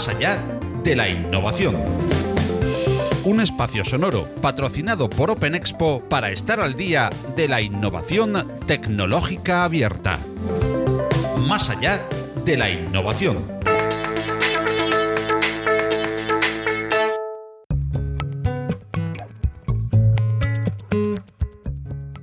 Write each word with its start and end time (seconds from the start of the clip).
más 0.00 0.08
allá 0.08 0.42
de 0.82 0.96
la 0.96 1.10
innovación. 1.10 1.76
Un 3.24 3.38
espacio 3.38 3.84
sonoro 3.84 4.26
patrocinado 4.40 5.10
por 5.10 5.30
Open 5.30 5.54
Expo 5.54 6.02
para 6.08 6.30
estar 6.30 6.58
al 6.58 6.74
día 6.74 7.10
de 7.36 7.48
la 7.48 7.60
innovación 7.60 8.32
tecnológica 8.66 9.64
abierta. 9.64 10.18
Más 11.46 11.68
allá 11.68 12.00
de 12.46 12.56
la 12.56 12.70
innovación. 12.70 13.36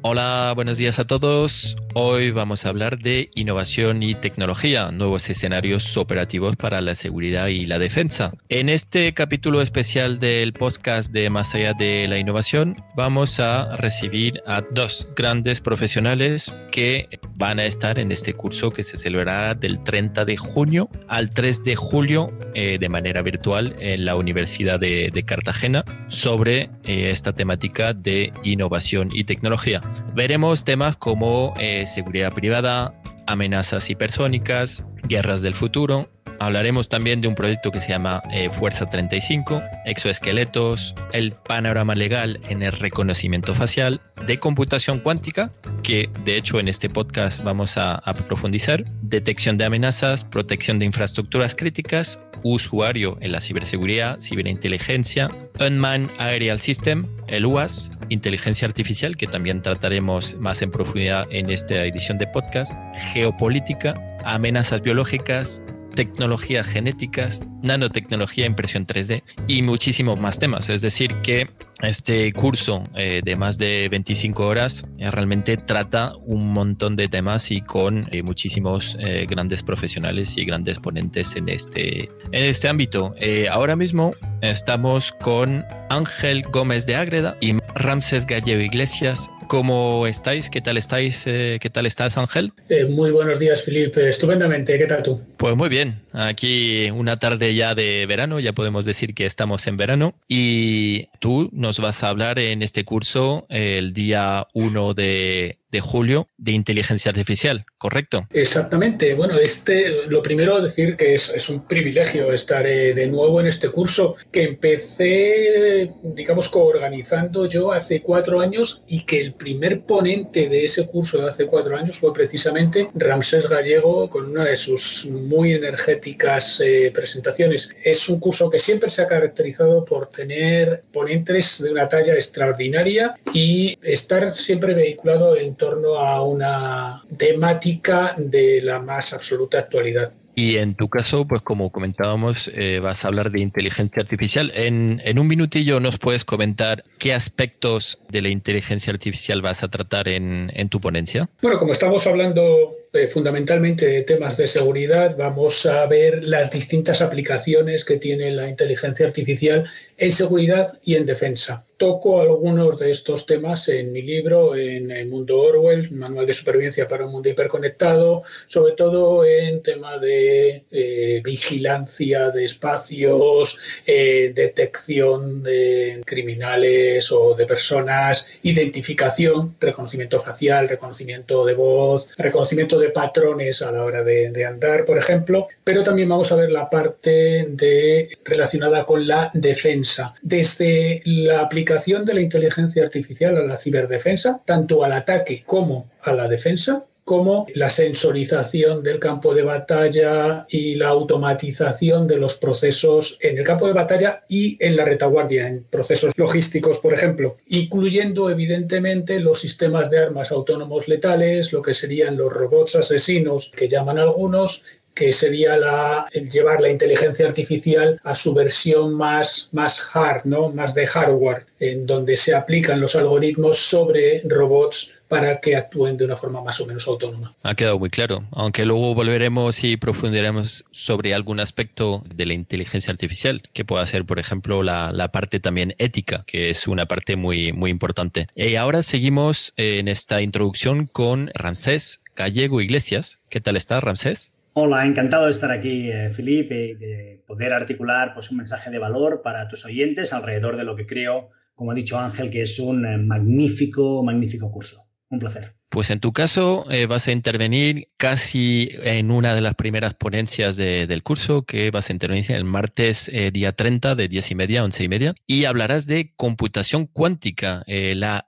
Hola, 0.02 0.54
buenos 0.56 0.80
días 0.80 0.98
a 0.98 1.06
todos. 1.06 1.76
Hoy 2.00 2.30
vamos 2.30 2.64
a 2.64 2.70
hablar 2.70 3.00
de 3.00 3.32
innovación 3.34 4.04
y 4.04 4.14
tecnología, 4.14 4.92
nuevos 4.92 5.32
escenarios 5.32 5.98
operativos 5.98 6.56
para 6.56 6.80
la 6.80 6.94
seguridad 6.94 7.48
y 7.48 7.66
la 7.66 7.80
defensa. 7.80 8.34
En 8.50 8.70
este 8.70 9.16
capítulo 9.16 9.64
especial 9.64 10.20
del 10.20 10.54
podcast 10.54 11.12
de 11.12 11.32
Más 11.32 11.56
allá 11.56 11.74
de 11.74 12.08
la 12.08 12.20
innovación, 12.20 12.76
vamos 12.96 13.40
a 13.40 13.76
recibir 13.78 14.44
a 14.46 14.62
dos 14.62 15.10
grandes 15.16 15.60
profesionales 15.60 16.54
que 16.72 17.20
van 17.36 17.58
a 17.58 17.66
estar 17.66 17.98
en 17.98 18.12
este 18.12 18.34
curso 18.34 18.70
que 18.70 18.84
se 18.84 19.00
celebrará 19.00 19.56
del 19.56 19.84
30 19.84 20.24
de 20.24 20.38
junio 20.38 20.90
al 21.08 21.32
3 21.32 21.64
de 21.64 21.76
julio 21.76 22.32
eh, 22.54 22.78
de 22.80 22.90
manera 22.90 23.24
virtual 23.24 23.76
en 23.80 24.06
la 24.06 24.16
Universidad 24.16 24.80
de, 24.80 25.24
Cartagena 25.26 25.84
sobre 26.10 26.70
eh, 26.84 27.10
esta 27.10 27.34
temática 27.34 27.94
de 27.94 28.32
innovación 28.44 29.10
y 29.12 29.24
tecnología. 29.24 29.82
Veremos 30.14 30.64
temas 30.64 30.96
como 30.96 31.56
eh, 31.60 31.86
seguridad 31.88 32.32
privada, 32.34 32.94
amenazas 33.26 33.90
hipersónicas, 33.90 34.86
guerras 35.08 35.42
del 35.42 35.56
futuro. 35.56 36.06
Hablaremos 36.40 36.88
también 36.88 37.20
de 37.22 37.28
un 37.28 37.36
proyecto 37.36 37.72
que 37.72 37.82
se 37.82 37.90
llama 37.90 38.22
eh, 38.32 38.50
Fuerza 38.50 38.88
35, 38.88 39.62
exoesqueletos, 39.86 40.94
el 41.12 41.32
panorama 41.32 41.96
legal 41.96 42.40
en 42.48 42.62
el 42.62 42.74
reconocimiento 42.74 43.56
facial, 43.56 44.02
de 44.28 44.38
computación 44.38 45.00
cuántica, 45.00 45.52
que 45.82 46.10
de 46.26 46.38
hecho 46.38 46.60
en 46.60 46.68
este 46.68 46.90
podcast 46.90 47.44
vamos 47.44 47.78
a, 47.78 47.96
a 47.96 48.14
profundizar, 48.14 48.86
detección 49.02 49.58
de 49.58 49.66
amenazas, 49.66 50.26
protección 50.26 50.78
de 50.78 50.86
infraestructuras 50.86 51.56
críticas, 51.56 52.20
usuario 52.44 53.18
en 53.22 53.32
la 53.32 53.42
ciberseguridad, 53.42 54.20
ciberinteligencia, 54.20 55.30
Unmanned 55.60 56.10
Aerial 56.20 56.60
System, 56.60 57.06
el 57.28 57.46
UAS, 57.46 57.92
inteligencia 58.10 58.68
artificial, 58.68 59.18
que 59.18 59.28
también 59.28 59.62
trataremos 59.62 60.36
más 60.36 60.62
en 60.62 60.72
profundidad 60.72 61.28
en 61.32 61.50
esta 61.50 61.84
edición 61.86 62.18
de 62.18 62.28
podcast, 62.28 62.74
geopolítica, 63.14 64.17
amenazas 64.34 64.82
biológicas, 64.82 65.62
tecnologías 65.98 66.68
genéticas, 66.68 67.42
nanotecnología, 67.64 68.46
impresión 68.46 68.86
3D 68.86 69.24
y 69.48 69.64
muchísimos 69.64 70.20
más 70.20 70.38
temas. 70.38 70.70
Es 70.70 70.82
decir, 70.82 71.12
que 71.24 71.50
este 71.82 72.32
curso 72.34 72.84
eh, 72.94 73.22
de 73.24 73.36
más 73.36 73.58
de 73.58 73.88
25 73.90 74.46
horas 74.46 74.86
eh, 75.00 75.10
realmente 75.10 75.58
trata 75.58 76.14
un 76.18 76.54
montón 76.54 76.96
de 76.96 77.08
temas 77.08 77.50
y 77.50 77.62
con 77.62 78.08
eh, 78.12 78.22
muchísimos 78.22 78.96
grandes 79.28 79.64
profesionales 79.64 80.38
y 80.38 80.46
grandes 80.46 80.78
ponentes 80.78 81.36
en 81.36 81.50
este, 81.50 82.10
en 82.32 82.44
este 82.44 82.68
ámbito. 82.68 83.16
ahora 83.50 83.76
mismo 83.76 84.14
estamos 84.42 85.14
con 85.14 85.66
Ángel 85.90 86.44
Gómez 86.44 86.86
de 86.86 86.96
Ágreda 86.96 87.38
y 87.42 87.58
Ramses 87.76 88.28
Gallego 88.28 88.62
Iglesias 88.62 89.32
¿Cómo 89.48 90.08
estáis? 90.08 90.50
¿Qué 90.50 90.60
tal 90.60 90.76
estáis? 90.76 91.24
Eh, 91.26 91.58
¿Qué 91.62 91.70
tal 91.70 91.86
estás, 91.86 92.18
Ángel? 92.18 92.52
Eh, 92.68 92.86
muy 92.86 93.12
buenos 93.12 93.40
días, 93.40 93.64
Felipe. 93.64 94.10
Estupendamente. 94.10 94.78
¿Qué 94.78 94.86
tal 94.86 95.04
tú? 95.04 95.22
Pues 95.38 95.56
muy 95.56 95.70
bien. 95.70 96.02
Aquí 96.12 96.90
una 96.92 97.18
tarde 97.18 97.56
ya 97.56 97.74
de 97.74 98.06
verano, 98.08 98.42
ya 98.42 98.52
podemos 98.52 98.84
decir 98.84 99.14
que 99.14 99.26
estamos 99.26 99.66
en 99.68 99.78
verano. 99.78 100.16
Y 100.28 101.08
tú 101.20 101.50
nos 101.54 101.80
vas 101.80 102.04
a 102.04 102.10
hablar 102.10 102.40
en 102.40 102.62
este 102.62 102.84
curso 102.84 103.46
el 103.50 103.94
día 103.94 104.48
1 104.54 104.94
de 104.94 105.60
de 105.70 105.82
julio 105.82 106.28
de 106.38 106.52
inteligencia 106.54 107.10
artificial, 107.10 107.66
¿correcto? 107.78 108.28
Exactamente. 108.32 109.14
Bueno, 109.14 109.38
este, 109.38 110.08
lo 110.08 110.24
primero 110.24 110.62
decir 110.62 110.96
que 110.96 111.14
es, 111.14 111.30
es 111.30 111.50
un 111.50 111.68
privilegio 111.68 112.32
estar 112.32 112.66
eh, 112.66 112.94
de 112.94 113.08
nuevo 113.08 113.42
en 113.42 113.48
este 113.48 113.70
curso 113.70 114.16
que 114.32 114.44
empecé, 114.44 115.92
digamos, 116.04 116.50
coorganizando 116.50 117.48
yo 117.48 117.72
hace 117.72 118.02
cuatro 118.02 118.40
años 118.40 118.84
y 118.88 119.06
que 119.06 119.20
el 119.20 119.34
primer 119.34 119.82
ponente 119.82 120.48
de 120.48 120.66
ese 120.66 120.88
curso 120.88 121.22
de 121.22 121.30
hace 121.30 121.48
cuatro 121.48 121.78
años 121.78 121.98
fue 121.98 122.14
precisamente 122.14 122.90
Ramsés 122.96 123.50
Gallego 123.50 124.10
con 124.10 124.30
una 124.30 124.46
de 124.46 124.56
sus 124.56 125.06
muy 125.06 125.54
energéticas 125.54 126.62
eh, 126.62 126.92
presentaciones. 126.94 127.76
Es 127.84 128.08
un 128.08 128.20
curso 128.20 128.50
que 128.50 128.60
siempre 128.60 128.90
se 128.90 129.02
ha 129.02 129.08
caracterizado 129.08 129.84
por 129.84 130.08
tener 130.08 130.84
ponentes 130.94 131.62
de 131.62 131.72
una 131.72 131.88
talla 131.90 132.14
extraordinaria 132.14 133.16
y 133.34 133.78
estar 133.82 134.34
siempre 134.34 134.74
vehiculado 134.74 135.36
en 135.36 135.57
torno 135.58 135.96
a 135.96 136.22
una 136.22 137.02
temática 137.18 138.16
de 138.18 138.62
la 138.62 138.80
más 138.80 139.14
absoluta 139.14 139.60
actualidad. 139.60 140.12
Y 140.38 140.58
en 140.58 140.76
tu 140.76 140.88
caso, 140.88 141.26
pues 141.26 141.42
como 141.42 141.72
comentábamos, 141.72 142.52
eh, 142.54 142.80
vas 142.80 143.04
a 143.04 143.08
hablar 143.08 143.32
de 143.32 143.40
inteligencia 143.40 144.04
artificial. 144.04 144.52
En, 144.54 145.02
en, 145.04 145.18
un 145.18 145.26
minutillo 145.26 145.80
nos 145.80 145.98
puedes 145.98 146.26
comentar 146.26 146.84
qué 147.00 147.16
aspectos 147.16 147.98
de 148.10 148.22
la 148.22 148.30
inteligencia 148.30 148.94
artificial 148.94 149.42
vas 149.42 149.64
a 149.64 149.70
tratar 149.70 150.08
en, 150.08 150.52
en 150.54 150.70
tu 150.70 150.80
ponencia. 150.80 151.28
Bueno, 151.42 151.58
como 151.58 151.72
estamos 151.72 152.06
hablando 152.06 152.76
eh, 152.94 153.08
fundamentalmente 153.08 153.88
de 153.88 154.04
temas 154.04 154.38
de 154.38 154.46
seguridad, 154.46 155.18
vamos 155.18 155.66
a 155.66 155.88
ver 155.88 156.28
las 156.28 156.52
distintas 156.52 157.02
aplicaciones 157.02 157.84
que 157.84 157.98
tiene 157.98 158.30
la 158.30 158.48
inteligencia 158.48 159.08
artificial 159.08 159.66
en 159.98 160.12
seguridad 160.12 160.80
y 160.84 160.96
en 160.96 161.06
defensa. 161.06 161.66
Toco 161.78 162.22
algunos 162.22 162.80
de 162.80 162.92
estos 162.92 163.26
temas 163.26 163.68
en 163.70 163.92
mi 163.92 164.02
libro, 164.02 164.56
en 164.56 164.90
El 164.92 165.08
Mundo 165.08 165.40
Orwell, 165.40 165.92
Manual 165.92 166.26
de 166.26 166.34
Supervivencia 166.34 166.88
para 166.88 167.06
un 167.06 167.12
Mundo 167.12 167.30
Hiperconectado, 167.30 168.24
sobre 168.48 168.74
todo 168.74 169.26
en 169.26 169.62
tema 169.62 169.98
de 169.98 170.64
eh, 170.72 171.22
vigilancia 171.24 172.32
de 172.32 172.46
espacios, 172.46 173.60
eh, 173.86 174.32
detección 174.34 175.44
de 175.44 176.02
criminales 176.06 177.12
o 177.12 177.36
de 177.36 177.46
personas, 177.46 178.28
identificación, 178.44 179.56
reconocimiento 179.60 180.20
facial, 180.20 180.68
reconocimiento 180.70 181.46
de 181.46 181.54
voz, 181.54 182.10
reconocimiento 182.18 182.80
de 182.80 182.90
patrones 182.90 183.62
a 183.62 183.72
la 183.72 183.84
hora 183.84 184.04
de, 184.04 184.46
andar, 184.46 184.86
por 184.86 184.98
ejemplo, 184.98 185.48
pero 185.64 185.84
también 185.84 186.10
vamos 186.10 186.32
a 186.32 186.36
ver 186.36 186.52
la 186.52 186.70
parte 186.70 188.08
relacionada 188.24 188.86
con 188.86 189.08
la 189.08 189.30
defensa. 189.34 189.87
Desde 190.22 191.02
la 191.06 191.42
aplicación 191.42 192.06
de 192.06 192.14
la 192.14 192.22
inteligencia 192.22 192.84
artificial 192.84 193.38
a 193.38 193.46
la 193.46 193.58
ciberdefensa, 193.58 194.42
tanto 194.46 194.84
al 194.84 194.92
ataque 194.94 195.44
como 195.46 195.90
a 196.02 196.14
la 196.14 196.28
defensa, 196.28 196.86
como 197.08 197.46
la 197.56 197.70
sensorización 197.70 198.84
del 198.84 199.00
campo 199.00 199.34
de 199.34 199.42
batalla 199.42 200.46
y 200.50 200.76
la 200.76 200.90
automatización 200.90 202.06
de 202.06 202.18
los 202.18 202.36
procesos 202.36 203.18
en 203.22 203.38
el 203.38 203.46
campo 203.46 203.66
de 203.66 203.72
batalla 203.72 204.26
y 204.28 204.58
en 204.60 204.76
la 204.76 204.84
retaguardia, 204.84 205.48
en 205.48 205.64
procesos 205.64 206.12
logísticos, 206.18 206.80
por 206.80 206.94
ejemplo, 206.94 207.38
incluyendo 207.48 208.30
evidentemente 208.30 209.22
los 209.22 209.40
sistemas 209.40 209.90
de 209.90 210.00
armas 210.00 210.34
autónomos 210.34 210.90
letales, 210.90 211.54
lo 211.54 211.62
que 211.62 211.74
serían 211.74 212.18
los 212.18 212.34
robots 212.34 212.76
asesinos 212.76 213.54
que 213.56 213.70
llaman 213.70 214.00
algunos, 214.00 214.66
que 214.98 215.14
sería 215.14 215.56
la, 215.58 216.08
el 216.12 216.28
llevar 216.30 216.60
la 216.60 216.70
inteligencia 216.70 217.28
artificial 217.28 218.02
a 218.04 218.16
su 218.16 218.34
versión 218.34 218.96
más, 218.96 219.50
más 219.52 219.92
hard, 219.94 220.26
¿no? 220.26 220.50
más 220.50 220.74
de 220.74 220.88
hardware, 220.88 221.46
en 221.60 221.86
donde 221.86 222.18
se 222.18 222.34
aplican 222.34 222.82
los 222.82 222.96
algoritmos 222.96 223.58
sobre 223.58 224.22
robots 224.26 224.94
para 225.08 225.40
que 225.40 225.56
actúen 225.56 225.98
de 225.98 226.06
una 226.06 226.16
forma 226.16 226.42
más 226.42 226.60
o 226.60 226.66
menos 226.66 226.88
autónoma. 226.88 227.34
Ha 227.44 227.56
quedado 227.56 227.78
muy 227.78 227.90
claro, 227.90 228.26
aunque 228.32 228.66
luego 228.66 228.96
volveremos 228.96 229.64
y 229.64 229.78
profundiremos 229.78 230.66
sobre 230.72 231.14
algún 231.14 231.40
aspecto 231.40 232.04
de 232.14 232.26
la 232.26 232.34
inteligencia 232.34 232.92
artificial, 232.92 233.44
que 233.54 233.64
pueda 233.64 233.86
ser, 233.86 234.04
por 234.04 234.20
ejemplo, 234.20 234.64
la, 234.64 234.92
la 234.92 235.12
parte 235.12 235.40
también 235.40 235.76
ética, 235.78 236.24
que 236.26 236.50
es 236.50 236.68
una 236.68 236.88
parte 236.88 237.16
muy, 237.16 237.54
muy 237.54 237.70
importante. 237.70 238.28
Y 238.36 238.56
ahora 238.56 238.82
seguimos 238.82 239.54
en 239.58 239.88
esta 239.88 240.22
introducción 240.22 240.88
con 240.88 241.30
Ramsés 241.36 242.02
Gallego 242.16 242.62
Iglesias. 242.62 243.20
¿Qué 243.30 243.40
tal 243.40 243.56
está, 243.56 243.80
Ramsés? 243.80 244.32
Hola, 244.60 244.88
encantado 244.88 245.26
de 245.26 245.32
estar 245.32 245.52
aquí, 245.52 245.92
eh, 245.92 246.10
Felipe, 246.10 246.70
y 246.70 246.74
de 246.74 247.24
poder 247.28 247.54
articular 247.54 248.16
pues, 248.16 248.32
un 248.32 248.38
mensaje 248.38 248.72
de 248.72 248.80
valor 248.80 249.22
para 249.22 249.48
tus 249.48 249.64
oyentes 249.66 250.14
alrededor 250.14 250.58
de 250.58 250.64
lo 250.64 250.76
que 250.76 250.88
creo, 250.88 251.30
como 251.54 251.70
ha 251.70 251.76
dicho 251.76 252.00
Ángel, 252.00 252.32
que 252.32 252.42
es 252.42 252.58
un 252.58 252.84
eh, 252.84 252.98
magnífico, 252.98 254.02
magnífico 254.04 254.50
curso. 254.50 254.82
Un 255.10 255.20
placer. 255.20 255.54
Pues 255.70 255.92
en 255.92 256.00
tu 256.00 256.12
caso 256.12 256.66
eh, 256.72 256.88
vas 256.88 257.08
a 257.08 257.12
intervenir 257.12 257.90
casi 257.98 258.72
en 258.82 259.12
una 259.12 259.36
de 259.36 259.42
las 259.42 259.54
primeras 259.54 259.94
ponencias 259.94 260.56
del 260.56 261.04
curso, 261.04 261.46
que 261.46 261.70
vas 261.70 261.92
a 261.92 261.94
intervenir 261.94 262.32
el 262.32 262.44
martes 262.44 263.12
eh, 263.14 263.30
día 263.30 263.52
30 263.52 263.94
de 263.94 264.08
10 264.08 264.32
y 264.32 264.36
media 264.36 264.62
a 264.62 264.64
11 264.64 264.84
y 264.84 264.90
media, 264.90 265.14
y 265.28 265.46
hablarás 265.46 265.86
de 265.86 266.16
computación 266.16 266.88
cuántica, 266.88 267.64
la 267.68 268.28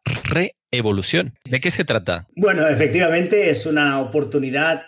reevolución. 0.71 1.33
¿De 1.45 1.59
qué 1.59 1.71
se 1.71 1.85
trata? 1.85 2.27
Bueno, 2.35 2.67
efectivamente 2.67 3.49
es 3.49 3.65
una 3.65 3.99
oportunidad, 4.01 4.83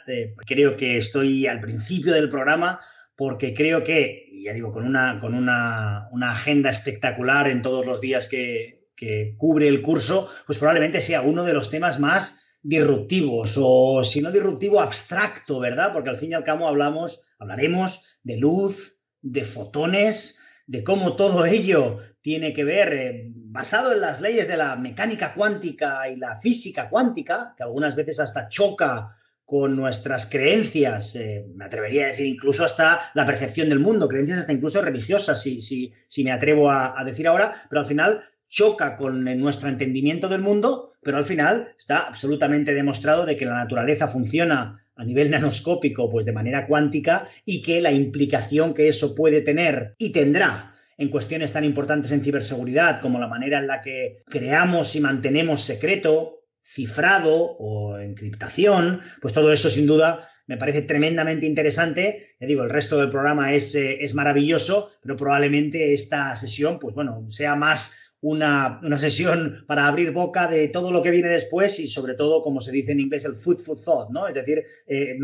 creo 0.45 0.75
que 0.75 0.97
estoy 0.97 1.47
al 1.47 1.61
principio 1.61 2.13
del 2.13 2.29
programa, 2.29 2.79
porque 3.15 3.53
creo 3.53 3.83
que 3.83 4.31
ya 4.43 4.53
digo, 4.53 4.71
con 4.71 4.85
una, 4.85 5.19
con 5.19 5.35
una, 5.35 6.07
agenda 6.21 6.69
espectacular 6.69 7.49
en 7.49 7.61
todos 7.61 7.85
los 7.85 8.01
días 8.01 8.27
que, 8.27 8.87
que 8.95 9.35
cubre 9.37 9.67
el 9.67 9.81
curso, 9.81 10.29
pues 10.45 10.57
probablemente 10.57 11.01
sea 11.01 11.21
uno 11.21 11.43
de 11.43 11.53
los 11.53 11.69
temas 11.69 11.99
más 11.99 12.47
disruptivos 12.63 13.57
o 13.59 14.03
si 14.03 14.21
no 14.21 14.31
disruptivo, 14.31 14.81
abstracto, 14.81 15.59
¿verdad? 15.59 15.91
Porque 15.93 16.09
al 16.09 16.17
fin 16.17 16.31
y 16.31 16.35
al 16.35 16.43
cabo 16.43 16.67
hablamos, 16.67 17.27
hablaremos 17.39 18.19
de 18.23 18.37
luz, 18.37 19.01
de 19.21 19.43
fotones, 19.43 20.39
de 20.71 20.85
cómo 20.85 21.17
todo 21.17 21.45
ello 21.57 21.97
tiene 22.21 22.53
que 22.53 22.63
ver, 22.63 22.93
eh, 22.93 23.31
basado 23.33 23.91
en 23.91 23.99
las 24.01 24.21
leyes 24.21 24.47
de 24.47 24.55
la 24.57 24.75
mecánica 24.77 25.33
cuántica 25.33 26.09
y 26.09 26.15
la 26.15 26.35
física 26.37 26.87
cuántica, 26.87 27.53
que 27.57 27.63
algunas 27.63 27.95
veces 27.95 28.19
hasta 28.19 28.47
choca 28.47 29.09
con 29.43 29.75
nuestras 29.75 30.29
creencias, 30.29 31.15
eh, 31.17 31.45
me 31.55 31.65
atrevería 31.65 32.05
a 32.05 32.07
decir 32.09 32.27
incluso 32.27 32.63
hasta 32.63 33.01
la 33.15 33.25
percepción 33.25 33.67
del 33.67 33.79
mundo, 33.79 34.07
creencias 34.07 34.39
hasta 34.39 34.53
incluso 34.53 34.81
religiosas, 34.81 35.41
si, 35.41 35.61
si, 35.61 35.91
si 36.07 36.23
me 36.23 36.31
atrevo 36.31 36.71
a, 36.71 36.97
a 36.97 37.03
decir 37.03 37.27
ahora, 37.27 37.53
pero 37.69 37.81
al 37.81 37.87
final 37.87 38.21
choca 38.47 38.95
con 38.95 39.25
nuestro 39.25 39.67
entendimiento 39.67 40.29
del 40.29 40.41
mundo, 40.41 40.93
pero 41.01 41.17
al 41.17 41.25
final 41.25 41.73
está 41.77 42.07
absolutamente 42.07 42.73
demostrado 42.73 43.25
de 43.25 43.35
que 43.35 43.45
la 43.45 43.55
naturaleza 43.55 44.07
funciona 44.07 44.85
a 45.01 45.03
nivel 45.03 45.31
nanoscópico, 45.31 46.09
pues 46.09 46.25
de 46.25 46.31
manera 46.31 46.67
cuántica, 46.67 47.27
y 47.43 47.63
que 47.63 47.81
la 47.81 47.91
implicación 47.91 48.73
que 48.75 48.87
eso 48.87 49.15
puede 49.15 49.41
tener 49.41 49.95
y 49.97 50.11
tendrá 50.11 50.75
en 50.95 51.09
cuestiones 51.09 51.51
tan 51.51 51.63
importantes 51.63 52.11
en 52.11 52.23
ciberseguridad 52.23 53.01
como 53.01 53.19
la 53.19 53.27
manera 53.27 53.57
en 53.57 53.65
la 53.65 53.81
que 53.81 54.21
creamos 54.27 54.95
y 54.95 55.01
mantenemos 55.01 55.61
secreto, 55.61 56.43
cifrado 56.63 57.33
o 57.33 57.97
encriptación, 57.97 59.01
pues 59.19 59.33
todo 59.33 59.51
eso 59.51 59.71
sin 59.71 59.87
duda 59.87 60.29
me 60.45 60.57
parece 60.57 60.83
tremendamente 60.83 61.47
interesante. 61.47 62.35
Ya 62.39 62.45
digo, 62.45 62.63
el 62.63 62.69
resto 62.69 62.99
del 62.99 63.09
programa 63.09 63.53
es, 63.53 63.73
eh, 63.73 64.03
es 64.03 64.13
maravilloso, 64.13 64.91
pero 65.01 65.15
probablemente 65.15 65.93
esta 65.93 66.35
sesión, 66.35 66.77
pues 66.77 66.93
bueno, 66.93 67.25
sea 67.29 67.55
más 67.55 68.10
una, 68.21 68.79
sesión 68.97 69.63
para 69.67 69.87
abrir 69.87 70.11
boca 70.11 70.47
de 70.47 70.67
todo 70.67 70.91
lo 70.91 71.01
que 71.01 71.11
viene 71.11 71.29
después 71.29 71.79
y 71.79 71.87
sobre 71.87 72.13
todo, 72.13 72.41
como 72.43 72.61
se 72.61 72.71
dice 72.71 72.91
en 72.91 72.99
inglés, 72.99 73.25
el 73.25 73.35
food 73.35 73.59
for 73.59 73.77
thought, 73.83 74.11
¿no? 74.11 74.27
Es 74.27 74.35
decir, 74.35 74.63
eh, 74.87 75.17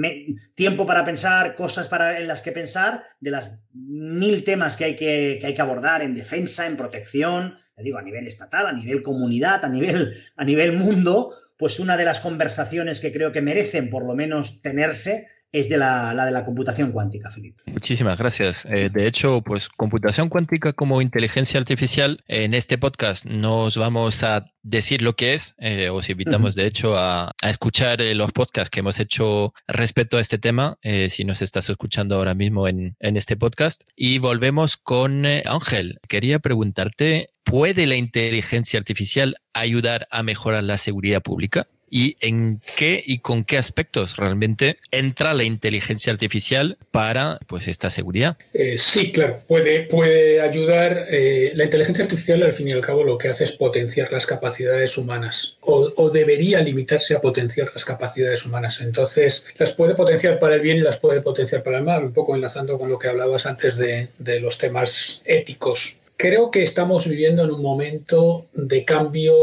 tiempo 0.56 0.86
para 0.86 1.06
pensar, 1.06 1.56
cosas 1.56 1.88
para, 1.90 2.20
en 2.20 2.28
las 2.28 2.42
que 2.42 2.52
pensar, 2.52 3.04
de 3.20 3.32
las 3.32 3.64
mil 3.74 4.44
temas 4.44 4.76
que 4.76 4.86
hay 4.86 4.96
que, 4.96 5.40
hay 5.44 5.54
que 5.54 5.62
abordar 5.62 6.02
en 6.02 6.16
defensa, 6.16 6.66
en 6.66 6.76
protección, 6.76 7.56
digo, 7.78 8.00
a 8.00 8.02
nivel 8.02 8.26
estatal, 8.26 8.66
a 8.66 8.74
nivel 8.74 9.04
comunidad, 9.04 9.64
a 9.64 9.70
nivel, 9.70 10.16
a 10.36 10.44
nivel 10.44 10.74
mundo, 10.74 11.32
pues 11.58 11.80
una 11.80 11.98
de 11.98 12.06
las 12.06 12.20
conversaciones 12.20 13.00
que 13.00 13.12
creo 13.12 13.32
que 13.32 13.42
merecen 13.42 13.90
por 13.92 14.06
lo 14.06 14.16
menos 14.16 14.62
tenerse 14.62 15.28
es 15.52 15.70
de 15.70 15.78
la, 15.78 16.14
de 16.26 16.32
la 16.32 16.46
computación 16.46 16.92
cuántica, 16.92 17.32
Felipe. 17.32 17.64
Muchísimas 17.66 18.18
gracias. 18.18 18.66
Eh, 18.66 18.90
de 18.90 19.08
hecho, 19.08 19.42
pues 19.42 19.70
computación 19.70 20.30
cuántica 20.30 20.74
como 20.74 21.02
inteligencia 21.02 21.60
artificial, 21.60 22.24
en 22.28 22.54
este 22.54 22.78
podcast 22.78 23.26
nos 23.26 23.78
vamos 23.78 24.24
a 24.24 24.52
decir 24.62 25.02
lo 25.02 25.16
que 25.16 25.34
es. 25.34 25.56
Eh, 25.60 25.90
os 25.90 26.10
invitamos, 26.10 26.56
de 26.56 26.66
hecho, 26.66 26.98
a, 26.98 27.32
escuchar 27.42 28.02
eh, 28.02 28.14
los 28.16 28.32
podcasts 28.34 28.70
que 28.70 28.82
hemos 28.82 29.00
hecho 29.00 29.54
respecto 29.68 30.18
a 30.18 30.22
este 30.22 30.38
tema, 30.38 30.78
si 31.10 31.24
nos 31.24 31.42
estás 31.42 31.70
escuchando 31.70 32.16
ahora 32.16 32.34
mismo 32.34 32.68
en, 32.68 32.96
en 33.00 33.18
este 33.18 33.38
podcast. 33.38 33.84
Y 33.96 34.20
volvemos 34.20 34.78
con 34.78 35.26
Ángel. 35.26 36.00
Quería 36.08 36.40
preguntarte, 36.40 37.30
¿puede 37.44 37.88
la 37.88 37.96
inteligencia 37.96 38.80
artificial 38.80 39.38
ayudar 39.54 40.08
a 40.12 40.24
mejorar 40.24 40.64
la 40.64 40.78
seguridad 40.78 41.22
pública? 41.22 41.68
Y 41.90 42.18
en 42.20 42.62
qué 42.76 43.02
y 43.06 43.20
con 43.20 43.44
qué 43.44 43.58
aspectos 43.58 44.18
realmente 44.18 44.78
entra 44.92 45.34
la 45.34 45.44
inteligencia 45.44 46.12
artificial 46.12 46.78
para 46.92 47.40
pues 47.48 47.68
esta 47.68 47.90
seguridad. 47.90 48.38
Eh, 48.54 48.78
sí, 48.78 49.12
claro, 49.12 49.42
puede, 49.48 49.84
puede 49.84 50.42
ayudar. 50.42 51.08
Eh, 51.10 51.52
la 51.56 51.66
inteligencia 51.66 52.04
artificial 52.04 52.44
al 52.44 52.54
fin 52.54 52.68
y 52.68 52.72
al 52.74 52.82
cabo 52.82 53.04
lo 53.04 53.18
que 53.18 53.30
hace 53.30 53.44
es 53.44 53.54
potenciar 53.54 54.12
las 54.12 54.26
capacidades 54.26 54.98
humanas 54.98 55.58
o, 55.62 56.10
debería 56.10 56.62
limitarse 56.62 57.16
a 57.16 57.22
potenciar 57.22 57.70
las 57.74 57.86
capacidades 57.86 58.46
humanas. 58.46 58.82
Entonces, 58.82 59.48
las 59.58 59.74
puede 59.74 59.94
potenciar 59.94 60.40
para 60.40 60.56
el 60.56 60.62
bien 60.62 60.78
y 60.78 60.82
las 60.82 60.98
puede 60.98 61.22
potenciar 61.22 61.64
para 61.64 61.78
el 61.78 61.84
mal, 61.84 62.04
un 62.04 62.14
poco 62.14 62.36
enlazando 62.36 62.80
con 62.80 62.90
lo 62.90 62.98
que 62.98 63.10
hablabas 63.10 63.46
antes 63.46 63.76
de, 63.76 64.08
de 64.18 64.40
los 64.40 64.58
temas 64.58 65.22
éticos. 65.26 66.00
Creo 66.16 66.50
que 66.50 66.64
estamos 66.64 67.08
viviendo 67.08 67.44
en 67.44 67.52
un 67.52 67.62
momento 67.62 68.48
de 68.54 68.84
cambio 68.86 69.36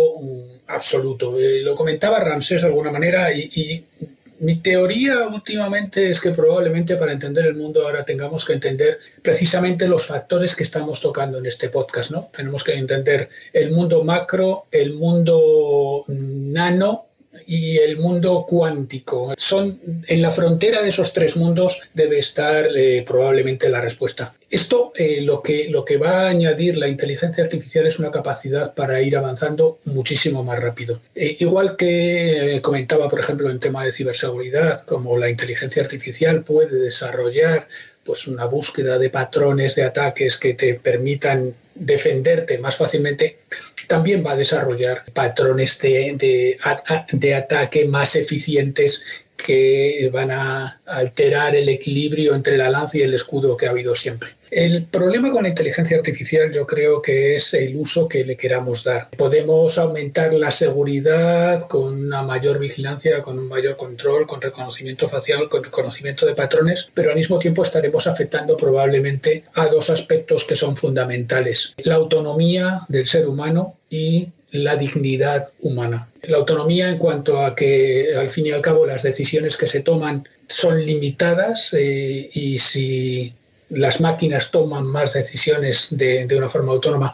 absoluto. 0.67 1.39
Eh, 1.39 1.61
lo 1.63 1.75
comentaba 1.75 2.21
Ramsés 2.21 2.63
de 2.63 2.69
alguna 2.69 2.91
manera 2.91 3.33
y, 3.33 3.85
mi 4.41 4.57
teoría 4.57 5.29
últimamente 5.29 6.11
es 6.11 6.21
que 6.21 6.31
probablemente 6.31 6.97
para 6.97 7.13
entender 7.13 7.47
el 7.47 7.55
mundo 7.55 7.87
ahora 7.87 8.05
tengamos 8.05 8.45
que 8.45 8.55
entender 8.55 8.99
precisamente 9.23 9.87
los 9.87 10.07
factores 10.07 10.57
que 10.57 10.65
estamos 10.65 11.01
tocando 11.01 11.39
en 11.39 11.47
este 11.47 11.69
podcast, 11.69 12.11
¿no? 12.11 12.29
Tenemos 12.37 12.65
que 12.65 12.75
entender 12.75 13.29
el 13.53 13.71
mundo 13.71 14.03
macro, 14.03 14.67
el 14.73 14.95
mundo 14.95 16.05
nano 16.09 17.07
y 17.47 17.79
el 17.79 17.97
mundo 17.97 18.45
cuántico. 18.49 19.35
Son 19.37 19.79
en 20.07 20.23
la 20.23 20.31
frontera 20.31 20.83
de 20.83 20.89
esos 20.89 21.13
tres 21.13 21.37
mundos 21.37 21.83
debe 21.95 22.19
estar 22.19 22.67
eh, 22.77 23.05
probablemente 23.07 23.69
la 23.69 23.81
respuesta. 23.81 24.35
Esto 24.51 24.93
eh, 24.95 25.21
lo, 25.23 25.43
que, 25.43 25.69
lo 25.69 25.85
que 25.85 25.97
va 25.97 26.23
a 26.23 26.29
añadir 26.29 26.77
la 26.77 26.89
inteligencia 26.89 27.43
artificial 27.43 27.87
es 27.87 27.99
una 27.99 28.11
capacidad 28.11 28.75
para 28.75 29.01
ir 29.01 29.17
avanzando 29.17 29.79
muchísimo 29.85 30.45
más 30.45 30.61
rápido. 30.61 31.01
Eh, 31.15 31.37
igual 31.41 31.77
que 31.77 32.61
comentaba, 32.63 33.09
por 33.09 33.21
ejemplo, 33.21 33.51
en 33.51 33.61
tema 33.61 33.85
de 33.85 33.93
ciberseguridad, 33.93 34.81
como 34.83 35.19
la 35.19 35.31
inteligencia 35.31 35.83
artificial 35.83 36.43
puede 36.43 36.77
desarrollar 36.77 37.67
pues 38.05 38.27
una 38.27 38.45
búsqueda 38.45 38.99
de 38.99 39.11
patrones 39.11 39.75
de 39.75 39.85
ataques 39.85 40.37
que 40.37 40.55
te 40.55 40.75
permitan 40.75 41.55
defenderte 41.75 42.59
más 42.59 42.77
fácilmente, 42.77 43.37
también 43.89 44.25
va 44.25 44.33
a 44.33 44.37
desarrollar 44.37 45.05
patrones 45.13 45.81
de, 45.81 46.57
de, 47.13 47.35
ataque 47.35 47.87
más 47.87 48.15
eficientes 48.17 49.24
que 49.45 50.09
van 50.11 50.31
a 50.31 50.81
alterar 50.87 51.55
el 51.55 51.69
equilibrio 51.69 52.35
entre 52.35 52.57
la 52.57 52.71
lanza 52.71 52.97
y 52.97 53.03
el 53.03 53.13
escudo 53.13 53.59
que 53.59 53.67
ha 53.67 53.71
habido 53.71 53.95
siempre. 53.95 54.31
El 54.51 54.85
problema 54.85 55.31
con 55.31 55.43
la 55.43 55.51
inteligencia 55.51 55.99
artificial 55.99 56.51
yo 56.51 56.67
creo 56.67 57.03
que 57.03 57.37
es 57.37 57.53
el 57.53 57.77
uso 57.77 58.09
que 58.09 58.25
le 58.25 58.39
queramos 58.39 58.85
dar. 58.85 59.11
Podemos 59.11 59.77
aumentar 59.77 60.33
la 60.33 60.51
seguridad 60.51 61.69
con 61.69 62.07
una 62.07 62.23
mayor 62.23 62.59
vigilancia, 62.59 63.21
con 63.21 63.39
un 63.39 63.49
mayor 63.49 63.77
control, 63.77 64.27
con 64.27 64.41
reconocimiento 64.41 65.09
facial, 65.09 65.51
con 65.51 65.63
reconocimiento 65.63 66.25
de 66.25 66.35
patrones, 66.35 66.89
pero 66.95 67.11
al 67.11 67.17
mismo 67.17 67.39
tiempo 67.39 67.65
estaremos 67.65 68.07
afectando 68.07 68.57
probablemente 68.57 69.45
a 69.53 69.67
dos 69.67 69.91
aspectos 69.91 70.45
que 70.45 70.57
son 70.57 70.75
fundamentales. 70.75 71.75
La 71.83 71.97
autonomía 71.97 72.81
del 72.89 73.05
ser 73.05 73.29
humano 73.29 73.75
y 73.91 74.29
la 74.55 74.77
dignidad 74.77 75.49
humana. 75.63 76.09
La 76.23 76.37
autonomía 76.37 76.89
en 76.89 76.99
cuanto 76.99 77.45
a 77.45 77.57
que 77.57 78.15
al 78.17 78.31
fin 78.31 78.47
y 78.47 78.53
al 78.53 78.61
cabo 78.61 78.87
las 78.87 79.03
decisiones 79.03 79.57
que 79.57 79.67
se 79.67 79.81
toman 79.81 80.29
son 80.49 80.85
limitadas 80.85 81.75
eh, 81.75 82.31
y 82.33 82.59
si 82.59 83.35
las 83.71 84.01
máquinas 84.01 84.53
toman 84.53 84.87
más 84.87 85.15
decisiones 85.15 85.97
de, 85.97 86.27
de 86.27 86.37
una 86.37 86.49
forma 86.49 86.71
autónoma, 86.71 87.13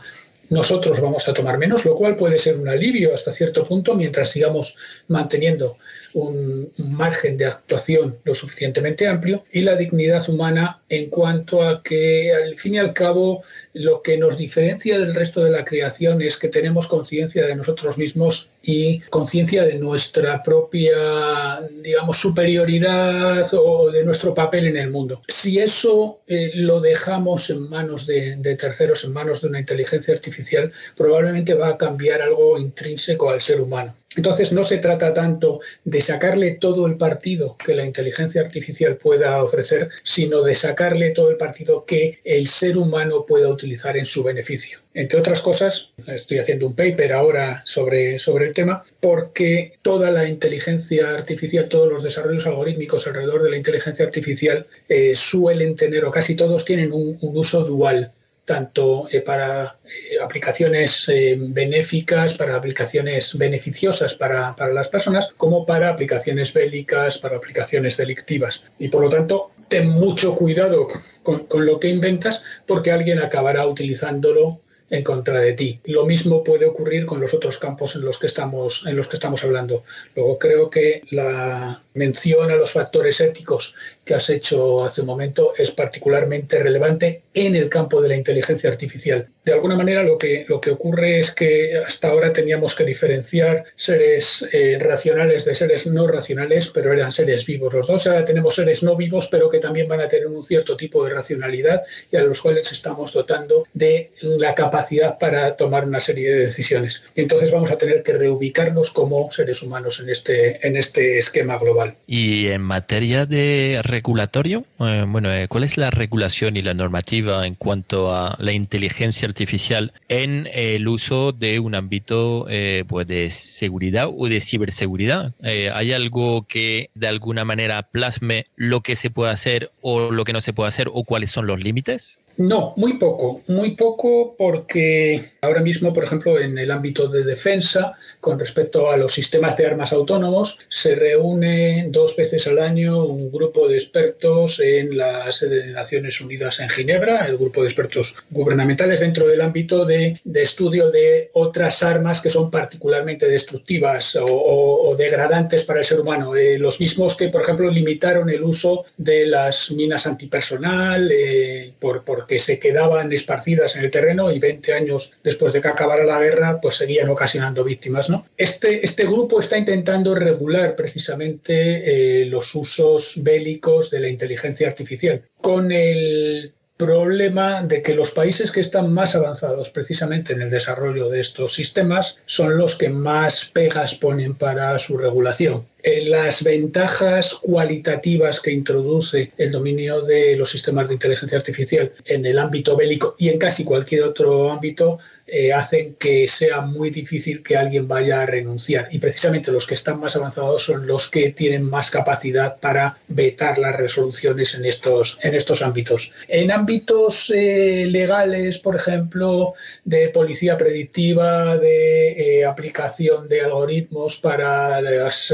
nosotros 0.50 1.00
vamos 1.00 1.28
a 1.28 1.32
tomar 1.32 1.56
menos, 1.56 1.87
lo 1.87 1.94
cual 1.94 2.14
puede 2.14 2.38
ser 2.38 2.59
un 2.59 2.68
alivio 2.68 3.14
hasta 3.14 3.32
cierto 3.32 3.62
punto 3.62 3.94
mientras 3.94 4.30
sigamos 4.30 4.76
manteniendo 5.09 5.75
un 6.14 6.72
margen 6.76 7.36
de 7.36 7.46
actuación 7.46 8.16
lo 8.24 8.34
suficientemente 8.34 9.06
amplio 9.06 9.44
y 9.52 9.62
la 9.62 9.76
dignidad 9.76 10.28
humana 10.28 10.80
en 10.88 11.10
cuanto 11.10 11.62
a 11.62 11.82
que 11.82 12.32
al 12.32 12.56
fin 12.56 12.74
y 12.74 12.78
al 12.78 12.92
cabo 12.92 13.42
lo 13.72 14.02
que 14.02 14.18
nos 14.18 14.38
diferencia 14.38 14.98
del 14.98 15.14
resto 15.14 15.44
de 15.44 15.50
la 15.50 15.64
creación 15.64 16.20
es 16.22 16.36
que 16.36 16.48
tenemos 16.48 16.88
conciencia 16.88 17.46
de 17.46 17.56
nosotros 17.56 17.98
mismos 17.98 18.50
y 18.62 19.00
conciencia 19.10 19.64
de 19.64 19.78
nuestra 19.78 20.42
propia, 20.42 21.60
digamos, 21.82 22.18
superioridad 22.18 23.46
o 23.54 23.90
de 23.90 24.04
nuestro 24.04 24.34
papel 24.34 24.66
en 24.66 24.76
el 24.76 24.90
mundo. 24.90 25.22
Si 25.28 25.58
eso 25.58 26.20
eh, 26.26 26.52
lo 26.54 26.80
dejamos 26.80 27.50
en 27.50 27.68
manos 27.68 28.06
de, 28.06 28.36
de 28.36 28.56
terceros, 28.56 29.04
en 29.04 29.12
manos 29.12 29.40
de 29.40 29.48
una 29.48 29.60
inteligencia 29.60 30.14
artificial, 30.14 30.72
probablemente 30.96 31.54
va 31.54 31.68
a 31.68 31.78
cambiar 31.78 32.22
algo 32.22 32.58
intrínseco 32.58 33.30
al 33.30 33.40
ser 33.40 33.60
humano. 33.60 33.94
Entonces 34.16 34.52
no 34.52 34.64
se 34.64 34.78
trata 34.78 35.14
tanto 35.14 35.60
de 35.84 36.00
sacarle 36.00 36.52
todo 36.52 36.86
el 36.86 36.96
partido 36.96 37.56
que 37.64 37.74
la 37.74 37.86
inteligencia 37.86 38.40
artificial 38.40 38.96
pueda 38.96 39.42
ofrecer, 39.42 39.88
sino 40.02 40.42
de 40.42 40.54
sacarle 40.54 41.10
todo 41.10 41.30
el 41.30 41.36
partido 41.36 41.84
que 41.84 42.18
el 42.24 42.48
ser 42.48 42.76
humano 42.76 43.24
pueda 43.24 43.48
utilizar 43.48 43.96
en 43.96 44.04
su 44.04 44.24
beneficio. 44.24 44.80
Entre 44.92 45.20
otras 45.20 45.40
cosas, 45.40 45.92
estoy 46.09 46.38
haciendo 46.38 46.66
un 46.66 46.75
paper 46.75 47.12
ahora 47.12 47.62
sobre, 47.64 48.18
sobre 48.18 48.49
el 48.49 48.54
tema, 48.54 48.82
porque 48.99 49.75
toda 49.82 50.11
la 50.11 50.28
inteligencia 50.28 51.11
artificial, 51.11 51.68
todos 51.68 51.88
los 51.88 52.02
desarrollos 52.02 52.47
algorítmicos 52.47 53.06
alrededor 53.06 53.44
de 53.44 53.50
la 53.50 53.56
inteligencia 53.56 54.04
artificial 54.04 54.66
eh, 54.88 55.14
suelen 55.14 55.76
tener, 55.76 56.04
o 56.04 56.11
casi 56.11 56.35
todos 56.35 56.64
tienen 56.64 56.92
un 56.92 57.16
uso 57.20 57.64
dual 57.64 58.12
tanto 58.44 59.06
eh, 59.12 59.20
para 59.20 59.76
eh, 59.85 60.18
aplicaciones 60.20 61.09
benéficas, 61.38 62.35
para 62.35 62.56
aplicaciones 62.56 63.38
beneficiosas 63.38 64.14
para, 64.14 64.56
para, 64.56 64.73
las 64.73 64.88
personas, 64.88 65.32
como 65.37 65.64
para 65.64 65.90
aplicaciones 65.90 66.52
bélicas, 66.52 67.18
para 67.18 67.37
aplicaciones 67.37 67.97
delictivas. 67.97 68.64
Y 68.80 68.88
por 68.88 69.02
lo 69.02 69.09
tanto, 69.09 69.52
ten 69.68 69.88
mucho 69.88 70.35
cuidado 70.35 70.88
con, 71.23 71.47
con 71.47 71.64
lo 71.64 71.78
que 71.78 71.87
inventas 71.87 72.44
porque 72.66 72.90
alguien 72.90 73.20
acabará 73.20 73.68
utilizándolo 73.68 74.61
en 74.90 75.04
contra 75.04 75.38
de 75.38 75.52
ti. 75.52 75.80
Lo 75.85 76.04
mismo 76.04 76.42
puede 76.42 76.66
ocurrir 76.66 77.06
con 77.06 77.20
los 77.20 77.32
otros 77.32 77.59
campos 77.59 77.94
en 77.97 78.02
los 78.02 78.18
que 78.18 78.26
estamos, 78.26 78.85
en 78.87 78.97
los 78.97 79.09
que 79.09 79.16
estamos 79.16 79.42
hablando. 79.44 79.85
Luego 80.16 80.38
creo 80.38 80.68
que 80.68 81.02
la 81.11 81.82
mención 81.94 82.50
a 82.50 82.56
los 82.56 82.73
factores 82.73 83.20
éticos 83.20 83.75
que 84.04 84.14
has 84.14 84.30
hecho 84.30 84.85
hace 84.85 85.00
un 85.00 85.06
momento 85.09 85.52
es 85.56 85.70
particularmente 85.70 86.59
relevante 86.59 87.23
en 87.35 87.56
el 87.56 87.68
campo 87.68 88.00
de 88.00 88.09
la 88.09 88.16
inteligencia 88.16 88.70
artificial. 88.70 89.28
De 89.44 89.52
alguna 89.52 89.76
manera 89.76 90.02
lo 90.02 90.18
que, 90.18 90.44
lo 90.49 90.61
que 90.61 90.70
ocurre 90.70 91.20
es 91.20 91.32
que 91.32 91.76
hasta 91.78 92.09
ahora 92.09 92.32
teníamos 92.32 92.75
que 92.75 92.85
diferenciar 92.85 93.64
seres 93.76 94.49
eh, 94.52 94.78
racionales 94.80 95.44
de 95.44 95.54
seres 95.54 95.87
no 95.87 96.06
racionales, 96.06 96.70
pero 96.70 96.92
eran 96.92 97.12
seres 97.12 97.47
vivos 97.47 97.73
los 97.73 97.87
dos. 97.87 98.06
Ahora 98.06 98.25
tenemos 98.25 98.56
seres 98.56 98.82
no 98.82 98.97
vivos, 98.97 99.28
pero 99.30 99.49
que 99.49 99.59
también 99.59 99.88
van 99.88 100.00
a 100.00 100.09
tener 100.09 100.26
un 100.26 100.42
cierto 100.42 100.76
tipo 100.76 101.04
de 101.04 101.14
racionalidad 101.14 101.82
y 102.11 102.16
a 102.16 102.23
los 102.23 102.40
cuales 102.42 102.70
estamos 102.73 103.12
dotando 103.12 103.64
de 103.73 104.11
la 104.23 104.54
capacidad 104.54 104.79
para 105.18 105.56
tomar 105.56 105.84
una 105.84 106.00
serie 106.00 106.30
de 106.30 106.38
decisiones. 106.40 107.06
Entonces 107.16 107.50
vamos 107.50 107.70
a 107.70 107.78
tener 107.78 108.02
que 108.02 108.12
reubicarnos 108.12 108.90
como 108.90 109.30
seres 109.30 109.62
humanos 109.62 110.00
en 110.00 110.10
este, 110.10 110.66
en 110.66 110.76
este 110.76 111.18
esquema 111.18 111.58
global. 111.58 111.94
Y 112.06 112.49
en 112.49 112.62
materia 112.62 113.26
de 113.26 113.80
regulatorio, 113.82 114.64
eh, 114.80 115.04
bueno, 115.06 115.32
eh, 115.32 115.46
¿cuál 115.49 115.64
es 115.64 115.76
la 115.76 115.90
regulación 115.90 116.56
y 116.56 116.62
la 116.62 116.75
normativa 116.75 117.46
en 117.46 117.54
cuanto 117.54 118.14
a 118.14 118.37
la 118.38 118.52
inteligencia 118.52 119.28
artificial 119.28 119.92
en 120.08 120.49
el 120.52 120.88
uso 120.88 121.32
de 121.32 121.58
un 121.58 121.75
ámbito 121.75 122.46
eh, 122.49 122.84
pues 122.88 123.06
de 123.06 123.30
seguridad 123.30 124.08
o 124.08 124.28
de 124.28 124.40
ciberseguridad? 124.40 125.32
¿Hay 125.42 125.92
algo 125.92 126.46
que 126.46 126.90
de 126.94 127.08
alguna 127.08 127.44
manera 127.44 127.82
plasme 127.82 128.46
lo 128.56 128.82
que 128.82 128.96
se 128.96 129.10
puede 129.10 129.32
hacer 129.32 129.70
o 129.80 130.10
lo 130.10 130.25
que 130.25 130.32
no 130.32 130.40
se 130.40 130.52
puede 130.52 130.68
hacer 130.68 130.88
o 130.92 131.04
cuáles 131.04 131.30
son 131.30 131.46
los 131.46 131.62
límites? 131.62 132.20
No, 132.40 132.73
muy 132.76 132.94
poco, 132.94 133.42
muy 133.49 133.73
poco 133.73 134.35
porque 134.38 135.20
ahora 135.42 135.61
mismo, 135.61 135.92
por 135.92 136.04
ejemplo, 136.04 136.40
en 136.40 136.56
el 136.56 136.70
ámbito 136.70 137.06
de 137.06 137.23
defensa, 137.23 137.92
con 138.18 138.38
respecto 138.38 138.90
a 138.90 138.97
los 138.97 139.12
sistemas 139.12 139.59
de 139.59 139.66
armas 139.66 139.92
autónomos, 139.92 140.59
se 140.70 140.94
reúne 140.94 141.85
dos 141.90 142.16
veces 142.16 142.47
al 142.47 142.59
año 142.59 143.04
un 143.04 143.30
grupo 143.30 143.68
de 143.68 143.75
expertos 143.75 144.59
en 144.59 144.97
la 144.97 145.30
sede 145.32 145.66
de 145.66 145.73
Naciones 145.73 146.18
Unidas 146.23 146.61
en 146.61 146.70
Ginebra, 146.70 147.26
el 147.26 147.37
grupo 147.37 147.61
de 147.61 147.66
expertos 147.66 148.16
gubernamentales 148.30 149.00
dentro 149.00 149.28
del 149.28 149.42
ámbito 149.42 149.85
de, 149.85 150.18
estudio 150.32 150.90
de 150.90 151.28
otras 151.35 151.82
armas 151.82 152.23
que 152.23 152.30
son 152.30 152.50
particularmente 152.50 153.28
destructivas 153.28 154.18
o, 154.18 154.97
degradantes 154.97 155.64
para 155.64 155.80
el 155.80 155.85
ser 155.85 156.00
humano. 156.00 156.35
Eh, 156.35 156.59
los 156.59 156.80
mismos 156.80 157.18
que, 157.18 157.28
por 157.28 157.42
ejemplo, 157.42 157.70
limitaron 157.70 158.30
el 158.30 158.42
uso 158.42 158.87
de 158.97 159.26
las 159.26 159.70
minas 159.73 160.06
antipersonal 160.06 161.11
eh, 161.12 161.73
por, 161.78 162.02
por 162.02 162.29
que 162.30 162.38
se 162.38 162.60
quedaban 162.60 163.12
esparcidas 163.12 163.75
en 163.75 163.82
el 163.82 163.90
terreno 163.90 164.30
y 164.30 164.38
20 164.38 164.72
años 164.72 165.14
después 165.25 165.52
de 165.52 165.60
que 165.60 165.66
acabara 165.66 166.04
la 166.04 166.20
guerra, 166.20 166.60
pues 166.60 166.76
seguían 166.76 167.08
ocasionando 167.08 167.64
víctimas. 167.64 168.08
¿no? 168.08 168.25
Este, 168.37 168.84
este 168.87 169.04
grupo 169.04 169.40
está 169.40 169.58
intentando 169.58 170.14
regular 170.14 170.76
precisamente 170.76 172.22
eh, 172.22 172.26
los 172.26 172.54
usos 172.54 173.25
bélicos 173.25 173.90
de 173.90 173.99
la 173.99 174.08
inteligencia 174.08 174.68
artificial 174.68 175.25
con 175.40 175.72
el 175.72 176.54
problema 176.80 177.62
de 177.62 177.82
que 177.82 177.94
los 177.94 178.10
países 178.12 178.50
que 178.50 178.60
están 178.60 178.90
más 178.90 179.14
avanzados 179.14 179.68
precisamente 179.68 180.32
en 180.32 180.40
el 180.40 180.49
desarrollo 180.49 181.10
de 181.10 181.20
estos 181.20 181.52
sistemas 181.52 182.16
son 182.25 182.56
los 182.56 182.75
que 182.75 182.88
más 182.88 183.50
pegas 183.52 183.94
ponen 183.96 184.34
para 184.34 184.78
su 184.78 184.96
regulación. 184.96 185.66
Eh, 185.82 186.06
las 186.08 186.42
ventajas 186.42 187.38
cualitativas 187.42 188.40
que 188.40 188.52
introduce 188.52 189.32
el 189.37 189.52
dominio 189.52 190.02
de 190.02 190.37
los 190.37 190.50
sistemas 190.50 190.88
de 190.88 190.94
inteligencia 190.94 191.38
artificial 191.38 191.92
en 192.04 192.25
el 192.25 192.38
ámbito 192.38 192.76
bélico 192.76 193.14
y 193.18 193.28
en 193.28 193.38
casi 193.38 193.64
cualquier 193.64 194.04
otro 194.04 194.50
ámbito 194.50 194.99
eh, 195.30 195.52
hacen 195.52 195.94
que 195.94 196.28
sea 196.28 196.60
muy 196.60 196.90
difícil 196.90 197.42
que 197.42 197.56
alguien 197.56 197.88
vaya 197.88 198.22
a 198.22 198.26
renunciar. 198.26 198.88
Y 198.90 198.99
precisamente 198.99 199.52
los 199.52 199.66
que 199.66 199.75
están 199.75 200.00
más 200.00 200.16
avanzados 200.16 200.64
son 200.64 200.87
los 200.87 201.10
que 201.10 201.30
tienen 201.30 201.64
más 201.64 201.90
capacidad 201.90 202.58
para 202.58 202.99
vetar 203.08 203.58
las 203.58 203.76
resoluciones 203.76 204.54
en 204.54 204.64
estos, 204.64 205.18
en 205.22 205.34
estos 205.34 205.62
ámbitos. 205.62 206.12
En 206.28 206.50
ámbitos 206.50 207.32
eh, 207.34 207.87
legales, 207.87 208.58
por 208.58 208.76
ejemplo, 208.76 209.54
de 209.84 210.08
policía 210.08 210.56
predictiva, 210.56 211.56
de 211.58 212.44
aplicación 212.44 213.28
de 213.28 213.40
algoritmos 213.42 214.16
para 214.16 214.80
las 214.80 215.32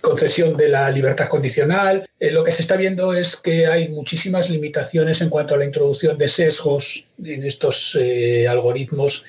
concesión 0.00 0.56
de 0.56 0.68
la 0.68 0.90
libertad 0.90 1.28
condicional. 1.28 2.06
Eh, 2.20 2.30
lo 2.30 2.44
que 2.44 2.52
se 2.52 2.62
está 2.62 2.76
viendo 2.76 3.12
es 3.12 3.36
que 3.36 3.66
hay 3.66 3.88
muchísimas 3.88 4.50
limitaciones 4.50 5.20
en 5.20 5.30
cuanto 5.30 5.54
a 5.54 5.58
la 5.58 5.64
introducción 5.64 6.18
de 6.18 6.28
sesgos 6.28 7.06
en 7.24 7.44
estos 7.44 7.98
eh, 8.00 8.46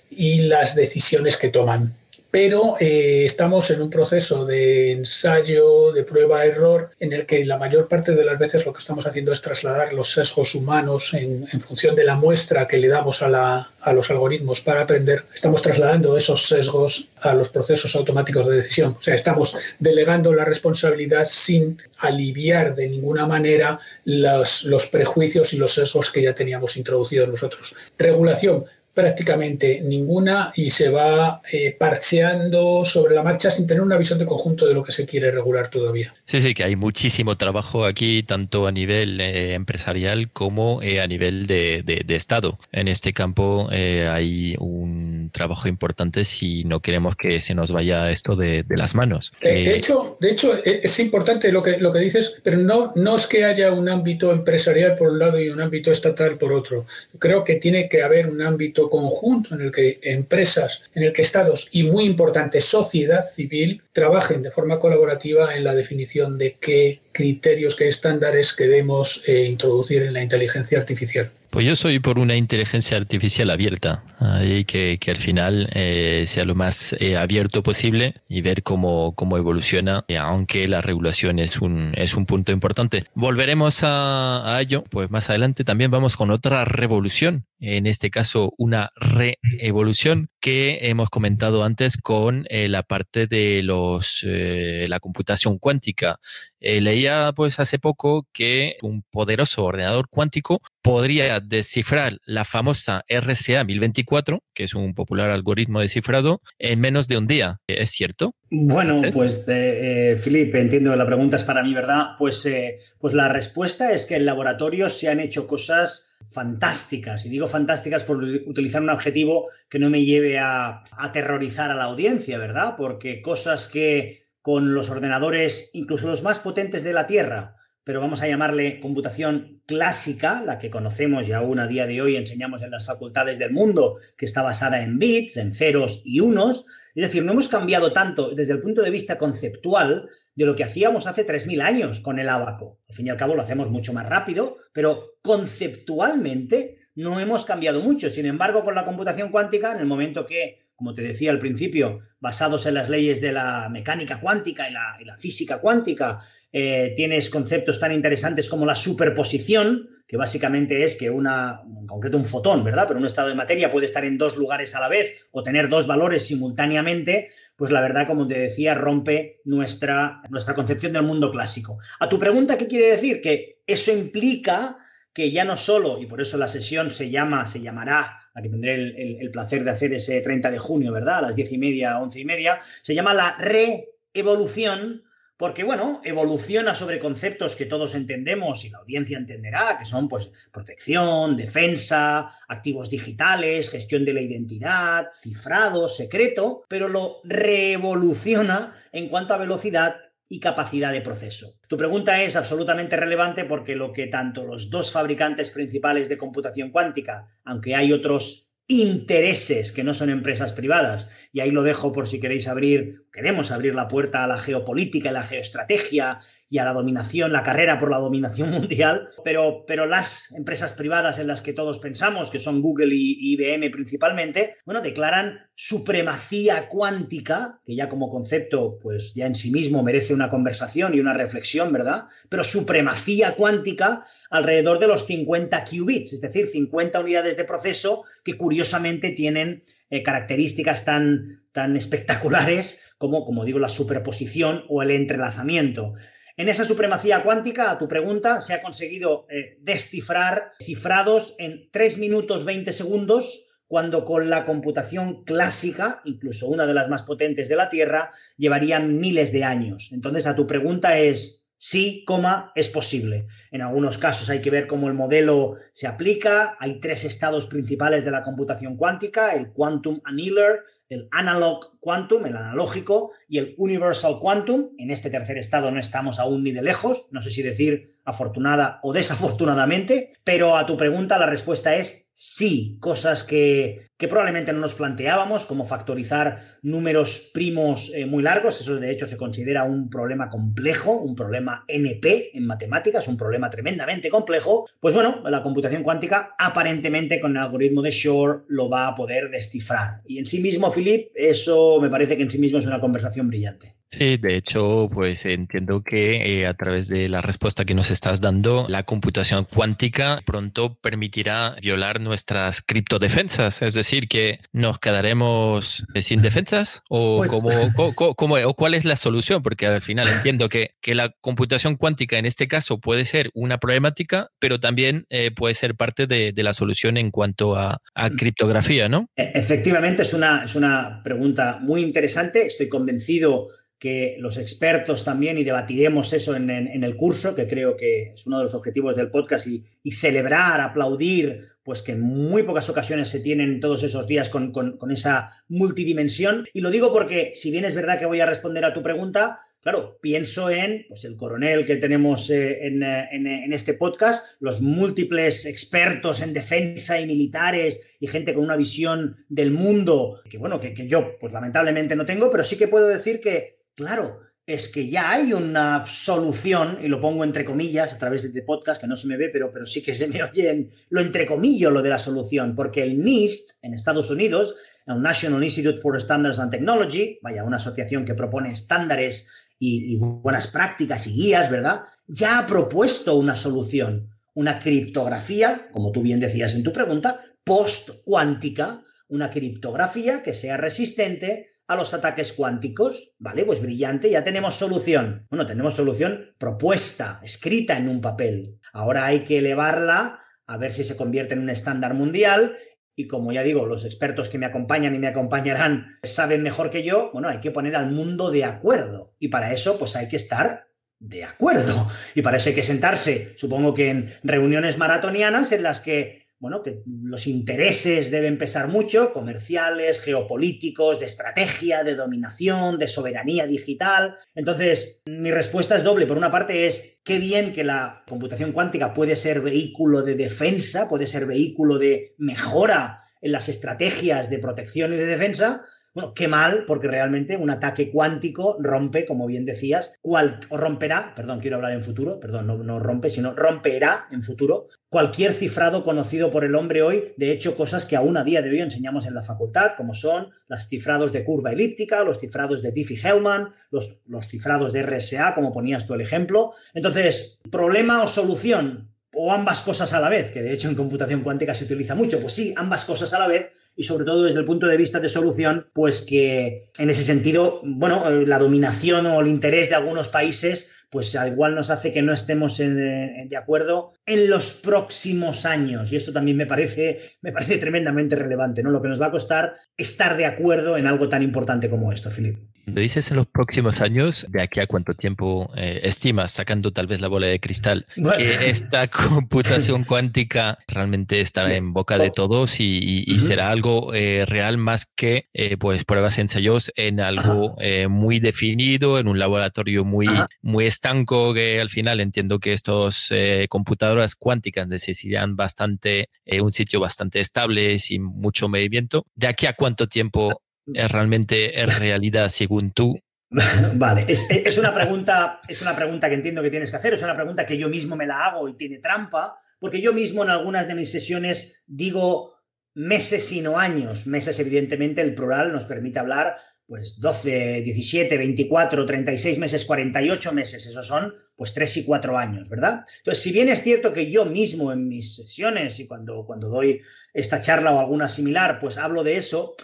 y 0.10 0.42
las 0.42 0.76
decisiones 0.76 1.38
que 1.38 1.50
toman 1.50 1.96
pero 2.34 2.78
eh, 2.80 3.26
estamos 3.26 3.70
en 3.70 3.84
un 3.84 3.92
proceso 3.92 4.44
de 4.44 4.94
ensayo, 4.94 5.92
de 5.92 6.02
prueba-error, 6.02 6.90
en 7.00 7.14
el 7.14 7.28
que 7.28 7.46
la 7.46 7.60
mayor 7.60 7.88
parte 7.88 8.16
de 8.16 8.26
las 8.26 8.40
veces 8.40 8.66
lo 8.66 8.74
que 8.74 8.80
estamos 8.80 9.06
haciendo 9.06 9.32
es 9.32 9.40
trasladar 9.44 9.94
los 9.94 10.14
sesgos 10.14 10.56
humanos 10.56 11.14
en, 11.14 11.48
función 11.62 11.96
de 11.96 12.04
la 12.04 12.16
muestra 12.16 12.66
que 12.66 12.80
le 12.80 12.88
damos 12.88 13.22
a, 13.22 13.70
los 13.94 14.10
algoritmos 14.10 14.62
para 14.62 14.82
aprender. 14.82 15.26
Estamos 15.32 15.62
trasladando 15.62 16.18
esos 16.18 16.48
sesgos 16.48 17.10
a 17.22 17.36
los 17.36 17.50
procesos 17.50 17.96
automáticos 17.96 18.48
de 18.48 18.56
decisión. 18.56 18.96
O 18.98 19.02
sea, 19.02 19.14
estamos 19.14 19.56
delegando 19.78 20.34
la 20.34 20.44
responsabilidad 20.44 21.28
sin 21.28 21.78
aliviar 22.00 22.74
de 22.74 22.88
ninguna 22.88 23.28
manera 23.28 23.80
los 24.06 24.88
prejuicios 24.92 25.54
y 25.54 25.58
los 25.58 25.76
sesgos 25.76 26.10
que 26.10 26.24
ya 26.24 26.34
teníamos 26.34 26.78
introducidos 26.78 27.30
nosotros. 27.30 27.76
Regulación 28.00 28.66
prácticamente 28.94 29.82
ninguna 29.84 30.52
y 30.56 30.70
se 30.70 30.90
va 30.90 31.42
eh, 31.52 31.76
parcheando 31.78 32.86
sobre 32.86 33.16
la 33.16 33.24
marcha 33.24 33.50
sin 33.50 33.66
tener 33.66 33.82
una 33.82 33.98
visión 33.98 34.20
de 34.20 34.26
conjunto 34.26 34.68
de 34.68 34.74
lo 34.74 34.84
que 34.84 34.92
se 34.92 35.06
quiere 35.06 35.32
regular 35.32 35.70
todavía. 35.70 36.14
Sí, 36.26 36.40
sí, 36.40 36.54
que 36.54 36.64
hay 36.64 36.76
muchísimo 36.76 37.36
trabajo 37.36 37.86
aquí, 37.86 38.24
tanto 38.24 38.68
a 38.68 38.72
nivel 38.72 39.20
eh, 39.20 39.54
empresarial 39.54 40.30
como 40.32 40.82
eh, 40.84 41.02
a 41.02 41.08
nivel 41.08 41.48
de, 41.48 41.82
de, 41.84 42.14
Estado. 42.14 42.60
En 42.72 42.88
este 42.88 43.12
campo 43.12 43.68
hay 43.72 44.56
un 44.60 45.13
trabajo 45.34 45.68
importante 45.68 46.24
si 46.24 46.64
no 46.64 46.80
queremos 46.80 47.18
que 47.18 47.42
se 47.42 47.56
nos 47.56 47.74
vaya 47.74 48.10
esto 48.12 48.38
de, 48.38 48.64
de 48.64 48.78
las 48.78 48.96
manos. 48.96 49.34
de, 49.42 49.76
hecho, 49.76 50.16
de 50.22 50.32
hecho, 50.32 50.58
es 50.64 51.00
importante 51.00 51.52
lo 51.52 51.62
que, 51.62 51.78
lo 51.78 51.92
que 51.92 52.00
dices, 52.00 52.40
pero 52.44 52.58
no, 52.58 52.94
no 52.96 53.16
es 53.18 53.28
que 53.28 53.44
haya 53.44 53.74
un 53.74 53.90
ámbito 53.90 54.32
empresarial 54.32 54.96
por 54.96 55.10
un 55.10 55.20
lado 55.20 55.40
y 55.40 55.50
un 55.50 55.60
ámbito 55.60 55.92
estatal 55.92 56.38
por 56.38 56.54
otro. 56.54 56.86
Creo 57.20 57.44
que 57.44 57.56
tiene 57.56 57.90
que 57.90 58.04
haber 58.04 58.28
un 58.28 58.42
ámbito 58.42 58.90
conjunto 58.90 59.56
en 59.56 59.62
el 59.62 59.72
que 59.72 60.00
empresas, 60.04 60.84
en 60.96 61.04
el 61.04 61.14
que 61.14 61.22
estados 61.22 61.70
y 61.72 61.84
muy 61.84 62.06
importante 62.06 62.62
sociedad 62.62 63.24
civil 63.24 63.82
trabajen 63.92 64.44
de 64.44 64.52
forma 64.52 64.80
colaborativa 64.80 65.56
en 65.56 65.64
la 65.64 65.74
definición 65.74 66.38
de 66.38 66.56
qué 66.60 67.00
criterios, 67.12 67.76
qué 67.76 67.88
estándares 67.88 68.54
queremos 68.54 69.24
eh, 69.28 69.46
introducir 69.46 70.04
en 70.04 70.14
la 70.14 70.22
inteligencia 70.22 70.78
artificial. 70.78 71.32
Pues 71.54 71.68
yo 71.68 71.76
soy 71.76 72.00
por 72.00 72.18
una 72.18 72.36
inteligencia 72.36 72.98
artificial 72.98 73.52
abierta, 73.52 74.04
y 74.44 74.64
que, 74.64 74.98
que, 75.00 75.12
al 75.12 75.18
final 75.18 75.70
eh, 75.76 76.26
sea 76.28 76.46
lo 76.46 76.56
más 76.56 76.96
eh, 77.00 77.16
abierto 77.16 77.62
posible 77.62 78.16
y 78.28 78.42
ver 78.42 78.64
cómo, 78.64 79.14
cómo 79.14 79.38
evoluciona, 79.38 80.04
aunque 80.20 80.68
la 80.68 80.82
regulación 80.82 81.38
es 81.38 81.62
un, 81.62 81.92
es 81.96 82.16
un 82.16 82.26
punto 82.26 82.52
importante. 82.52 83.04
Volveremos 83.14 83.84
a, 83.84 84.56
a, 84.56 84.62
ello, 84.62 84.84
pues 84.90 85.12
más 85.12 85.30
adelante 85.30 85.64
también 85.64 85.92
vamos 85.92 86.18
con 86.18 86.32
otra 86.32 86.66
revolución, 86.66 87.46
en 87.60 87.86
este 87.86 88.10
caso 88.10 88.52
una 88.58 88.92
reevolución 88.96 90.30
que 90.42 90.80
hemos 90.90 91.12
comentado 91.12 91.64
antes 91.64 91.98
con 91.98 92.48
la 92.50 92.82
parte 92.82 93.28
de 93.28 93.62
los, 93.62 94.26
la 94.26 95.00
computación 95.00 95.60
cuántica. 95.60 96.20
Leía 96.64 97.32
pues 97.36 97.60
hace 97.60 97.80
poco 97.80 98.28
que 98.32 98.78
un 98.82 99.04
poderoso 99.12 99.66
ordenador 99.66 100.08
cuántico 100.10 100.62
podría 100.82 101.40
descifrar 101.40 102.20
la 102.26 102.46
famosa 102.46 103.04
RCA 103.08 103.64
1024, 103.64 104.44
que 104.54 104.64
es 104.64 104.76
un 104.76 104.94
popular 104.94 105.30
algoritmo 105.30 105.80
de 105.80 105.88
cifrado, 105.88 106.42
en 106.60 106.80
menos 106.80 107.08
de 107.08 107.18
un 107.18 107.28
día. 107.28 107.60
¿Es 107.68 107.92
cierto? 107.92 108.36
Bueno, 108.50 109.02
pues 109.14 109.48
eh, 109.48 110.12
eh, 110.12 110.18
Felipe, 110.18 110.62
entiendo 110.62 110.92
que 110.92 110.98
la 110.98 111.06
pregunta 111.06 111.38
es 111.38 111.44
para 111.44 111.64
mí, 111.64 111.74
¿verdad? 111.74 112.12
Pues, 112.18 112.46
eh, 112.46 112.80
pues 113.00 113.14
la 113.14 113.30
respuesta 113.30 113.92
es 113.94 114.06
que 114.06 114.16
en 114.16 114.26
laboratorio 114.26 114.90
se 114.90 115.10
han 115.10 115.20
hecho 115.20 115.48
cosas 115.48 116.18
fantásticas. 116.32 117.26
Y 117.26 117.30
digo 117.30 117.48
fantásticas 117.48 118.04
por 118.04 118.18
utilizar 118.18 118.82
un 118.82 118.90
objetivo 118.90 119.48
que 119.70 119.80
no 119.80 119.90
me 119.90 120.04
lleve 120.04 120.38
a 120.38 120.84
aterrorizar 120.98 121.72
a 121.72 121.76
la 121.76 121.86
audiencia, 121.86 122.38
¿verdad? 122.38 122.76
Porque 122.78 123.22
cosas 123.22 123.68
que 123.68 124.23
con 124.44 124.74
los 124.74 124.90
ordenadores, 124.90 125.72
incluso 125.74 126.06
los 126.06 126.22
más 126.22 126.40
potentes 126.40 126.84
de 126.84 126.92
la 126.92 127.08
Tierra, 127.08 127.56
pero 127.86 128.02
vamos 128.02 128.22
a 128.22 128.28
llamarle 128.28 128.82
computación 128.82 129.62
clásica, 129.66 130.44
la 130.46 130.60
que 130.60 130.70
conocemos 130.70 131.28
y 131.28 131.32
aún 131.32 131.60
a 131.60 131.68
día 131.68 131.88
de 131.88 132.02
hoy 132.02 132.18
enseñamos 132.18 132.62
en 132.62 132.72
las 132.72 132.86
facultades 132.86 133.40
del 133.40 133.54
mundo, 133.54 133.96
que 134.18 134.26
está 134.26 134.42
basada 134.42 134.84
en 134.84 135.00
bits, 135.00 135.38
en 135.38 135.54
ceros 135.54 136.02
y 136.04 136.20
unos. 136.20 136.66
Es 136.94 137.04
decir, 137.04 137.24
no 137.24 137.32
hemos 137.32 137.48
cambiado 137.48 137.94
tanto 137.94 138.32
desde 138.36 138.52
el 138.52 138.60
punto 138.60 138.82
de 138.82 138.90
vista 138.90 139.18
conceptual 139.18 140.10
de 140.36 140.46
lo 140.46 140.56
que 140.56 140.66
hacíamos 140.66 141.08
hace 141.08 141.26
3.000 141.26 141.62
años 141.62 142.02
con 142.02 142.20
el 142.20 142.28
abaco. 142.28 142.80
Al 142.90 142.96
fin 142.96 143.08
y 143.08 143.12
al 143.12 143.18
cabo 143.18 143.36
lo 143.36 143.44
hacemos 143.44 143.70
mucho 143.70 143.94
más 143.94 144.08
rápido, 144.08 144.58
pero 144.74 145.16
conceptualmente 145.22 146.80
no 146.96 147.22
hemos 147.22 147.46
cambiado 147.46 147.82
mucho. 147.82 148.10
Sin 148.10 148.26
embargo, 148.26 148.66
con 148.66 148.76
la 148.76 148.84
computación 148.84 149.30
cuántica, 149.30 149.72
en 149.72 149.80
el 149.80 149.86
momento 149.86 150.26
que 150.26 150.63
como 150.84 150.94
te 150.94 151.02
decía 151.02 151.32
al 151.32 151.40
principio, 151.40 152.00
basados 152.20 152.66
en 152.66 152.74
las 152.74 152.90
leyes 152.90 153.22
de 153.22 153.32
la 153.32 153.70
mecánica 153.70 154.20
cuántica 154.20 154.70
y 154.70 154.74
la, 155.06 155.16
física 155.16 155.60
cuántica, 155.60 156.20
eh, 156.52 156.92
tienes 156.94 157.30
conceptos 157.30 157.80
tan 157.80 157.94
interesantes 157.94 158.50
como 158.50 158.66
la 158.66 158.76
superposición, 158.76 159.88
que 160.06 160.18
básicamente 160.18 160.84
es 160.84 160.98
que 160.98 161.10
una, 161.10 161.62
en 161.66 161.88
concreto 161.88 162.18
un 162.18 162.26
fotón, 162.26 162.66
¿verdad? 162.66 162.84
Pero 162.86 163.00
un 163.00 163.06
estado 163.06 163.30
de 163.30 163.36
materia 163.36 163.72
puede 163.72 163.86
estar 163.86 164.04
en 164.04 164.18
dos 164.18 164.36
lugares 164.36 164.76
a 164.76 164.82
la 164.82 164.90
vez 164.90 165.30
o 165.32 165.42
tener 165.42 165.70
dos 165.70 165.88
valores 165.88 166.28
simultáneamente, 166.28 167.30
pues 167.56 167.72
la 167.72 167.80
verdad, 167.80 168.06
como 168.06 168.28
te 168.28 168.38
decía, 168.38 168.76
rompe 168.76 169.40
nuestra, 169.46 170.22
nuestra 170.30 170.54
concepción 170.54 170.92
del 170.92 171.04
mundo 171.04 171.32
clásico. 171.32 171.80
A 172.02 172.10
tu 172.10 172.20
pregunta, 172.20 172.58
¿qué 172.58 172.68
quiere 172.68 172.90
decir? 172.90 173.22
Que 173.22 173.62
eso 173.66 173.94
implica 173.94 174.80
que 175.14 175.32
ya 175.32 175.46
no 175.46 175.56
solo, 175.56 176.02
y 176.02 176.08
por 176.08 176.20
eso 176.20 176.38
la 176.38 176.50
sesión 176.50 176.92
se 176.92 177.10
llama, 177.10 177.48
se 177.48 177.62
llamará 177.62 178.23
la 178.34 178.42
que 178.42 178.50
tendré 178.50 178.74
el, 178.74 179.32
placer 179.32 179.64
de 179.64 179.72
hacer 179.72 179.94
ese 179.94 180.22
30 180.22 180.52
de 180.52 180.58
junio, 180.58 180.92
¿verdad? 180.92 181.18
A 181.18 181.22
las 181.22 181.36
10 181.36 181.54
y 181.54 181.58
media, 181.58 182.00
11 182.00 182.20
y 182.20 182.26
media, 182.26 182.60
se 182.82 182.96
llama 182.96 183.14
la 183.14 183.38
reevolución, 183.38 185.04
porque, 185.38 185.64
bueno, 185.64 186.02
evoluciona 186.04 186.74
sobre 186.74 187.00
conceptos 187.00 187.56
que 187.56 187.66
todos 187.66 187.96
entendemos 187.96 188.66
y 188.66 188.70
la 188.70 188.80
audiencia 188.80 189.18
entenderá, 189.18 189.78
que 189.78 189.86
son, 189.86 190.08
pues, 190.08 190.34
protección, 190.52 191.38
defensa, 191.38 192.32
activos 192.48 192.90
digitales, 192.90 193.70
gestión 193.70 194.06
de 194.06 194.14
la 194.14 194.22
identidad, 194.22 195.08
cifrado, 195.14 195.90
secreto, 195.90 196.64
pero 196.68 196.88
lo 196.88 197.18
reevoluciona 197.24 198.76
en 198.92 199.10
cuanto 199.10 199.34
a 199.34 199.38
velocidad 199.40 199.98
y 200.34 200.40
capacidad 200.40 200.92
de 200.92 201.02
proceso. 201.02 201.60
Tu 201.68 201.78
pregunta 201.78 202.24
es 202.24 202.36
absolutamente 202.36 202.98
relevante 202.98 203.46
porque 203.46 203.76
lo 203.76 203.94
que 203.94 204.08
tanto 204.08 204.44
los 204.44 204.72
dos 204.72 204.92
fabricantes 204.92 205.52
principales 205.52 206.10
de 206.10 206.18
computación 206.18 206.72
cuántica, 206.72 207.26
aunque 207.44 207.76
hay 207.76 207.94
otros 207.94 208.54
intereses 208.66 209.72
que 209.74 209.84
no 209.84 209.94
son 209.94 210.10
empresas 210.10 210.54
privadas. 210.54 211.10
Y 211.32 211.42
ahí 211.42 211.52
lo 211.52 211.62
dejo 211.64 211.92
por 211.92 212.08
si 212.08 212.20
queréis 212.20 212.48
abrir, 212.48 213.06
queremos 213.12 213.52
abrir 213.52 213.76
la 213.76 213.88
puerta 213.88 214.24
a 214.24 214.28
la 214.28 214.40
geopolítica 214.40 215.12
y 215.12 215.14
la 215.14 215.24
geoestrategia 215.24 216.20
y 216.50 216.58
a 216.58 216.66
la 216.66 216.74
dominación, 216.74 217.32
la 217.32 217.44
carrera 217.44 217.78
por 217.78 217.92
la 217.92 218.00
dominación 218.00 218.52
mundial, 218.54 219.10
pero, 219.24 219.66
pero 219.68 219.86
las 219.86 220.34
empresas 220.36 220.74
privadas 220.74 221.20
en 221.20 221.28
las 221.28 221.42
que 221.42 221.54
todos 221.54 221.80
pensamos, 221.80 222.32
que 222.32 222.40
son 222.40 222.62
Google 222.62 222.96
y 222.96 223.34
IBM 223.34 223.70
principalmente, 223.70 224.56
bueno, 224.66 224.82
declaran 224.82 225.42
supremacía 225.56 226.68
cuántica, 226.68 227.62
que 227.66 227.76
ya 227.76 227.88
como 227.88 228.10
concepto, 228.10 228.80
pues 228.82 229.14
ya 229.14 229.28
en 229.28 229.36
sí 229.36 229.52
mismo 229.52 229.84
merece 229.84 230.14
una 230.14 230.30
conversación 230.30 230.96
y 230.96 231.00
una 231.00 231.14
reflexión, 231.14 231.72
¿verdad? 231.72 232.06
Pero 232.30 232.44
supremacía 232.44 233.36
cuántica 233.36 234.04
alrededor 234.30 234.80
de 234.80 234.88
los 234.88 235.06
50 235.06 235.66
qubits, 235.66 236.14
es 236.14 236.22
decir, 236.22 236.48
50 236.48 237.00
unidades 237.00 237.38
de 237.38 237.44
proceso 237.44 238.04
que 238.24 238.36
curiosamente 238.36 239.12
tienen 239.12 239.64
eh, 239.90 240.02
características 240.02 240.86
tan, 240.86 241.44
tan 241.52 241.78
espectaculares 241.78 242.96
como, 242.98 243.26
como 243.26 243.46
digo, 243.46 243.60
la 243.60 243.70
superposición 243.70 244.64
o 244.70 244.82
el 244.82 244.90
entrelazamiento. 244.90 245.94
En 246.36 246.50
esa 246.50 246.66
supremacía 246.66 247.22
cuántica, 247.22 247.70
a 247.70 247.78
tu 247.78 247.88
pregunta, 247.88 248.42
se 248.42 248.56
ha 248.56 248.62
conseguido 248.64 249.28
eh, 249.30 249.60
descifrar 249.62 250.54
cifrados 250.60 251.36
en 251.38 251.70
3 251.72 252.00
minutos 252.00 252.44
20 252.44 252.72
segundos 252.74 253.53
cuando 253.74 254.06
con 254.06 254.30
la 254.30 254.46
computación 254.46 255.24
clásica, 255.24 256.04
incluso 256.06 256.46
una 256.46 256.68
de 256.68 256.76
las 256.76 256.90
más 256.90 257.02
potentes 257.02 257.50
de 257.50 257.56
la 257.56 257.72
Tierra, 257.72 258.12
llevarían 258.38 259.00
miles 259.00 259.32
de 259.32 259.46
años. 259.46 259.90
Entonces, 259.94 260.28
a 260.28 260.36
tu 260.36 260.46
pregunta 260.46 261.00
es 261.00 261.48
sí, 261.58 262.04
coma, 262.06 262.52
es 262.54 262.70
posible. 262.70 263.26
En 263.50 263.64
algunos 263.64 263.98
casos 263.98 264.30
hay 264.30 264.44
que 264.44 264.52
ver 264.52 264.68
cómo 264.68 264.90
el 264.90 264.94
modelo 264.94 265.56
se 265.72 265.88
aplica. 265.88 266.56
Hay 266.60 266.80
tres 266.80 267.04
estados 267.04 267.48
principales 267.48 268.06
de 268.06 268.12
la 268.12 268.22
computación 268.22 268.78
cuántica, 268.78 269.34
el 269.34 269.52
quantum 269.52 270.02
annealer, 270.04 270.66
el 270.88 271.08
analog 271.10 271.80
quantum, 271.80 272.28
el 272.28 272.38
analógico, 272.38 273.12
y 273.28 273.40
el 273.40 273.56
universal 273.58 274.20
quantum. 274.22 274.70
En 274.78 274.92
este 274.92 275.10
tercer 275.10 275.40
estado 275.40 275.72
no 275.72 275.80
estamos 275.80 276.20
aún 276.20 276.44
ni 276.44 276.52
de 276.52 276.62
lejos, 276.62 277.08
no 277.10 277.24
sé 277.24 277.32
si 277.32 277.42
decir 277.42 277.98
afortunada 278.06 278.80
o 278.84 278.94
desafortunadamente, 278.94 280.12
pero 280.24 280.58
a 280.58 280.66
tu 280.66 280.78
pregunta 280.78 281.20
la 281.20 281.26
respuesta 281.26 281.76
es 281.76 282.12
sí, 282.16 282.78
cosas 282.80 283.24
que, 283.24 283.90
que 283.98 284.08
probablemente 284.08 284.54
no 284.54 284.60
nos 284.60 284.76
planteábamos, 284.76 285.46
como 285.46 285.66
factorizar 285.66 286.60
números 286.62 287.32
primos 287.34 287.92
eh, 287.94 288.06
muy 288.06 288.24
largos, 288.24 288.62
eso 288.62 288.76
de 288.76 288.92
hecho 288.92 289.08
se 289.08 289.18
considera 289.18 289.64
un 289.64 289.90
problema 289.90 290.30
complejo, 290.30 290.92
un 290.92 291.16
problema 291.16 291.66
NP 291.68 292.38
en 292.38 292.46
matemáticas, 292.46 293.08
un 293.08 293.18
problema 293.18 293.50
tremendamente 293.50 294.10
complejo, 294.10 294.68
pues 294.80 294.94
bueno, 294.94 295.22
la 295.30 295.44
computación 295.44 295.84
cuántica 295.84 296.36
aparentemente 296.38 297.20
con 297.20 297.32
el 297.32 297.44
algoritmo 297.44 297.82
de 297.82 297.92
Shor 297.92 298.46
lo 298.48 298.70
va 298.70 298.88
a 298.88 298.96
poder 298.96 299.30
descifrar. 299.30 300.02
Y 300.06 300.20
en 300.20 300.26
sí 300.26 300.42
mismo, 300.42 300.72
Philip, 300.72 301.12
eso 301.16 301.80
me 301.82 301.90
parece 301.90 302.16
que 302.16 302.24
en 302.24 302.32
sí 302.32 302.40
mismo 302.40 302.60
es 302.60 302.66
una 302.66 302.80
conversación 302.80 303.28
brillante. 303.28 303.76
Sí, 303.98 304.18
de 304.18 304.36
hecho, 304.36 304.90
pues 304.92 305.24
entiendo 305.28 305.84
que 305.84 306.40
eh, 306.40 306.48
a 306.48 306.56
través 306.56 306.88
de 306.88 307.08
la 307.10 307.22
respuesta 307.22 307.64
que 307.64 307.76
nos 307.76 307.92
estás 307.92 308.22
dando, 308.22 308.66
la 308.68 308.84
computación 308.84 309.46
cuántica 309.46 310.20
pronto 310.26 310.80
permitirá 310.82 311.56
violar 311.62 312.02
nuestras 312.02 312.64
criptodefensas, 312.64 313.62
es 313.62 313.76
decir, 313.76 314.08
que 314.08 314.40
nos 314.52 314.80
quedaremos 314.80 315.86
eh, 315.94 316.02
sin 316.02 316.24
defensas 316.24 316.82
o, 316.90 317.18
pues 317.18 317.30
como, 317.30 318.36
o 318.46 318.54
cuál 318.56 318.74
es 318.74 318.84
la 318.84 318.96
solución, 318.96 319.44
porque 319.44 319.68
al 319.68 319.84
final 319.84 320.08
entiendo 320.08 320.50
que, 320.50 320.72
que, 320.82 320.96
la 320.96 321.14
computación 321.22 321.76
cuántica 321.76 322.18
en 322.18 322.26
este 322.26 322.48
caso 322.48 322.80
puede 322.80 323.06
ser 323.06 323.30
una 323.36 323.60
problemática, 323.60 324.30
pero 324.40 324.60
también 324.60 325.06
eh, 325.10 325.30
puede 325.30 325.54
ser 325.54 325.76
parte 325.76 326.08
de, 326.08 326.34
la 326.44 326.54
solución 326.54 326.98
en 326.98 327.12
cuanto 327.12 327.56
a, 327.56 327.78
a 327.94 328.10
mm. 328.10 328.16
criptografía, 328.16 328.90
¿no? 328.90 329.08
E-, 329.16 329.32
efectivamente, 329.36 330.02
es 330.02 330.14
una, 330.14 330.46
es 330.46 330.56
una 330.56 331.02
pregunta 331.04 331.60
muy 331.62 331.84
interesante, 331.84 332.46
estoy 332.46 332.68
convencido 332.70 333.48
que 333.84 334.16
los 334.18 334.38
expertos 334.38 335.04
también, 335.04 335.38
y 335.38 335.44
debatiremos 335.44 336.14
eso 336.14 336.38
en, 336.38 336.50
el 336.50 336.96
curso, 336.96 337.36
que 337.36 337.50
creo 337.50 337.76
que 337.76 338.14
es 338.14 338.26
uno 338.26 338.38
de 338.38 338.44
los 338.44 338.56
objetivos 338.56 338.96
del 338.96 339.12
podcast, 339.12 339.46
y, 339.48 339.92
celebrar, 339.92 340.62
aplaudir, 340.62 341.50
pues 341.64 341.82
que 341.82 341.92
en 341.92 342.00
muy 342.00 342.44
pocas 342.44 342.70
ocasiones 342.70 343.10
se 343.10 343.20
tienen 343.20 343.60
todos 343.60 343.84
esos 343.84 344.08
días 344.08 344.30
con, 344.30 344.54
esa 344.90 345.32
multidimensión. 345.50 346.46
Y 346.54 346.62
lo 346.62 346.72
digo 346.72 346.94
porque, 346.94 347.34
si 347.36 347.52
bien 347.52 347.66
es 347.66 347.76
verdad 347.76 348.00
que 348.00 348.06
voy 348.06 348.22
a 348.22 348.26
responder 348.26 348.64
a 348.64 348.74
tu 348.74 348.82
pregunta, 348.82 349.42
Claro, 349.62 349.98
pienso 350.02 350.50
en 350.50 350.86
pues, 350.90 351.06
el 351.06 351.16
coronel 351.16 351.66
que 351.66 351.78
tenemos 351.78 352.30
eh, 352.30 352.68
en, 352.68 352.84
en, 352.84 353.54
este 353.54 353.76
podcast, 353.76 354.36
los 354.42 354.62
múltiples 354.62 355.46
expertos 355.46 356.22
en 356.22 356.34
defensa 356.34 357.00
y 357.00 357.06
militares 357.06 357.96
y 358.02 358.08
gente 358.08 358.34
con 358.34 358.44
una 358.44 358.58
visión 358.58 359.24
del 359.30 359.52
mundo 359.52 360.20
que, 360.30 360.38
bueno, 360.38 360.60
que, 360.60 360.74
que, 360.74 360.86
yo 360.86 361.18
pues 361.18 361.32
lamentablemente 361.32 361.96
no 361.96 362.06
tengo, 362.06 362.30
pero 362.30 362.44
sí 362.44 362.58
que 362.58 362.68
puedo 362.68 362.88
decir 362.88 363.22
que 363.22 363.63
Claro, 363.76 364.22
es 364.46 364.72
que 364.72 364.90
ya 364.90 365.12
hay 365.12 365.32
una 365.32 365.86
solución, 365.88 366.80
y 366.84 366.90
lo 366.90 367.00
pongo 367.00 367.24
entre 367.24 367.46
comillas 367.46 367.94
a 367.94 367.98
través 367.98 368.24
de 368.24 368.28
este 368.30 368.42
podcast, 368.42 368.82
que 368.82 368.88
no 368.88 368.98
se 368.98 369.08
me 369.08 369.16
ve, 369.16 369.30
pero, 369.30 369.52
pero 369.52 369.66
sí 369.66 369.82
que 369.82 369.96
se 369.96 370.08
me 370.08 370.22
oye 370.32 370.70
lo 370.90 371.02
entrecomillo 371.02 371.72
lo 371.72 371.82
de 371.82 371.90
la 371.90 371.98
solución, 371.98 372.56
porque 372.56 372.84
el 372.84 373.02
NIST 373.02 373.64
en 373.64 373.74
Estados 373.74 374.12
Unidos, 374.12 374.56
el 374.86 375.02
National 375.02 375.44
Institute 375.44 375.80
for 375.80 376.00
Standards 376.00 376.40
and 376.40 376.52
Technology, 376.52 377.20
vaya, 377.22 377.44
una 377.44 377.58
asociación 377.58 378.04
que 378.04 378.16
propone 378.16 378.52
estándares 378.52 379.32
y, 379.60 379.94
y 379.94 379.98
buenas 379.98 380.48
prácticas 380.48 381.08
y 381.08 381.14
guías, 381.14 381.50
¿verdad? 381.50 381.84
Ya 382.08 382.40
ha 382.40 382.46
propuesto 382.46 383.16
una 383.16 383.38
solución, 383.38 384.10
una 384.34 384.60
criptografía, 384.60 385.70
como 385.72 385.92
tú 385.92 386.02
bien 386.02 386.20
decías 386.20 386.56
en 386.56 386.64
tu 386.64 386.74
pregunta, 386.74 387.22
post-cuántica, 387.46 388.84
una 389.08 389.30
criptografía 389.30 390.22
que 390.22 390.34
sea 390.34 390.58
resistente 390.58 391.53
a 391.74 391.76
los 391.76 391.94
ataques 391.94 392.34
cuánticos, 392.34 393.16
¿vale? 393.20 393.46
Pues 393.46 393.62
brillante, 393.62 394.10
ya 394.10 394.24
tenemos 394.24 394.56
solución. 394.56 395.28
Bueno, 395.30 395.46
tenemos 395.46 395.76
solución 395.76 396.36
propuesta, 396.38 397.20
escrita 397.24 397.78
en 397.78 397.90
un 397.90 398.02
papel. 398.02 398.60
Ahora 398.72 399.06
hay 399.06 399.22
que 399.22 399.40
elevarla 399.40 400.20
a 400.46 400.58
ver 400.58 400.74
si 400.74 400.84
se 400.84 400.98
convierte 400.98 401.34
en 401.34 401.42
un 401.42 401.50
estándar 401.50 401.94
mundial. 401.94 402.56
Y 402.96 403.08
como 403.08 403.32
ya 403.32 403.44
digo, 403.44 403.66
los 403.66 403.86
expertos 403.86 404.30
que 404.30 404.38
me 404.38 404.46
acompañan 404.46 404.94
y 404.96 405.00
me 405.00 405.08
acompañarán 405.08 405.98
saben 406.04 406.44
mejor 406.44 406.70
que 406.70 406.84
yo, 406.84 407.10
bueno, 407.12 407.28
hay 407.28 407.40
que 407.40 407.52
poner 407.52 407.76
al 407.76 407.92
mundo 407.92 408.30
de 408.30 408.44
acuerdo. 408.44 409.16
Y 409.20 409.30
para 409.30 409.52
eso, 409.52 409.80
pues 409.80 409.96
hay 409.96 410.08
que 410.08 410.16
estar 410.16 410.68
de 411.00 411.24
acuerdo. 411.24 411.88
Y 412.16 412.22
para 412.22 412.38
eso 412.38 412.50
hay 412.50 412.56
que 412.56 412.64
sentarse, 412.64 413.34
supongo 413.38 413.74
que 413.74 413.90
en 413.90 414.14
reuniones 414.24 414.78
maratonianas 414.78 415.52
en 415.52 415.64
las 415.64 415.82
que 415.82 416.23
bueno, 416.44 416.62
que 416.62 416.84
los 416.86 417.26
intereses 417.26 418.12
deben 418.12 418.38
pesar 418.38 418.68
mucho, 418.68 419.14
comerciales, 419.14 420.02
geopolíticos, 420.02 421.00
de 421.00 421.06
estrategia, 421.06 421.86
de 421.86 421.96
dominación, 421.96 422.78
de 422.78 422.90
soberanía 422.90 423.48
digital. 423.48 424.16
Entonces, 424.36 425.00
mi 425.06 425.32
respuesta 425.32 425.78
es 425.78 425.86
doble. 425.86 426.06
Por 426.06 426.18
una 426.18 426.32
parte 426.32 426.68
es, 426.68 427.00
qué 427.06 427.18
bien 427.18 427.54
que 427.54 427.64
la 427.64 428.04
computación 428.10 428.52
cuántica 428.52 428.94
puede 428.94 429.16
ser 429.16 429.40
vehículo 429.40 430.02
de 430.02 430.16
defensa, 430.16 430.90
puede 430.90 431.08
ser 431.08 431.28
vehículo 431.28 431.78
de 431.78 432.14
mejora 432.18 432.98
en 433.22 433.32
las 433.32 433.48
estrategias 433.48 434.30
de 434.30 434.40
protección 434.40 434.92
y 434.92 434.98
de 434.98 435.06
defensa, 435.06 435.64
bueno, 435.94 436.14
qué 436.14 436.28
mal, 436.28 436.66
porque 436.66 436.88
realmente 436.88 437.38
un 437.38 437.50
ataque 437.50 437.92
cuántico 437.92 438.58
rompe, 438.60 439.06
como 439.06 439.28
bien 439.28 439.46
decías, 439.46 440.00
cual, 440.02 440.40
o 440.50 440.58
romperá, 440.58 441.14
perdón, 441.16 441.40
quiero 441.40 441.58
hablar 441.58 441.74
en 441.74 441.84
futuro, 441.84 442.20
perdón, 442.20 442.48
no, 442.48 442.58
no 442.58 442.80
rompe, 442.80 443.10
sino 443.10 443.34
romperá 443.36 444.08
en 444.12 444.24
futuro 444.24 444.68
cualquier 444.94 445.34
cifrado 445.34 445.84
conocido 445.84 446.30
por 446.30 446.44
el 446.44 446.54
hombre 446.54 446.84
hoy, 446.84 447.14
de 447.18 447.32
hecho, 447.32 447.58
cosas 447.58 447.88
que 447.88 447.96
aún 447.96 448.16
a 448.16 448.24
día 448.24 448.44
de 448.44 448.52
hoy 448.52 448.62
enseñamos 448.62 449.08
en 449.08 449.16
la 449.16 449.24
facultad, 449.24 449.72
como 449.76 449.96
son 449.96 450.30
los 450.48 450.68
cifrados 450.68 451.12
de 451.12 451.24
curva 451.24 451.52
elíptica, 451.52 452.04
los 452.04 452.20
cifrados 452.20 452.62
de 452.62 452.72
Diffie-Hellman, 452.72 453.50
los, 453.72 454.04
los 454.08 454.28
cifrados 454.28 454.72
de 454.72 454.84
RSA, 454.84 455.34
como 455.34 455.52
ponías 455.52 455.88
tú 455.88 455.96
el 455.96 456.02
ejemplo. 456.02 456.54
Entonces, 456.76 457.42
problema 457.50 458.04
o 458.04 458.08
solución, 458.08 458.94
o 459.16 459.34
ambas 459.34 459.64
cosas 459.64 459.94
a 459.94 460.00
la 460.00 460.10
vez, 460.10 460.30
que 460.30 460.44
de 460.44 460.54
hecho 460.54 460.70
en 460.70 460.76
computación 460.76 461.22
cuántica 461.22 461.56
se 461.56 461.66
utiliza 461.66 461.96
mucho, 461.96 462.20
pues 462.20 462.34
sí, 462.34 462.54
ambas 462.56 462.86
cosas 462.86 463.14
a 463.16 463.20
la 463.20 463.28
vez, 463.28 463.52
y 463.76 463.84
sobre 463.84 464.06
todo 464.06 464.24
desde 464.24 464.40
el 464.40 464.46
punto 464.46 464.68
de 464.68 464.78
vista 464.78 465.00
de 465.00 465.10
solución, 465.10 465.68
pues 465.74 466.06
que 466.08 466.70
en 466.78 466.90
ese 466.90 467.04
sentido, 467.04 467.62
bueno, 467.64 468.10
eh, 468.10 468.28
la 468.28 468.40
dominación 468.40 469.06
o 469.06 469.22
el 469.22 469.28
interés 469.28 469.70
de 469.70 469.76
algunos 469.76 470.10
países, 470.10 470.72
pues 470.92 471.16
al 471.16 471.34
igual 471.34 471.56
nos 471.56 471.72
hace 471.72 471.92
que 471.92 472.04
no 472.04 472.14
estemos 472.14 472.60
de 472.60 473.36
acuerdo 473.36 473.94
en 474.06 474.30
los 474.30 474.62
próximos 474.64 475.48
años. 475.48 475.92
Y 475.92 475.96
esto 475.96 476.14
también 476.14 476.38
me 476.38 476.46
parece, 476.46 477.00
me 477.22 477.32
parece 477.32 477.58
tremendamente 477.58 478.16
relevante, 478.16 478.62
¿no? 478.62 478.70
Lo 478.70 478.80
que 478.80 478.90
nos 478.90 479.02
va 479.02 479.08
a 479.08 479.12
costar 479.12 479.56
estar 479.76 480.16
de 480.18 480.28
acuerdo 480.28 480.78
en 480.78 480.86
algo 480.86 481.10
tan 481.10 481.24
importante 481.24 481.68
como 481.68 481.92
esto, 481.92 482.12
Filipe. 482.12 482.53
Lo 482.66 482.80
dices 482.80 483.12
en 483.12 483.18
los 483.18 483.28
próximos 483.28 483.82
años, 483.82 484.26
de 484.30 484.42
aquí 484.42 484.62
a 484.62 484.68
cuánto 484.68 484.94
tiempo 484.94 485.52
eh, 485.56 485.82
estimas, 485.84 486.32
sacando 486.32 486.72
tal 486.72 486.88
vez 486.88 487.02
la 487.02 487.10
bola 487.10 487.28
de 487.28 487.40
cristal, 487.40 487.86
que 488.18 488.50
esta 488.50 488.88
computación 488.88 489.84
cuántica 489.84 490.58
realmente 490.68 491.20
estará 491.20 491.54
en 491.56 491.74
boca 491.74 491.98
de 491.98 492.10
todos 492.10 492.60
y, 492.60 493.04
será 493.20 493.50
algo 493.50 493.94
eh, 493.94 494.26
real 494.26 494.58
más 494.58 494.86
que 494.86 495.30
eh, 495.34 495.56
pues 495.58 495.86
pruebas 495.86 496.18
ensayos 496.18 496.72
en 496.76 497.00
algo 497.00 497.56
muy 497.90 498.20
definido, 498.20 499.00
en 499.00 499.08
un 499.08 499.20
laboratorio 499.20 499.86
muy, 499.86 500.08
muy 500.42 500.66
estanco, 500.66 501.34
que 501.34 501.60
al 501.60 501.70
final 501.70 502.00
entiendo 502.00 502.40
que 502.40 502.54
estos 502.54 503.14
computadoras 503.50 504.16
cuánticas 504.16 504.68
necesitan 504.68 505.36
bastante, 505.36 506.10
un 506.42 506.52
sitio 506.52 506.80
bastante 506.80 507.20
estable, 507.20 507.78
sin 507.80 508.04
mucho 508.04 508.48
movimiento. 508.48 509.06
¿De 509.16 509.28
aquí 509.28 509.46
a 509.46 509.54
cuánto 509.54 509.88
tiempo 509.88 510.42
es 510.66 510.92
realmente 510.92 511.62
es 511.62 511.80
realidad 511.80 512.30
según 512.30 512.72
tú? 512.72 513.00
Vale, 513.76 514.06
es, 514.08 514.58
una 514.58 514.74
pregunta, 514.74 515.42
es 515.48 515.62
una 515.62 515.76
pregunta 515.76 516.08
que 516.08 516.16
entiendo 516.16 516.44
que 516.44 516.52
tienes 516.52 516.70
que 516.70 516.78
hacer, 516.78 516.94
es 516.94 517.02
una 517.02 517.16
pregunta 517.16 517.46
que 517.46 517.58
yo 517.58 517.68
mismo 517.68 517.96
me 517.96 518.06
la 518.06 518.26
hago 518.26 518.48
y 518.48 518.56
tiene 518.56 518.80
trampa, 518.80 519.38
porque 519.60 519.82
yo 519.82 519.94
mismo 519.94 520.24
en 520.24 520.30
algunas 520.30 520.68
de 520.68 520.76
mis 520.76 520.92
sesiones 520.92 521.64
digo 521.66 522.34
meses 522.76 523.32
y 523.32 523.42
no 523.42 523.58
años. 523.58 524.08
Meses, 524.08 524.40
evidentemente, 524.40 525.02
el 525.02 525.16
plural 525.16 525.52
nos 525.52 525.66
permite 525.66 526.00
hablar 526.00 526.38
pues 526.66 527.00
12, 527.00 527.62
17, 527.62 528.18
24, 528.18 528.86
36 528.86 529.38
meses, 529.38 529.66
48 529.66 530.32
meses, 530.32 530.66
esos 530.66 530.88
son 530.88 531.14
pues 531.36 531.54
3 531.54 531.78
y 531.78 531.86
4 531.86 532.18
años, 532.18 532.50
¿verdad? 532.50 532.86
Entonces, 532.98 533.22
si 533.22 533.32
bien 533.32 533.50
es 533.50 533.62
cierto 533.62 533.92
que 533.92 534.10
yo 534.10 534.26
mismo 534.26 534.72
en 534.72 534.88
mis 534.88 535.16
sesiones 535.16 535.80
y 535.80 535.88
cuando, 535.88 536.26
cuando 536.26 536.50
doy 536.50 536.80
esta 537.14 537.42
charla 537.42 537.74
o 537.74 537.80
alguna 537.80 538.08
similar, 538.08 538.60
pues 538.60 538.78
hablo 538.78 539.04
de 539.04 539.18
eso, 539.18 539.56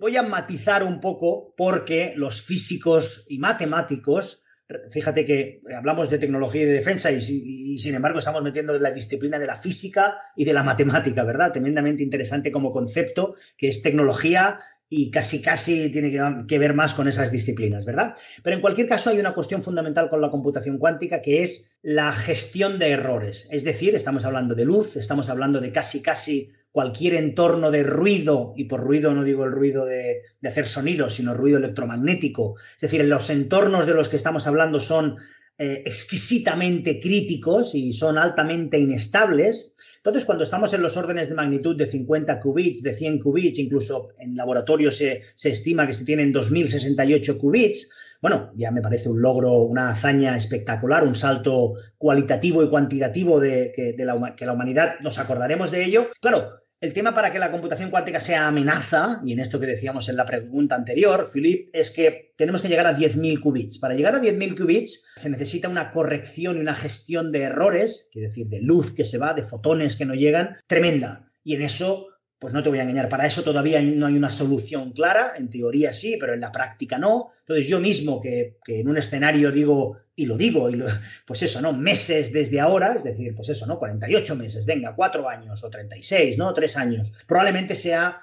voy 0.00 0.16
a 0.16 0.22
matizar 0.22 0.82
un 0.82 1.00
poco 1.00 1.54
porque 1.56 2.12
los 2.16 2.42
físicos 2.42 3.26
y 3.28 3.38
matemáticos, 3.38 4.44
fíjate 4.90 5.24
que 5.24 5.60
hablamos 5.76 6.10
de 6.10 6.18
tecnología 6.18 6.62
y 6.62 6.66
de 6.66 6.72
defensa 6.72 7.12
y, 7.12 7.78
sin 7.78 7.94
embargo 7.94 8.18
estamos 8.18 8.42
metiendo 8.42 8.78
la 8.78 8.90
disciplina 8.90 9.38
de 9.38 9.46
la 9.46 9.56
física 9.56 10.16
y 10.36 10.44
de 10.44 10.52
la 10.52 10.62
matemática, 10.62 11.24
¿verdad? 11.24 11.52
Tremendamente 11.52 12.02
interesante 12.02 12.50
como 12.50 12.72
concepto, 12.72 13.34
que 13.56 13.68
es 13.68 13.82
tecnología 13.82 14.60
y 14.88 15.10
casi 15.10 15.42
casi 15.42 15.90
tiene 15.90 16.12
que, 16.46 16.58
ver 16.58 16.74
más 16.74 16.94
con 16.94 17.08
esas 17.08 17.30
disciplinas, 17.30 17.84
¿verdad? 17.84 18.14
Pero 18.42 18.56
en 18.56 18.62
cualquier 18.62 18.88
caso 18.88 19.10
hay 19.10 19.18
una 19.18 19.34
cuestión 19.34 19.62
fundamental 19.62 20.08
con 20.08 20.20
la 20.20 20.30
computación 20.30 20.78
cuántica 20.78 21.22
que 21.22 21.42
es 21.42 21.78
la 21.82 22.12
gestión 22.12 22.78
de 22.78 22.90
errores. 22.90 23.48
Es 23.50 23.64
decir, 23.64 23.94
estamos 23.94 24.24
hablando 24.24 24.54
de 24.54 24.64
luz, 24.64 24.96
estamos 24.96 25.30
hablando 25.30 25.60
de 25.60 25.72
casi 25.72 26.02
casi 26.02 26.52
cualquier 26.70 27.14
entorno 27.14 27.70
de 27.70 27.84
ruido, 27.84 28.52
y 28.56 28.64
por 28.64 28.80
ruido 28.80 29.14
no 29.14 29.22
digo 29.22 29.44
el 29.44 29.52
ruido 29.52 29.84
de, 29.84 30.22
hacer 30.44 30.66
sonido, 30.66 31.08
sino 31.08 31.32
ruido 31.32 31.58
electromagnético. 31.58 32.56
Es 32.74 32.80
decir, 32.80 33.04
los 33.04 33.30
entornos 33.30 33.86
de 33.86 33.94
los 33.94 34.08
que 34.08 34.16
estamos 34.16 34.46
hablando 34.46 34.80
son 34.80 35.16
eh, 35.56 35.82
exquisitamente 35.86 37.00
críticos 37.00 37.76
y 37.76 37.92
son 37.92 38.18
altamente 38.18 38.78
inestables. 38.78 39.76
Entonces, 40.04 40.26
cuando 40.26 40.44
estamos 40.44 40.74
en 40.74 40.82
los 40.82 40.98
órdenes 40.98 41.30
de 41.30 41.34
magnitud 41.34 41.74
de 41.74 41.86
50 41.86 42.38
qubits, 42.38 42.82
de 42.82 42.92
100 42.92 43.20
qubits, 43.20 43.58
incluso 43.58 44.10
en 44.18 44.36
laboratorio 44.36 44.90
se, 44.90 45.22
estima 45.34 45.86
que 45.86 45.94
se 45.94 46.04
tienen 46.04 46.30
2068 46.30 47.38
qubits, 47.38 47.90
bueno, 48.20 48.52
ya 48.54 48.70
me 48.70 48.82
parece 48.82 49.08
un 49.08 49.22
logro, 49.22 49.62
una 49.62 49.88
hazaña 49.88 50.36
espectacular, 50.36 51.04
un 51.04 51.14
salto 51.14 51.76
cualitativo 51.96 52.62
y 52.62 52.68
cuantitativo 52.68 53.40
de, 53.40 53.72
que, 53.74 53.94
de 53.94 54.04
la, 54.04 54.34
que 54.36 54.44
la 54.44 54.52
humanidad 54.52 54.96
nos 55.00 55.18
acordaremos 55.18 55.70
de 55.70 55.86
ello. 55.86 56.10
Claro, 56.20 56.63
el 56.84 56.92
tema 56.92 57.14
para 57.14 57.32
que 57.32 57.38
la 57.38 57.50
computación 57.50 57.90
cuántica 57.90 58.20
sea 58.20 58.46
amenaza, 58.46 59.22
y 59.24 59.32
en 59.32 59.40
esto 59.40 59.58
que 59.58 59.66
decíamos 59.66 60.10
en 60.10 60.16
la 60.16 60.26
pregunta 60.26 60.74
anterior, 60.74 61.26
Philip, 61.32 61.70
es 61.72 61.90
que 61.92 62.34
tenemos 62.36 62.60
que 62.60 62.68
llegar 62.68 62.86
a 62.86 62.94
10.000 62.94 63.40
qubits. 63.40 63.78
Para 63.78 63.94
llegar 63.94 64.14
a 64.14 64.20
10.000 64.20 64.54
qubits 64.54 65.08
se 65.16 65.30
necesita 65.30 65.70
una 65.70 65.90
corrección 65.90 66.58
y 66.58 66.60
una 66.60 66.74
gestión 66.74 67.32
de 67.32 67.44
errores, 67.44 68.10
es 68.12 68.22
decir, 68.22 68.48
de 68.48 68.60
luz 68.60 68.94
que 68.94 69.04
se 69.04 69.16
va, 69.16 69.32
de 69.32 69.44
fotones 69.44 69.96
que 69.96 70.04
no 70.04 70.14
llegan, 70.14 70.56
tremenda. 70.66 71.32
Y 71.42 71.54
en 71.54 71.62
eso 71.62 72.08
pues 72.38 72.52
no 72.52 72.62
te 72.62 72.68
voy 72.68 72.78
a 72.78 72.82
engañar, 72.82 73.08
para 73.08 73.24
eso 73.24 73.42
todavía 73.42 73.80
no 73.80 74.04
hay 74.04 74.16
una 74.16 74.28
solución 74.28 74.92
clara, 74.92 75.32
en 75.38 75.48
teoría 75.48 75.94
sí, 75.94 76.18
pero 76.20 76.34
en 76.34 76.40
la 76.40 76.52
práctica 76.52 76.98
no. 76.98 77.30
Entonces 77.40 77.66
yo 77.66 77.80
mismo 77.80 78.20
que, 78.20 78.58
en 78.66 78.86
un 78.86 78.98
escenario 78.98 79.50
digo, 79.50 79.96
y 80.16 80.26
lo 80.26 80.36
digo, 80.36 80.70
y 80.70 80.82
pues 81.26 81.42
eso, 81.42 81.60
¿no? 81.60 81.72
Meses 81.72 82.32
desde 82.32 82.60
ahora, 82.60 82.94
es 82.94 83.04
decir, 83.04 83.34
pues 83.34 83.48
eso, 83.48 83.66
¿no? 83.66 83.78
48 83.78 84.36
meses, 84.36 84.64
venga, 84.64 84.94
4 84.94 85.28
años 85.28 85.62
o 85.64 85.70
36, 85.70 86.38
¿no? 86.38 86.52
3 86.52 86.76
años. 86.76 87.24
Probablemente 87.26 87.74
sea, 87.74 88.18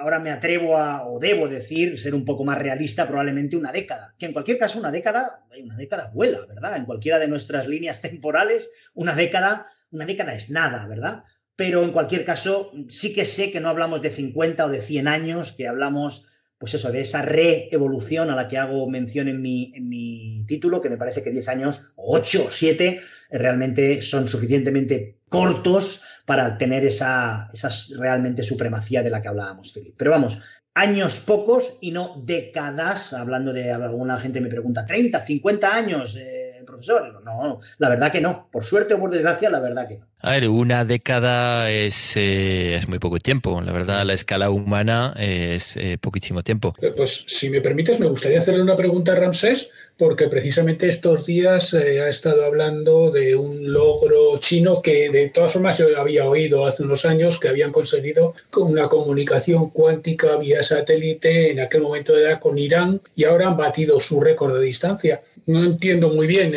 ahora 0.00 0.18
me 0.18 0.30
atrevo 0.30 0.76
a, 0.76 1.08
o 1.08 1.18
debo 1.18 1.48
decir, 1.48 2.00
ser 2.00 2.14
un 2.14 2.24
poco 2.24 2.44
más 2.44 2.58
realista, 2.58 3.06
probablemente 3.06 3.56
una 3.56 3.72
década. 3.72 4.14
Que 4.18 4.26
en 4.26 4.32
cualquier 4.32 4.58
caso 4.58 4.78
una 4.78 4.90
década, 4.90 5.46
una 5.62 5.76
década 5.76 6.10
vuela, 6.12 6.38
¿verdad? 6.46 6.76
En 6.76 6.84
cualquiera 6.84 7.18
de 7.18 7.28
nuestras 7.28 7.68
líneas 7.68 8.00
temporales, 8.00 8.90
una 8.94 9.14
década, 9.14 9.66
una 9.90 10.06
década 10.06 10.34
es 10.34 10.50
nada, 10.50 10.86
¿verdad? 10.86 11.24
pero 11.58 11.82
en 11.82 11.90
cualquier 11.90 12.24
caso 12.24 12.70
sí 12.88 13.12
que 13.12 13.24
sé 13.24 13.50
que 13.50 13.58
no 13.58 13.68
hablamos 13.68 14.00
de 14.00 14.10
50 14.10 14.64
o 14.64 14.68
de 14.68 14.80
100 14.80 15.08
años, 15.08 15.50
que 15.50 15.66
hablamos, 15.66 16.28
pues 16.58 16.74
eso, 16.74 16.90
de 16.90 17.00
esa 17.00 17.22
reevolución 17.22 18.30
a 18.30 18.36
la 18.36 18.48
que 18.48 18.58
hago 18.58 18.88
mención 18.90 19.28
en 19.28 19.40
mi, 19.40 19.72
en 19.74 19.88
mi 19.88 20.44
título, 20.46 20.80
que 20.80 20.90
me 20.90 20.96
parece 20.96 21.22
que 21.22 21.30
10 21.30 21.48
años, 21.48 21.92
8 21.96 22.44
o 22.46 22.50
7, 22.50 23.00
realmente 23.30 24.02
son 24.02 24.26
suficientemente 24.26 25.18
cortos 25.28 26.04
para 26.26 26.58
tener 26.58 26.84
esa, 26.84 27.48
esa 27.52 27.70
realmente 27.98 28.42
supremacía 28.42 29.02
de 29.02 29.10
la 29.10 29.22
que 29.22 29.28
hablábamos, 29.28 29.72
Felipe. 29.72 29.94
Pero 29.96 30.10
vamos, 30.10 30.42
años 30.74 31.20
pocos 31.20 31.78
y 31.80 31.92
no 31.92 32.22
décadas, 32.24 33.12
hablando 33.12 33.52
de 33.52 33.70
alguna 33.72 34.18
gente 34.18 34.40
me 34.40 34.48
pregunta, 34.48 34.84
30, 34.84 35.20
50 35.20 35.74
años. 35.74 36.16
Eh, 36.16 36.37
profesor. 36.68 37.22
no, 37.24 37.60
la 37.78 37.88
verdad 37.88 38.12
que 38.12 38.20
no. 38.20 38.48
Por 38.50 38.64
suerte 38.64 38.94
o 38.94 39.00
por 39.00 39.10
desgracia, 39.10 39.50
la 39.50 39.60
verdad 39.60 39.88
que 39.88 39.98
no. 39.98 40.06
A 40.20 40.32
ver, 40.32 40.48
una 40.48 40.84
década 40.84 41.70
es, 41.70 42.16
eh, 42.16 42.74
es 42.74 42.88
muy 42.88 42.98
poco 42.98 43.18
tiempo. 43.18 43.60
La 43.60 43.72
verdad, 43.72 44.04
la 44.04 44.14
escala 44.14 44.50
humana 44.50 45.14
es 45.16 45.76
eh, 45.76 45.96
poquísimo 45.98 46.42
tiempo. 46.42 46.74
Pues 46.96 47.24
si 47.28 47.50
me 47.50 47.60
permites, 47.60 48.00
me 48.00 48.06
gustaría 48.06 48.38
hacerle 48.38 48.62
una 48.62 48.74
pregunta 48.74 49.12
a 49.12 49.14
Ramsés, 49.14 49.70
porque 49.98 50.28
precisamente 50.28 50.88
estos 50.88 51.26
días 51.26 51.74
eh, 51.74 52.00
ha 52.00 52.08
estado 52.08 52.44
hablando 52.44 53.10
de 53.10 53.34
un 53.34 53.72
logro 53.72 54.38
chino 54.38 54.80
que 54.80 55.10
de 55.10 55.28
todas 55.30 55.52
formas 55.52 55.78
yo 55.78 55.86
había 55.98 56.24
oído 56.24 56.64
hace 56.66 56.84
unos 56.84 57.04
años 57.04 57.38
que 57.40 57.48
habían 57.48 57.72
conseguido 57.72 58.34
una 58.56 58.88
comunicación 58.88 59.70
cuántica 59.70 60.36
vía 60.36 60.62
satélite 60.62 61.50
en 61.50 61.60
aquel 61.60 61.82
momento 61.82 62.16
edad 62.16 62.38
con 62.38 62.58
Irán 62.58 63.00
y 63.16 63.24
ahora 63.24 63.48
han 63.48 63.56
batido 63.56 63.98
su 63.98 64.20
récord 64.20 64.56
de 64.56 64.64
distancia. 64.64 65.20
No 65.46 65.64
entiendo 65.64 66.10
muy 66.10 66.26
bien 66.26 66.54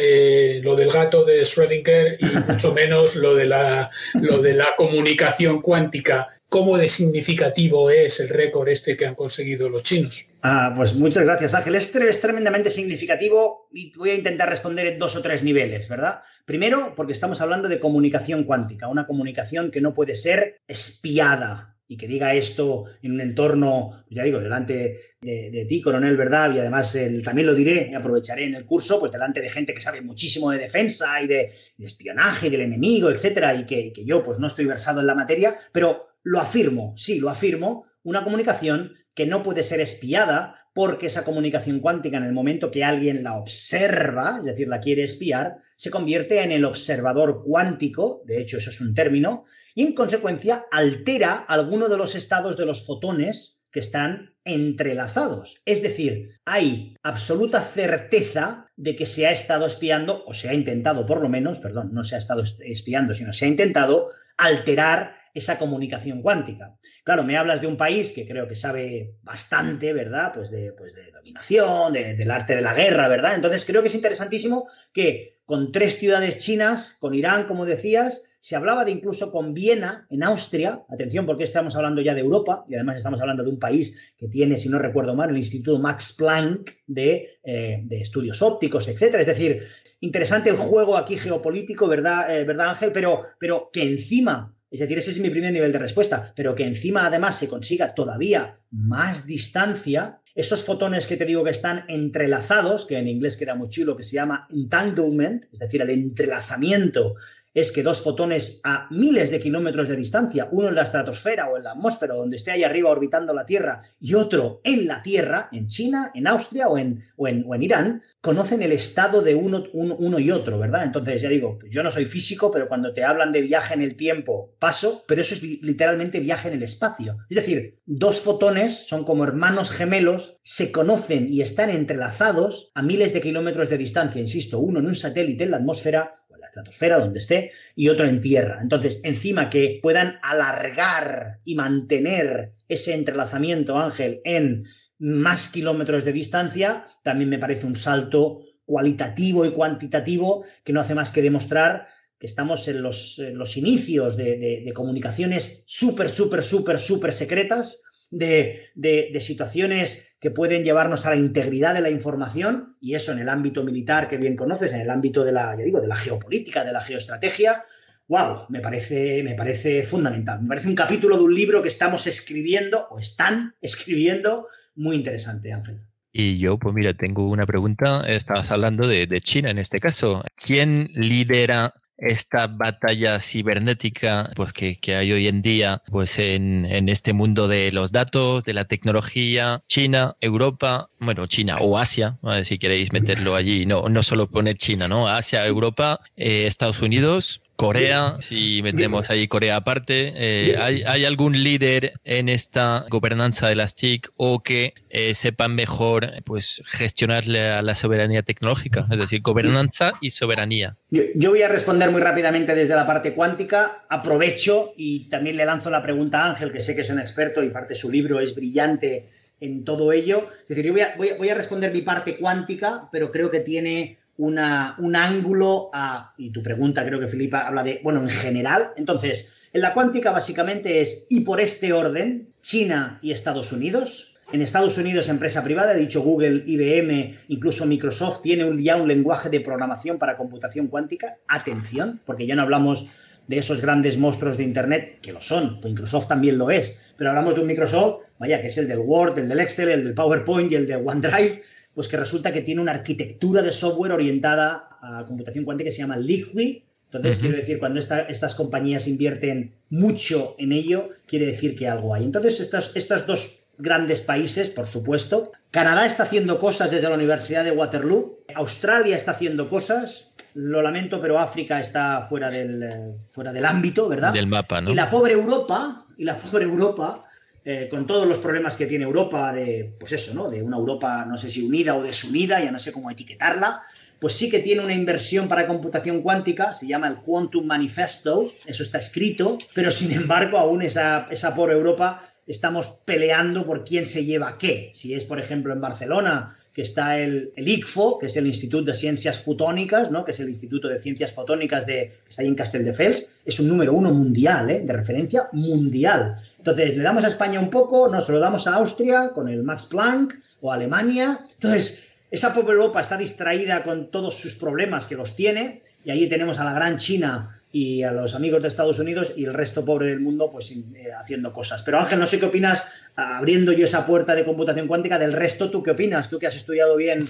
lo 0.63 0.75
del 0.75 0.91
gato 0.91 1.25
de 1.25 1.41
Schrödinger 1.41 2.17
y 2.19 2.51
mucho 2.51 2.73
menos 2.73 3.15
lo 3.15 3.36
de 3.36 3.45
la, 3.45 3.89
lo 4.13 4.39
de 4.41 4.54
la 4.54 4.69
comunicación 4.77 5.62
cuántica. 5.62 6.40
Cómo 6.52 6.78
de 6.78 6.90
significativo 6.90 7.90
es 7.90 8.20
el 8.20 8.28
récord 8.28 8.68
este 8.68 8.98
que 8.98 9.06
han 9.06 9.16
conseguido 9.16 9.70
los 9.70 9.84
chinos. 9.84 10.28
Ah, 10.42 10.74
pues 10.76 10.96
muchas 10.96 11.24
gracias, 11.24 11.54
Ángel. 11.54 11.76
Este 11.76 12.10
es 12.10 12.20
tremendamente 12.20 12.70
significativo 12.70 13.70
y 13.72 13.98
voy 13.98 14.10
a 14.10 14.16
intentar 14.16 14.50
responder 14.50 14.86
en 14.88 15.00
dos 15.00 15.16
o 15.16 15.22
tres 15.22 15.44
niveles, 15.44 15.88
¿verdad? 15.88 16.20
Primero, 16.44 16.94
porque 16.94 17.14
estamos 17.14 17.40
hablando 17.40 17.70
de 17.70 17.80
comunicación 17.80 18.44
cuántica, 18.44 18.90
una 18.90 19.08
comunicación 19.08 19.72
que 19.72 19.80
no 19.80 19.94
puede 19.94 20.14
ser 20.14 20.58
espiada, 20.68 21.70
y 21.88 21.98
que 21.98 22.08
diga 22.08 22.34
esto 22.34 22.86
en 23.02 23.12
un 23.12 23.20
entorno, 23.20 24.06
ya 24.10 24.24
digo, 24.24 24.40
delante 24.40 24.98
de, 25.20 25.66
ti, 25.68 25.82
coronel, 25.82 26.16
¿verdad? 26.16 26.56
Y 26.56 26.60
además 26.60 26.98
también 27.22 27.48
lo 27.48 27.54
diré, 27.54 27.94
aprovecharé 27.94 28.46
en 28.46 28.56
el 28.56 28.64
curso, 28.64 28.98
pues 28.98 29.12
delante 29.12 29.42
de 29.42 29.50
gente 29.50 29.74
que 29.74 29.82
sabe 29.82 30.00
muchísimo 30.00 30.52
de 30.52 30.58
defensa 30.58 31.22
y 31.22 31.28
de, 31.28 31.52
espionaje 31.80 32.50
del 32.50 32.62
enemigo, 32.62 33.12
etcétera, 33.12 33.54
y 33.56 33.66
que, 33.66 33.92
que 33.92 34.06
yo 34.06 34.24
pues 34.24 34.40
no 34.40 34.48
estoy 34.48 34.68
versado 34.68 35.02
en 35.02 35.08
la 35.08 35.16
materia, 35.16 35.54
pero 35.74 36.11
lo 36.24 36.40
afirmo, 36.40 36.94
sí, 36.98 37.20
lo 37.20 37.30
afirmo, 37.30 37.86
una 38.04 38.24
comunicación 38.24 38.94
que 39.14 39.26
no 39.26 39.44
puede 39.44 39.64
ser 39.64 39.82
espiada 39.82 40.56
porque 40.74 41.08
esa 41.08 41.26
comunicación 41.26 41.80
cuántica 41.80 42.18
en 42.18 42.24
el 42.24 42.34
momento 42.34 42.72
que 42.72 42.84
alguien 42.84 43.24
la 43.24 43.38
observa, 43.38 44.38
es 44.40 44.46
decir, 44.46 44.68
la 44.68 44.80
quiere 44.80 45.04
espiar, 45.04 45.58
se 45.76 45.92
convierte 45.92 46.42
en 46.42 46.52
el 46.52 46.64
observador 46.64 47.44
cuántico, 47.44 48.24
de 48.26 48.42
hecho 48.42 48.58
eso 48.58 48.70
es 48.70 48.80
un 48.80 48.96
término, 48.96 49.44
y 49.76 49.84
en 49.84 49.94
consecuencia 49.94 50.66
altera 50.72 51.34
alguno 51.34 51.90
de 51.90 51.98
los 51.98 52.16
estados 52.16 52.56
de 52.56 52.66
los 52.66 52.86
fotones 52.86 53.64
que 53.72 53.82
están 53.82 54.36
entrelazados. 54.44 55.62
Es 55.66 55.82
decir, 55.82 56.30
hay 56.46 56.96
absoluta 57.04 57.62
certeza 57.62 58.68
de 58.76 58.96
que 58.96 59.06
se 59.06 59.28
ha 59.28 59.32
estado 59.32 59.66
espiando, 59.66 60.24
o 60.26 60.34
se 60.34 60.50
ha 60.50 60.54
intentado 60.54 61.06
por 61.06 61.22
lo 61.22 61.30
menos, 61.30 61.60
perdón, 61.60 61.90
no 61.94 62.04
se 62.04 62.16
ha 62.16 62.20
estado 62.20 62.44
espiando, 62.62 63.14
sino 63.14 63.34
se 63.34 63.46
ha 63.46 63.50
intentado 63.50 64.08
alterar 64.38 65.21
esa 65.34 65.58
comunicación 65.58 66.22
cuántica. 66.22 66.78
Claro, 67.04 67.24
me 67.24 67.38
hablas 67.38 67.62
de 67.62 67.67
un 67.67 67.78
país 67.78 68.12
que 68.12 68.28
creo 68.28 68.48
que 68.48 68.56
sabe 68.56 69.15
bastante, 69.22 69.94
¿verdad? 69.94 70.32
Pues 70.34 70.52
de, 70.52 70.74
pues 70.74 70.96
de 70.96 71.12
dominación, 71.12 71.94
del 71.94 72.32
arte 72.32 72.56
de 72.56 72.62
la 72.62 72.74
guerra, 72.74 73.08
¿verdad? 73.08 73.36
Entonces 73.36 73.65
creo 73.65 73.82
que 73.82 73.88
es 73.88 73.96
interesantísimo 73.96 74.67
que 74.94 75.41
con 75.46 75.72
tres 75.72 75.98
ciudades 75.98 76.39
chinas, 76.39 76.98
con 77.00 77.13
Irán, 77.13 77.46
como 77.46 77.65
decías, 77.65 78.38
se 78.39 78.56
hablaba 78.56 78.86
de 78.86 78.91
incluso 78.91 79.32
con 79.32 79.54
Viena, 79.54 80.08
en 80.10 80.24
Austria, 80.24 80.84
atención 80.89 81.26
porque 81.26 81.44
estamos 81.44 81.76
hablando 81.76 82.02
ya 82.02 82.15
de 82.15 82.22
Europa 82.22 82.63
y 82.70 82.76
además 82.76 82.96
estamos 82.96 83.20
hablando 83.20 83.44
de 83.44 83.50
un 83.50 83.60
país 83.60 84.15
que 84.17 84.30
tiene, 84.30 84.58
si 84.58 84.70
no 84.70 84.80
recuerdo 84.80 85.13
mal, 85.13 85.30
el 85.30 85.38
Instituto 85.38 85.78
Max 85.78 86.15
Planck 86.17 86.72
de, 86.88 87.39
eh, 87.44 87.86
estudios 87.91 88.41
ópticos, 88.41 88.88
etc. 88.88 89.15
Es 89.20 89.28
decir, 89.28 89.62
interesante 90.00 90.50
el 90.50 90.56
juego 90.56 90.96
aquí 90.96 91.17
geopolítico, 91.17 91.88
¿verdad, 91.88 92.34
eh, 92.34 92.46
¿verdad 92.46 92.70
Ángel? 92.70 92.91
Pero, 92.94 93.22
pero 93.38 93.70
que 93.74 93.84
encima 93.84 94.56
es 94.72 94.80
decir, 94.80 94.98
ese 94.98 95.12
es 95.12 95.20
mi 95.20 95.30
primer 95.30 95.52
nivel 95.52 95.74
de 95.74 95.80
respuesta, 95.80 96.32
pero 96.34 96.56
que 96.56 96.66
encima 96.66 97.06
además 97.06 97.38
se 97.38 97.50
consiga 97.50 97.94
todavía 97.94 98.62
más 98.72 99.28
distancia, 99.28 100.22
esos 100.34 100.64
fotones 100.64 101.08
que 101.08 101.18
te 101.18 101.26
digo 101.26 101.44
que 101.44 101.50
están 101.50 101.84
entrelazados, 101.90 102.86
que 102.86 102.98
en 102.98 103.10
inglés 103.10 103.36
queda 103.36 103.56
muy 103.56 103.68
chulo, 103.68 103.98
que 103.98 104.04
se 104.04 104.16
llama 104.16 104.48
entanglement, 104.50 105.44
es 105.52 105.60
decir, 105.60 105.82
el 105.82 105.90
entrelazamiento 105.90 107.16
es 107.54 107.72
que 107.72 107.84
dos 107.84 108.02
fotones 108.02 108.62
a 108.64 108.88
miles 108.92 109.32
de 109.32 109.40
kilómetros 109.40 109.88
de 109.88 109.96
distancia, 109.96 110.48
uno 110.52 110.70
en 110.70 110.76
la 110.76 110.84
estratosfera 110.84 111.50
o 111.50 111.58
en 111.58 111.64
la 111.64 111.72
atmósfera, 111.72 112.14
donde 112.14 112.38
esté 112.38 112.52
ahí 112.52 112.64
arriba 112.64 112.90
orbitando 112.90 113.34
la 113.34 113.46
Tierra, 113.46 113.82
y 114.00 114.14
otro 114.14 114.62
en 114.64 114.88
la 114.88 115.04
Tierra, 115.04 115.50
en 115.52 115.68
China, 115.68 116.12
en 116.14 116.28
Austria 116.28 116.68
o 116.68 116.78
en, 116.78 117.04
o 117.18 117.28
en, 117.28 117.64
Irán, 117.64 118.02
conocen 118.22 118.62
el 118.62 118.72
estado 118.72 119.22
de 119.22 119.36
uno, 119.36 119.66
uno, 119.74 120.20
y 120.20 120.32
otro, 120.32 120.60
¿verdad? 120.60 120.84
Entonces, 120.84 121.22
ya 121.22 121.30
digo, 121.30 121.60
yo 121.70 121.84
no 121.84 121.92
soy 121.92 122.06
físico, 122.06 122.52
pero 122.52 122.68
cuando 122.68 122.94
te 122.94 123.04
hablan 123.04 123.32
de 123.32 123.42
viaje 123.42 123.74
en 123.74 123.82
el 123.82 123.96
tiempo, 123.96 124.56
paso, 124.60 125.04
pero 125.08 125.22
eso 125.22 125.36
es 125.36 125.44
literalmente 125.44 126.20
viaje 126.20 126.48
en 126.48 126.56
el 126.56 126.64
espacio. 126.64 127.18
Es 127.30 127.36
decir, 127.36 127.80
dos 127.86 128.20
fotones 128.20 128.88
son 128.88 129.04
como 129.04 129.24
hermanos 129.24 129.72
gemelos, 129.72 130.40
se 130.44 130.72
conocen 130.72 131.28
y 131.30 131.42
están 131.42 131.70
entrelazados 131.70 132.72
a 132.74 132.82
miles 132.82 133.14
de 133.14 133.22
kilómetros 133.22 133.70
de 133.70 133.78
distancia, 133.78 134.22
insisto, 134.22 134.60
uno 134.60 134.80
en 134.80 134.88
un 134.88 134.96
satélite 134.96 135.44
en 135.44 135.52
la 135.52 135.58
atmósfera, 135.58 136.21
estratosfera, 136.52 137.00
donde 137.00 137.20
esté, 137.20 137.52
y 137.76 137.90
otro 137.90 138.08
en 138.08 138.22
tierra. 138.22 138.60
Entonces, 138.62 139.02
encima 139.04 139.50
que 139.50 139.80
puedan 139.82 140.20
alargar 140.22 141.40
y 141.46 141.56
mantener 141.56 142.54
ese 142.68 142.94
entrelazamiento, 142.94 143.80
Ángel, 143.80 144.22
en 144.24 144.66
más 145.00 145.50
kilómetros 145.50 146.04
de 146.06 146.14
distancia, 146.14 146.86
también 147.04 147.30
me 147.30 147.40
parece 147.40 147.66
un 147.66 147.76
salto 147.76 148.42
cualitativo 148.66 149.46
y 149.46 149.52
cuantitativo 149.52 150.46
que 150.64 150.74
no 150.74 150.82
hace 150.82 150.96
más 150.96 151.12
que 151.12 151.22
demostrar 151.22 151.88
que 152.20 152.28
estamos 152.28 152.68
en 152.68 152.84
los, 152.84 153.18
los 153.34 153.58
inicios 153.58 154.16
de, 154.16 154.62
de 154.64 154.74
comunicaciones 154.74 155.64
súper, 155.68 156.08
súper, 156.08 156.44
súper, 156.44 156.80
súper 156.80 157.14
secretas, 157.14 157.82
de, 158.12 159.17
situaciones 159.19 160.17
que 160.19 160.30
pueden 160.30 160.63
llevarnos 160.63 161.06
a 161.06 161.12
la 161.12 161.15
integridad 161.15 161.74
de 161.74 161.82
la 161.82 161.89
información, 161.89 162.78
y 162.80 162.93
eso 162.93 163.13
en 163.13 163.19
el 163.19 163.30
ámbito 163.30 163.63
militar 163.63 164.08
que 164.08 164.17
bien 164.17 164.36
conoces, 164.36 164.74
en 164.74 164.82
el 164.82 164.89
ámbito 164.89 165.24
de 165.24 165.32
la, 165.32 165.56
ya 165.58 165.63
digo, 165.63 165.82
de 165.82 165.88
la 165.88 165.95
geopolítica, 165.95 166.63
de 166.63 166.74
la 166.74 166.82
geoestrategia, 166.82 167.63
wow, 168.08 168.45
me 168.50 168.60
parece, 168.60 169.24
me 169.24 169.36
parece 169.36 169.84
fundamental. 169.84 170.41
Me 170.41 170.50
parece 170.50 170.67
un 170.67 170.76
capítulo 170.76 171.17
de 171.17 171.24
un 171.24 171.34
libro 171.34 171.62
que 171.62 171.69
estamos 171.69 172.06
escribiendo, 172.08 172.88
o 172.91 173.00
están 173.00 173.56
escribiendo, 173.62 174.47
muy 174.76 174.97
interesante, 174.97 175.54
Ángel. 175.54 175.82
Y 176.13 176.38
yo, 176.39 176.60
pues 176.60 176.76
mira, 176.76 176.93
tengo 176.93 177.30
una 177.30 177.45
pregunta. 177.45 178.02
Estabas 178.06 178.52
hablando 178.52 178.86
de, 178.86 179.08
de 179.08 179.21
China 179.21 179.50
en 179.50 179.60
este 179.60 179.80
caso. 179.80 180.26
¿Quién 180.36 180.89
lidera 180.93 181.74
esta 182.02 182.48
batalla 182.48 183.22
cibernética 183.22 184.32
pues, 184.36 184.52
que, 184.54 184.96
hay 184.96 185.12
hoy 185.12 185.28
en 185.28 185.42
día 185.42 185.82
pues, 185.90 186.20
en, 186.20 186.66
este 186.90 187.14
mundo 187.14 187.48
de 187.48 187.72
los 187.72 187.92
datos, 187.92 188.44
de 188.44 188.54
la 188.54 188.66
tecnología, 188.66 189.62
China, 189.68 190.16
Europa, 190.20 190.90
bueno, 191.00 191.28
China 191.28 191.58
o 191.62 191.78
Asia, 191.78 192.18
si 192.44 192.58
queréis 192.58 192.92
meterlo 192.92 193.36
allí, 193.36 193.66
no, 193.66 193.88
no 193.88 194.04
solo 194.04 194.28
poner 194.28 194.58
China, 194.58 194.88
¿no? 194.88 195.08
Asia, 195.08 195.46
Europa, 195.46 196.00
eh, 196.16 196.46
Estados 196.48 196.82
Unidos, 196.82 197.42
Corea, 197.62 198.17
si 198.21 198.62
metemos 198.63 199.12
ahí 199.12 199.28
Corea 199.28 199.58
aparte, 199.58 200.13
eh, 200.15 200.58
¿hay, 200.58 201.06
algún 201.06 201.43
líder 201.43 201.93
en 202.04 202.28
esta 202.28 202.86
gobernanza 202.89 203.50
de 203.50 203.56
las 203.56 203.76
TIC 203.76 204.10
o 204.17 204.41
que 204.41 204.74
eh, 204.89 205.13
sepan 205.13 205.54
mejor 205.54 206.10
pues, 206.26 206.63
gestionar 206.65 207.28
la, 207.28 207.62
la, 207.62 207.76
soberanía 207.76 208.24
tecnológica? 208.24 208.88
Es 208.89 208.97
decir, 208.97 209.21
gobernanza 209.21 209.93
y 210.02 210.10
soberanía. 210.10 210.78
Yo, 210.89 211.30
voy 211.30 211.43
a 211.43 211.50
responder 211.50 211.91
muy 211.91 212.02
rápidamente 212.02 212.56
desde 212.56 212.76
la 212.76 212.88
parte 212.88 213.13
cuántica. 213.13 213.86
Aprovecho 213.91 214.74
y 214.76 215.08
también 215.10 215.38
le 215.38 215.45
lanzo 215.45 215.69
la 215.69 215.84
pregunta 215.84 216.24
a 216.24 216.30
Ángel, 216.32 216.52
que 216.52 216.62
sé 216.62 216.74
que 216.76 216.82
es 216.82 216.89
un 216.89 217.00
experto 217.00 217.43
y 217.43 217.50
parte 217.50 217.76
de 217.76 217.80
su 217.80 217.91
libro 217.91 218.19
es 218.19 218.34
brillante 218.34 219.06
en 219.39 219.63
todo 219.63 219.91
ello. 219.91 220.28
Es 220.41 220.47
decir, 220.47 220.65
yo 220.65 220.74
voy 220.97 221.30
a 221.30 221.36
responder 221.36 221.71
mi 221.71 221.84
parte 221.84 222.17
cuántica, 222.17 222.89
pero 222.91 223.12
creo 223.12 223.30
que 223.30 223.41
tiene 223.41 224.01
un 224.26 224.96
ángulo 224.96 225.70
a, 225.74 226.14
y 226.18 226.30
tu 226.32 226.44
pregunta 226.44 226.86
creo 226.86 227.00
que 227.00 227.08
Filipa 227.08 227.48
habla 227.48 227.64
de, 227.64 227.82
bueno, 227.84 228.02
en 228.02 228.10
general, 228.10 228.72
entonces, 228.78 229.50
en 229.54 229.62
la 229.62 229.74
cuántica 229.74 230.12
básicamente 230.12 230.82
es, 230.82 231.08
y 231.10 231.22
por 231.22 231.42
este 231.42 231.74
orden, 231.74 232.30
China 232.42 233.00
y 233.02 233.12
Estados 233.12 233.52
Unidos. 233.52 234.20
En 234.32 234.42
Estados 234.42 234.78
Unidos, 234.78 235.10
empresa 235.10 235.44
privada, 235.44 235.74
he 235.74 235.80
dicho 235.80 236.02
Google, 236.02 236.44
IBM, 236.46 237.18
incluso 237.28 237.66
Microsoft, 237.66 238.22
tiene 238.22 238.46
un, 238.46 238.62
ya 238.62 238.78
un 238.78 238.88
lenguaje 238.88 239.30
de 239.30 239.42
programación 239.42 239.98
para 239.98 240.16
computación 240.16 240.68
cuántica. 240.68 241.18
Atención, 241.28 242.00
porque 242.06 242.26
ya 242.26 242.36
no 242.36 242.44
hablamos 242.44 242.88
de 243.28 243.38
esos 243.38 243.62
grandes 243.62 243.98
monstruos 243.98 244.38
de 244.38 244.44
Internet, 244.44 245.00
que 245.02 245.12
lo 245.12 245.22
son, 245.22 245.60
pues 245.60 245.74
Microsoft 245.74 246.08
también 246.08 246.38
lo 246.38 246.50
es, 246.50 246.94
pero 246.98 247.10
hablamos 247.10 247.36
de 247.36 247.42
un 247.42 247.48
Microsoft, 247.48 248.04
vaya, 248.20 248.42
que 248.42 248.48
es 248.48 248.58
el 248.58 248.68
del 248.68 248.80
Word, 248.80 249.20
el 249.20 249.28
del 249.28 249.40
Excel, 249.40 249.70
el 249.70 249.84
del 249.84 249.94
PowerPoint 249.94 250.52
y 250.52 250.56
el 250.56 250.68
de 250.68 250.76
OneDrive, 250.76 251.42
pues 251.74 251.88
que 251.88 251.98
resulta 251.98 252.32
que 252.32 252.42
tiene 252.42 252.62
una 252.62 252.72
arquitectura 252.72 253.42
de 253.42 253.52
software 253.52 253.92
orientada 253.94 254.78
a 254.82 255.06
computación 255.08 255.46
cuántica 255.46 255.70
que 255.70 255.72
se 255.72 255.82
llama 255.82 255.98
Liquid. 255.98 256.64
Entonces, 256.86 257.20
quiero 257.20 257.38
decir, 257.38 257.58
cuando 257.58 257.80
estas 257.80 258.36
compañías 258.36 258.86
invierten 258.86 259.54
mucho 259.70 260.36
en 260.38 260.52
ello, 260.52 260.90
quiere 261.06 261.26
decir 261.26 261.56
que 261.56 261.70
algo 261.70 261.96
hay. 261.96 262.04
Entonces, 262.04 262.42
estos, 262.42 262.76
estos 262.76 263.08
dos 263.08 263.42
grandes 263.58 264.02
países, 264.02 264.50
por 264.50 264.68
supuesto, 264.68 265.32
Canadá 265.52 265.86
está 265.86 266.04
haciendo 266.04 266.40
cosas 266.40 266.72
desde 266.72 266.90
la 266.90 266.96
Universidad 266.96 267.46
de 267.46 267.52
Waterloo, 267.52 268.20
Australia 268.36 268.96
está 268.96 269.12
haciendo 269.12 269.50
cosas, 269.50 270.16
lo 270.34 270.62
lamento, 270.62 271.00
pero 271.00 271.20
África 271.20 271.60
está 271.60 272.02
fuera 272.02 272.30
del, 272.30 272.64
eh, 272.64 272.94
fuera 273.12 273.32
del 273.32 273.46
ámbito, 273.46 273.88
¿verdad? 273.88 274.14
Del 274.14 274.28
mapa, 274.28 274.62
¿no? 274.62 274.72
Y 274.72 274.76
la 274.76 274.90
pobre 274.90 275.14
Europa, 275.14 275.86
y 275.98 276.04
la 276.04 276.18
pobre 276.18 276.46
Europa, 276.46 277.06
eh, 277.43 277.67
con 277.71 277.88
todos 277.88 278.08
los 278.08 278.19
problemas 278.19 278.56
que 278.56 278.67
tiene 278.67 278.84
Europa, 278.84 279.34
de, 279.34 279.73
pues 279.80 279.91
eso, 279.93 280.13
¿no? 280.13 280.30
De 280.30 280.43
una 280.43 280.58
Europa, 280.58 281.06
no 281.06 281.17
sé 281.17 281.32
si 281.32 281.41
unida 281.41 281.75
o 281.75 281.82
desunida, 281.82 282.43
ya 282.43 282.51
no 282.51 282.60
sé 282.60 282.71
cómo 282.71 282.91
etiquetarla, 282.91 283.62
pues 284.01 284.13
sí 284.13 284.30
que 284.30 284.39
tiene 284.39 284.63
una 284.63 284.73
inversión 284.73 285.27
para 285.27 285.47
computación 285.47 286.01
cuántica, 286.01 286.54
se 286.54 286.67
llama 286.67 286.88
el 286.88 286.97
Quantum 286.97 287.45
Manifesto, 287.45 288.32
eso 288.45 288.63
está 288.63 288.80
escrito, 288.80 289.38
pero 289.54 289.71
sin 289.71 289.91
embargo 289.91 290.38
aún 290.38 290.62
esa, 290.62 291.08
pobre 291.36 291.54
Europa 291.54 292.04
estamos 292.27 292.82
peleando 292.86 293.45
por 293.45 293.63
quién 293.63 293.86
se 293.86 294.06
lleva 294.06 294.38
qué. 294.38 294.71
Si 294.73 294.93
es, 294.93 295.06
por 295.06 295.19
ejemplo, 295.19 295.54
en 295.54 295.62
Barcelona, 295.62 296.36
que 296.54 296.62
está 296.62 297.00
el, 297.00 297.32
el, 297.36 297.48
ICFO, 297.48 297.98
que 297.98 298.08
es 298.08 298.18
el 298.18 298.28
Instituto 298.28 298.66
de 298.66 298.74
Ciencias 298.74 299.20
Fotónicas, 299.20 299.90
¿no? 299.90 300.04
que 300.04 300.12
es 300.12 300.20
el 300.20 300.30
Instituto 300.30 300.68
de 300.68 300.78
Ciencias 300.78 301.14
Fotónicas 301.14 301.66
de, 301.66 301.94
que 302.04 302.10
está 302.10 302.22
ahí 302.22 302.28
en 302.28 302.36
Castelldefels, 302.36 303.06
es 303.26 303.40
un 303.40 303.48
número 303.48 303.74
uno 303.74 303.94
mundial, 303.94 304.50
¿eh? 304.50 304.60
de 304.60 304.74
referencia 304.74 305.30
mundial. 305.32 306.18
Entonces, 306.38 306.76
le 306.76 306.84
damos 306.84 307.04
a 307.04 307.08
España 307.08 307.40
un 307.40 307.50
poco, 307.50 307.88
nos 307.88 308.10
lo 308.10 308.20
damos 308.20 308.48
a 308.48 308.56
Austria 308.56 309.12
con 309.14 309.30
el 309.30 309.44
Max 309.44 309.68
Planck 309.68 310.16
o 310.42 310.52
Alemania. 310.52 311.26
Entonces, 311.34 311.94
esa 312.10 312.34
pobre 312.34 312.54
Europa 312.54 312.82
está 312.82 312.98
distraída 312.98 313.64
con 313.64 313.90
todos 313.90 314.16
sus 314.16 314.34
problemas 314.34 314.88
que 314.88 314.96
los 314.96 315.16
tiene, 315.16 315.62
y 315.86 315.92
ahí 315.92 316.10
tenemos 316.10 316.40
a 316.40 316.44
la 316.44 316.54
gran 316.54 316.78
China 316.78 317.40
y 317.52 317.84
a 317.84 317.92
los 317.92 318.16
amigos 318.16 318.42
de 318.42 318.48
Estados 318.48 318.80
Unidos 318.80 319.14
y 319.18 319.26
el 319.26 319.34
resto 319.34 319.66
pobre 319.66 319.88
del 319.88 320.00
mundo 320.00 320.30
pues 320.32 320.52
eh, 320.52 320.92
haciendo 320.98 321.34
cosas. 321.34 321.64
Pero 321.64 321.80
Ángel, 321.80 322.00
no 322.00 322.06
sé 322.06 322.20
qué 322.20 322.26
opinas, 322.26 322.72
abriendo 322.96 323.52
yo 323.52 323.66
esa 323.66 323.86
puerta 323.86 324.16
de 324.16 324.24
computación 324.24 324.68
cuántica, 324.68 324.98
del 324.98 325.14
resto, 325.14 325.50
¿tú 325.50 325.62
qué 325.62 325.72
opinas? 325.72 326.10
Tú 326.10 326.20
que 326.20 326.28
has 326.28 326.36
estudiado 326.36 326.76
bien 326.76 327.02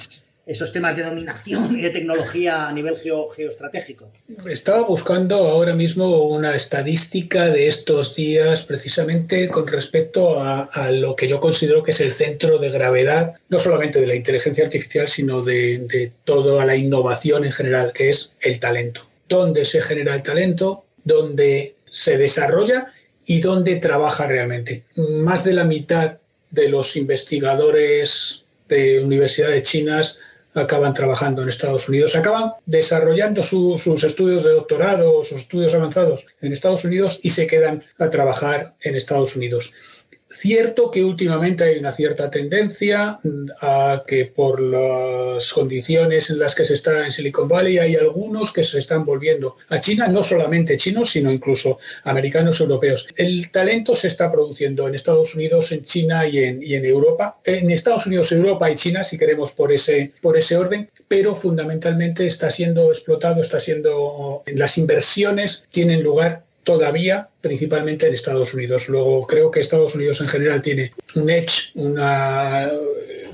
esos 0.46 0.74
temas 0.74 0.96
de 0.96 1.04
dominación 1.04 1.78
y 1.78 1.82
de 1.82 1.92
tecnología 1.92 2.68
a 2.68 2.74
nivel 2.74 2.96
geoestratégico. 2.98 4.12
Estaba 4.50 4.82
buscando 4.82 5.36
ahora 5.36 5.76
mismo 5.76 6.24
una 6.24 6.56
estadística 6.56 7.46
de 7.46 7.68
estos 7.68 8.16
días 8.16 8.64
precisamente 8.64 9.48
con 9.50 9.68
respecto 9.68 10.42
a, 10.42 10.68
lo 10.92 11.16
que 11.16 11.28
yo 11.28 11.40
considero 11.40 11.84
que 11.84 11.92
es 11.92 12.02
el 12.02 12.12
centro 12.12 12.58
de 12.58 12.70
gravedad, 12.70 13.36
no 13.50 13.60
solamente 13.60 14.02
de 14.02 14.08
la 14.08 14.16
inteligencia 14.16 14.64
artificial, 14.64 15.08
sino 15.08 15.42
de, 15.44 15.80
de 15.88 16.12
toda 16.24 16.66
la 16.66 16.76
innovación 16.76 17.46
en 17.46 17.52
general, 17.52 17.94
que 17.94 18.10
es 18.10 18.36
el 18.42 18.60
talento 18.60 19.11
dónde 19.32 19.64
se 19.64 19.82
genera 19.82 20.14
el 20.14 20.24
talento, 20.24 20.84
dónde 21.06 21.76
se 21.90 22.18
desarrolla 22.18 22.92
y 23.26 23.40
dónde 23.40 23.78
trabaja 23.78 24.28
realmente. 24.28 24.84
Más 24.98 25.46
de 25.46 25.54
la 25.54 25.64
mitad 25.64 26.18
de 26.50 26.68
los 26.68 26.98
investigadores 26.98 28.44
de 28.68 29.00
universidades 29.00 29.64
chinas 29.70 30.20
acaban 30.54 30.94
trabajando 30.94 31.42
en 31.42 31.48
Estados 31.48 31.88
Unidos, 31.88 32.14
acaban 32.18 32.52
desarrollando 32.66 33.42
sus 33.42 34.04
estudios 34.04 34.44
de 34.44 34.52
doctorado, 34.52 35.24
sus 35.24 35.40
estudios 35.40 35.74
avanzados 35.76 36.28
en 36.42 36.52
Estados 36.52 36.84
Unidos 36.84 37.22
y 37.24 37.30
se 37.30 37.48
quedan 37.48 37.82
a 38.00 38.10
trabajar 38.10 38.74
en 38.82 38.96
Estados 38.96 39.38
Unidos. 39.38 40.10
Cierto 40.34 40.90
que 40.90 41.04
últimamente 41.04 41.66
hay 41.66 41.78
una 41.78 41.92
cierta 41.92 42.32
tendencia 42.32 43.20
a 43.60 44.04
que 44.08 44.28
por 44.28 44.62
las 44.62 45.52
condiciones 45.52 46.30
en 46.30 46.40
las 46.40 46.56
que 46.56 46.64
se 46.64 46.76
está 46.76 47.04
en 47.04 47.12
Silicon 47.12 47.50
Valley 47.50 47.80
hay 47.80 47.96
algunos 47.98 48.54
que 48.54 48.64
se 48.64 48.80
están 48.80 49.04
volviendo 49.04 49.58
a 49.68 49.80
China, 49.82 50.08
no 50.08 50.24
solamente 50.24 50.78
chinos, 50.78 51.10
sino 51.10 51.32
incluso 51.32 51.80
americanos 52.06 52.62
europeos. 52.62 53.10
El 53.18 53.52
talento 53.52 53.94
se 53.94 54.08
está 54.08 54.32
produciendo 54.32 54.88
en 54.88 54.96
Estados 54.96 55.36
Unidos, 55.36 55.74
en 55.74 55.84
China 55.84 56.26
y 56.26 56.40
en, 56.40 56.64
y 56.64 56.76
en 56.76 56.86
Europa. 56.86 57.40
En 57.44 57.70
Estados 57.70 58.06
Unidos, 58.08 58.32
Europa 58.32 58.72
y 58.72 58.76
China, 58.76 59.04
si 59.04 59.18
queremos 59.18 59.52
por 59.52 59.74
ese, 59.74 60.14
por 60.22 60.38
ese 60.38 60.56
orden, 60.56 60.90
pero 61.10 61.36
fundamentalmente 61.36 62.26
está 62.26 62.50
siendo 62.50 62.90
explotado, 62.90 63.42
está 63.42 63.60
siendo... 63.60 64.44
Las 64.48 64.78
inversiones 64.78 65.68
tienen 65.72 66.02
lugar 66.02 66.46
todavía 66.64 67.28
principalmente 67.42 68.08
en 68.08 68.14
Estados 68.14 68.54
Unidos. 68.54 68.90
Luego 68.90 69.26
creo 69.28 69.52
que 69.52 69.60
Estados 69.60 69.96
Unidos 69.96 70.22
en 70.22 70.28
general 70.28 70.62
tiene 70.62 70.94
un 71.16 71.30
edge, 71.30 71.72
una 71.76 72.72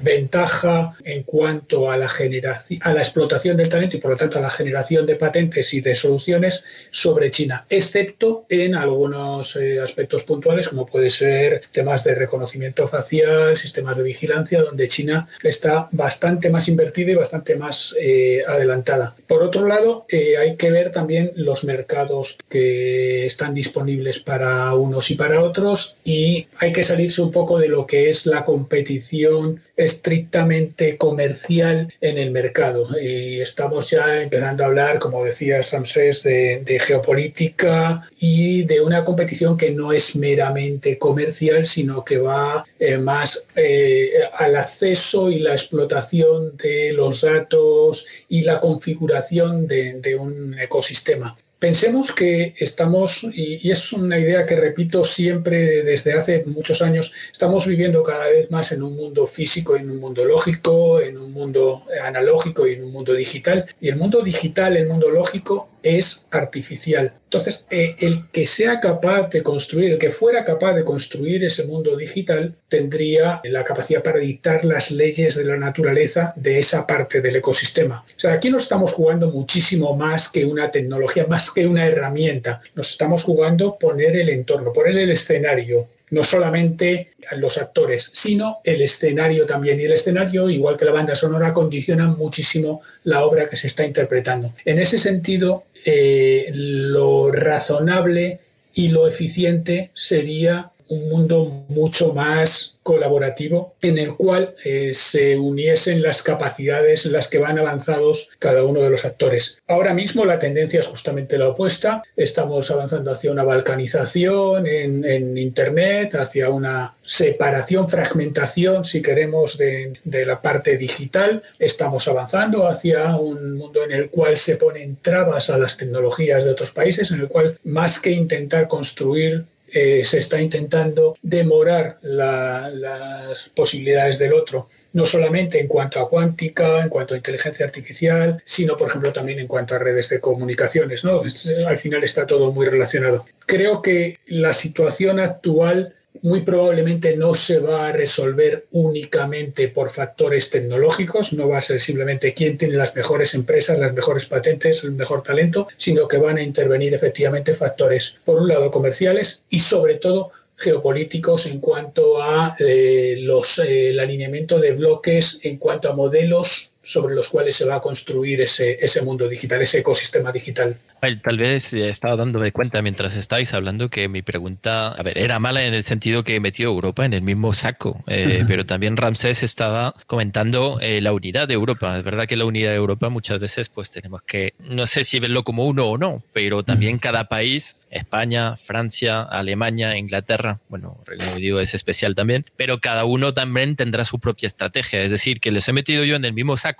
ventaja 0.01 0.93
en 1.03 1.23
cuanto 1.23 1.89
a 1.89 1.97
la 1.97 2.09
generación, 2.09 2.79
a 2.83 2.93
la 2.93 3.01
explotación 3.01 3.57
del 3.57 3.69
talento 3.69 3.97
y 3.97 3.99
por 3.99 4.11
lo 4.11 4.17
tanto 4.17 4.39
a 4.39 4.41
la 4.41 4.49
generación 4.49 5.05
de 5.05 5.15
patentes 5.15 5.73
y 5.73 5.81
de 5.81 5.95
soluciones 5.95 6.63
sobre 6.91 7.31
China, 7.31 7.65
excepto 7.69 8.45
en 8.49 8.75
algunos 8.75 9.55
eh, 9.55 9.79
aspectos 9.79 10.23
puntuales 10.23 10.69
como 10.69 10.85
puede 10.85 11.09
ser 11.09 11.61
temas 11.71 12.03
de 12.03 12.15
reconocimiento 12.15 12.87
facial, 12.87 13.57
sistemas 13.57 13.97
de 13.97 14.03
vigilancia, 14.03 14.61
donde 14.61 14.87
China 14.87 15.27
está 15.43 15.89
bastante 15.91 16.49
más 16.49 16.67
invertida 16.67 17.11
y 17.11 17.15
bastante 17.15 17.55
más 17.55 17.95
eh, 17.99 18.43
adelantada. 18.47 19.15
Por 19.27 19.43
otro 19.43 19.67
lado, 19.67 20.05
eh, 20.09 20.37
hay 20.37 20.55
que 20.55 20.71
ver 20.71 20.91
también 20.91 21.31
los 21.35 21.63
mercados 21.63 22.37
que 22.49 23.25
están 23.25 23.53
disponibles 23.53 24.19
para 24.19 24.73
unos 24.73 25.11
y 25.11 25.15
para 25.15 25.43
otros 25.43 25.97
y 26.03 26.47
hay 26.59 26.71
que 26.71 26.83
salirse 26.83 27.21
un 27.21 27.31
poco 27.31 27.59
de 27.59 27.67
lo 27.67 27.85
que 27.85 28.09
es 28.09 28.25
la 28.25 28.43
competición 28.43 29.61
estrictamente 29.87 30.97
comercial 30.97 31.91
en 32.01 32.17
el 32.17 32.31
mercado. 32.31 32.87
Y 32.99 33.41
estamos 33.41 33.89
ya 33.89 34.21
empezando 34.21 34.63
a 34.63 34.67
hablar, 34.67 34.99
como 34.99 35.23
decía 35.23 35.63
Samsés, 35.63 36.23
de, 36.23 36.77
geopolítica 36.79 38.07
y 38.19 38.63
de 38.63 38.81
una 38.81 39.03
competición 39.03 39.57
que 39.57 39.71
no 39.71 39.91
es 39.91 40.15
meramente 40.15 40.97
comercial, 40.97 41.65
sino 41.65 42.03
que 42.03 42.17
va 42.17 42.65
eh, 42.79 42.97
más 42.97 43.47
eh, 43.55 44.11
al 44.33 44.55
acceso 44.55 45.31
y 45.31 45.39
la 45.39 45.53
explotación 45.53 46.55
de 46.57 46.93
los 46.93 47.21
datos 47.21 48.05
y 48.29 48.43
la 48.43 48.59
configuración 48.59 49.67
de 49.67 50.15
un 50.19 50.57
ecosistema. 50.59 51.35
Pensemos 51.59 52.11
que 52.11 52.53
estamos, 52.59 53.23
y, 53.33 53.71
es 53.71 53.91
una 53.91 54.19
idea 54.19 54.45
que 54.45 54.55
repito 54.55 55.03
siempre 55.03 55.83
desde 55.83 56.13
hace 56.13 56.43
muchos 56.45 56.83
años, 56.83 57.11
estamos 57.31 57.65
viviendo 57.65 58.03
cada 58.03 58.27
vez 58.27 58.51
más 58.51 58.71
en 58.71 58.83
un 58.83 58.95
mundo 58.95 59.25
físico, 59.25 59.75
en 59.75 59.89
un 59.89 59.97
mundo 59.97 60.23
lógico, 60.23 61.01
en 61.01 61.17
un 61.17 61.33
mundo 61.33 61.83
analógico 62.03 62.67
y 62.67 62.73
en 62.73 62.83
un 62.83 62.91
mundo 62.91 63.13
digital. 63.13 63.65
Y 63.81 63.89
el 63.89 63.95
mundo 63.95 64.21
digital, 64.21 64.77
el 64.77 64.87
mundo 64.87 65.09
lógico, 65.09 65.67
es 65.83 66.27
artificial. 66.31 67.13
Entonces, 67.25 67.67
eh, 67.69 67.95
el 67.99 68.29
que 68.31 68.45
sea 68.45 68.79
capaz 68.79 69.29
de 69.29 69.43
construir, 69.43 69.93
el 69.93 69.97
que 69.97 70.11
fuera 70.11 70.43
capaz 70.43 70.73
de 70.73 70.83
construir 70.83 71.43
ese 71.43 71.65
mundo 71.65 71.95
digital, 71.95 72.55
tendría 72.69 73.41
la 73.43 73.63
capacidad 73.63 74.01
para 74.01 74.19
dictar 74.19 74.63
las 74.65 74.91
leyes 74.91 75.35
de 75.35 75.45
la 75.45 75.57
naturaleza 75.57 76.33
de 76.35 76.59
esa 76.59 76.87
parte 76.87 77.21
del 77.21 77.35
ecosistema. 77.35 78.03
O 78.05 78.19
sea, 78.19 78.33
aquí 78.33 78.49
nos 78.49 78.63
estamos 78.63 78.93
jugando 78.93 79.29
muchísimo 79.29 79.95
más 79.95 80.29
que 80.29 80.45
una 80.45 80.71
tecnología, 80.71 81.25
más 81.29 81.51
que 81.51 81.67
una 81.67 81.85
herramienta. 81.85 82.61
Nos 82.75 82.91
estamos 82.91 83.23
jugando 83.23 83.77
poner 83.77 84.15
el 84.15 84.29
entorno, 84.29 84.73
poner 84.73 84.97
el 84.97 85.11
escenario, 85.11 85.87
no 86.09 86.23
solamente 86.23 87.09
los 87.35 87.57
actores, 87.57 88.11
sino 88.13 88.59
el 88.63 88.81
escenario 88.81 89.45
también. 89.45 89.79
Y 89.79 89.83
el 89.83 89.91
escenario, 89.93 90.49
igual 90.49 90.77
que 90.77 90.85
la 90.85 90.91
banda 90.91 91.15
sonora, 91.15 91.53
condiciona 91.53 92.07
muchísimo 92.07 92.81
la 93.03 93.25
obra 93.25 93.49
que 93.49 93.55
se 93.55 93.67
está 93.67 93.85
interpretando. 93.85 94.53
En 94.63 94.79
ese 94.79 94.99
sentido, 94.99 95.65
eh, 95.85 96.49
lo 96.53 97.31
razonable 97.31 98.39
y 98.73 98.89
lo 98.89 99.07
eficiente 99.07 99.91
sería 99.93 100.71
un 100.89 101.09
mundo 101.09 101.65
mucho 101.67 102.13
más 102.13 102.77
colaborativo 102.83 103.75
en 103.81 103.97
el 103.97 104.15
cual 104.15 104.55
eh, 104.63 104.93
se 104.93 105.37
uniesen 105.37 106.01
las 106.01 106.21
capacidades 106.21 107.05
en 107.05 107.11
las 107.11 107.27
que 107.27 107.37
van 107.37 107.59
avanzados 107.59 108.29
cada 108.39 108.63
uno 108.63 108.79
de 108.79 108.89
los 108.89 109.03
actores. 109.03 109.61
Ahora 109.67 109.93
mismo 109.93 110.23
la 110.23 110.39
tendencia 110.39 110.79
es 110.79 110.87
justamente 110.87 111.37
la 111.37 111.49
opuesta. 111.49 112.01
Estamos 112.15 112.71
avanzando 112.71 113.11
hacia 113.11 113.31
una 113.31 113.43
balcanización 113.43 114.65
en, 114.65 115.37
Internet, 115.37 116.15
hacia 116.15 116.49
una 116.49 116.95
separación, 117.03 117.89
fragmentación, 117.89 118.85
si 118.85 119.01
queremos, 119.01 119.57
de, 119.57 119.93
de 120.05 120.25
la 120.25 120.41
parte 120.41 120.77
digital. 120.77 121.43
Estamos 121.59 122.07
avanzando 122.07 122.67
hacia 122.67 123.17
un 123.17 123.57
mundo 123.57 123.83
en 123.83 123.91
el 123.91 124.09
cual 124.09 124.37
se 124.37 124.55
ponen 124.55 124.97
trabas 125.01 125.49
a 125.49 125.57
las 125.57 125.75
tecnologías 125.75 126.45
de 126.45 126.51
otros 126.51 126.71
países, 126.71 127.11
en 127.11 127.19
el 127.19 127.27
cual 127.27 127.57
más 127.65 127.99
que 127.99 128.11
intentar 128.11 128.69
construir 128.69 129.45
eh, 129.69 130.03
se 130.03 130.19
está 130.19 130.41
intentando 130.41 131.15
demorar 131.21 131.97
las 132.01 133.49
posibilidades 133.49 134.17
del 134.17 134.33
otro, 134.33 134.67
no 134.93 135.05
solamente 135.05 135.59
en 135.59 135.67
cuanto 135.67 135.99
a 135.99 136.09
cuántica, 136.09 136.81
en 136.81 136.89
cuanto 136.89 137.13
a 137.13 137.17
inteligencia 137.17 137.65
artificial, 137.65 138.41
sino, 138.45 138.77
por 138.77 138.89
ejemplo, 138.89 139.11
también 139.11 139.39
en 139.39 139.47
cuanto 139.47 139.75
a 139.75 139.79
redes 139.79 140.09
de 140.09 140.19
comunicaciones. 140.19 141.03
¿no? 141.03 141.21
al 141.67 141.77
final 141.77 142.03
está 142.03 142.25
todo 142.25 142.51
muy 142.51 142.65
relacionado. 142.65 143.25
Creo 143.45 143.81
que 143.81 144.17
la 144.27 144.53
situación 144.53 145.19
actual 145.19 145.93
muy 146.21 146.41
probablemente 146.41 147.15
no 147.15 147.33
se 147.33 147.59
va 147.59 147.87
a 147.87 147.91
resolver 147.91 148.67
únicamente 148.71 149.69
por 149.69 149.89
factores 149.89 150.49
tecnológicos, 150.49 151.33
no 151.33 151.49
va 151.49 151.57
a 151.57 151.61
ser 151.61 151.79
simplemente 151.79 152.33
quién 152.33 152.57
tiene 152.57 152.75
las 152.75 152.95
mejores 152.95 153.33
empresas, 153.33 153.79
las 153.79 153.93
mejores 153.93 154.25
patentes, 154.25 154.83
el 154.83 154.91
mejor 154.91 155.23
talento, 155.23 155.67
sino 155.77 156.07
que 156.07 156.17
van 156.17 156.37
a 156.37 156.43
intervenir 156.43 156.93
efectivamente 156.93 157.53
factores, 157.53 158.17
por 158.25 158.41
un 158.41 158.47
lado, 158.47 158.71
comerciales 158.71 159.43
y 159.49 159.59
sobre 159.59 159.95
todo 159.95 160.31
geopolíticos 160.57 161.45
en 161.45 161.59
cuanto 161.59 162.21
a 162.21 162.55
eh, 162.59 163.17
los, 163.19 163.59
eh, 163.59 163.91
el 163.91 163.99
alineamiento 163.99 164.59
de 164.59 164.73
bloques, 164.73 165.39
en 165.43 165.57
cuanto 165.57 165.89
a 165.89 165.95
modelos 165.95 166.73
sobre 166.87 167.13
los 167.13 167.27
cuales 167.27 167.53
se 167.53 167.65
va 167.65 167.75
a 167.75 167.81
construir 167.81 168.39
ese, 168.39 168.77
ese 168.79 169.01
mundo 169.01 169.27
digital, 169.27 169.61
ese 169.61 169.79
ecosistema 169.79 170.31
digital. 170.31 170.73
Tal 171.21 171.37
vez 171.37 171.73
he 171.73 171.89
estado 171.89 172.15
dándome 172.15 172.51
cuenta 172.51 172.81
mientras 172.81 173.13
estáis 173.15 173.53
hablando 173.53 173.89
que 173.89 174.07
mi 174.07 174.21
pregunta, 174.21 174.93
a 174.93 175.03
ver, 175.03 175.17
era 175.17 175.37
mala 175.37 175.65
en 175.65 175.73
el 175.73 175.83
sentido 175.83 176.23
que 176.23 176.39
metió 176.39 176.69
Europa 176.69 177.05
en 177.05 177.13
el 177.13 177.21
mismo 177.21 177.53
saco, 177.53 178.01
eh, 178.07 178.45
pero 178.47 178.65
también 178.65 178.95
Ramsés 178.95 179.43
estaba 179.43 179.95
comentando 180.07 180.79
eh, 180.81 181.01
la 181.01 181.11
unidad 181.11 181.47
de 181.49 181.55
Europa. 181.55 181.97
Es 181.97 182.03
verdad 182.05 182.25
que 182.25 182.37
la 182.37 182.45
unidad 182.45 182.71
de 182.71 182.77
Europa 182.77 183.09
muchas 183.09 183.39
veces 183.39 183.67
pues 183.67 183.91
tenemos 183.91 184.21
que, 184.21 184.53
no 184.59 184.87
sé 184.87 185.03
si 185.03 185.19
verlo 185.19 185.43
como 185.43 185.65
uno 185.65 185.87
o 185.87 185.97
no, 185.97 186.23
pero 186.31 186.63
también 186.63 186.99
cada 186.99 187.27
país, 187.27 187.77
España, 187.91 188.55
Francia, 188.55 189.21
Alemania, 189.21 189.97
Inglaterra, 189.97 190.59
bueno, 190.69 190.97
Reino 191.05 191.25
Unido 191.35 191.59
es 191.59 191.73
especial 191.73 192.15
también, 192.15 192.45
pero 192.55 192.79
cada 192.79 193.05
uno 193.05 193.33
también 193.33 193.75
tendrá 193.75 194.05
su 194.05 194.19
propia 194.19 194.47
estrategia. 194.47 195.01
Es 195.01 195.11
decir, 195.11 195.39
que 195.39 195.51
los 195.51 195.67
he 195.67 195.73
metido 195.73 196.03
yo 196.05 196.15
en 196.15 196.25
el 196.25 196.33
mismo 196.33 196.57
saco, 196.57 196.76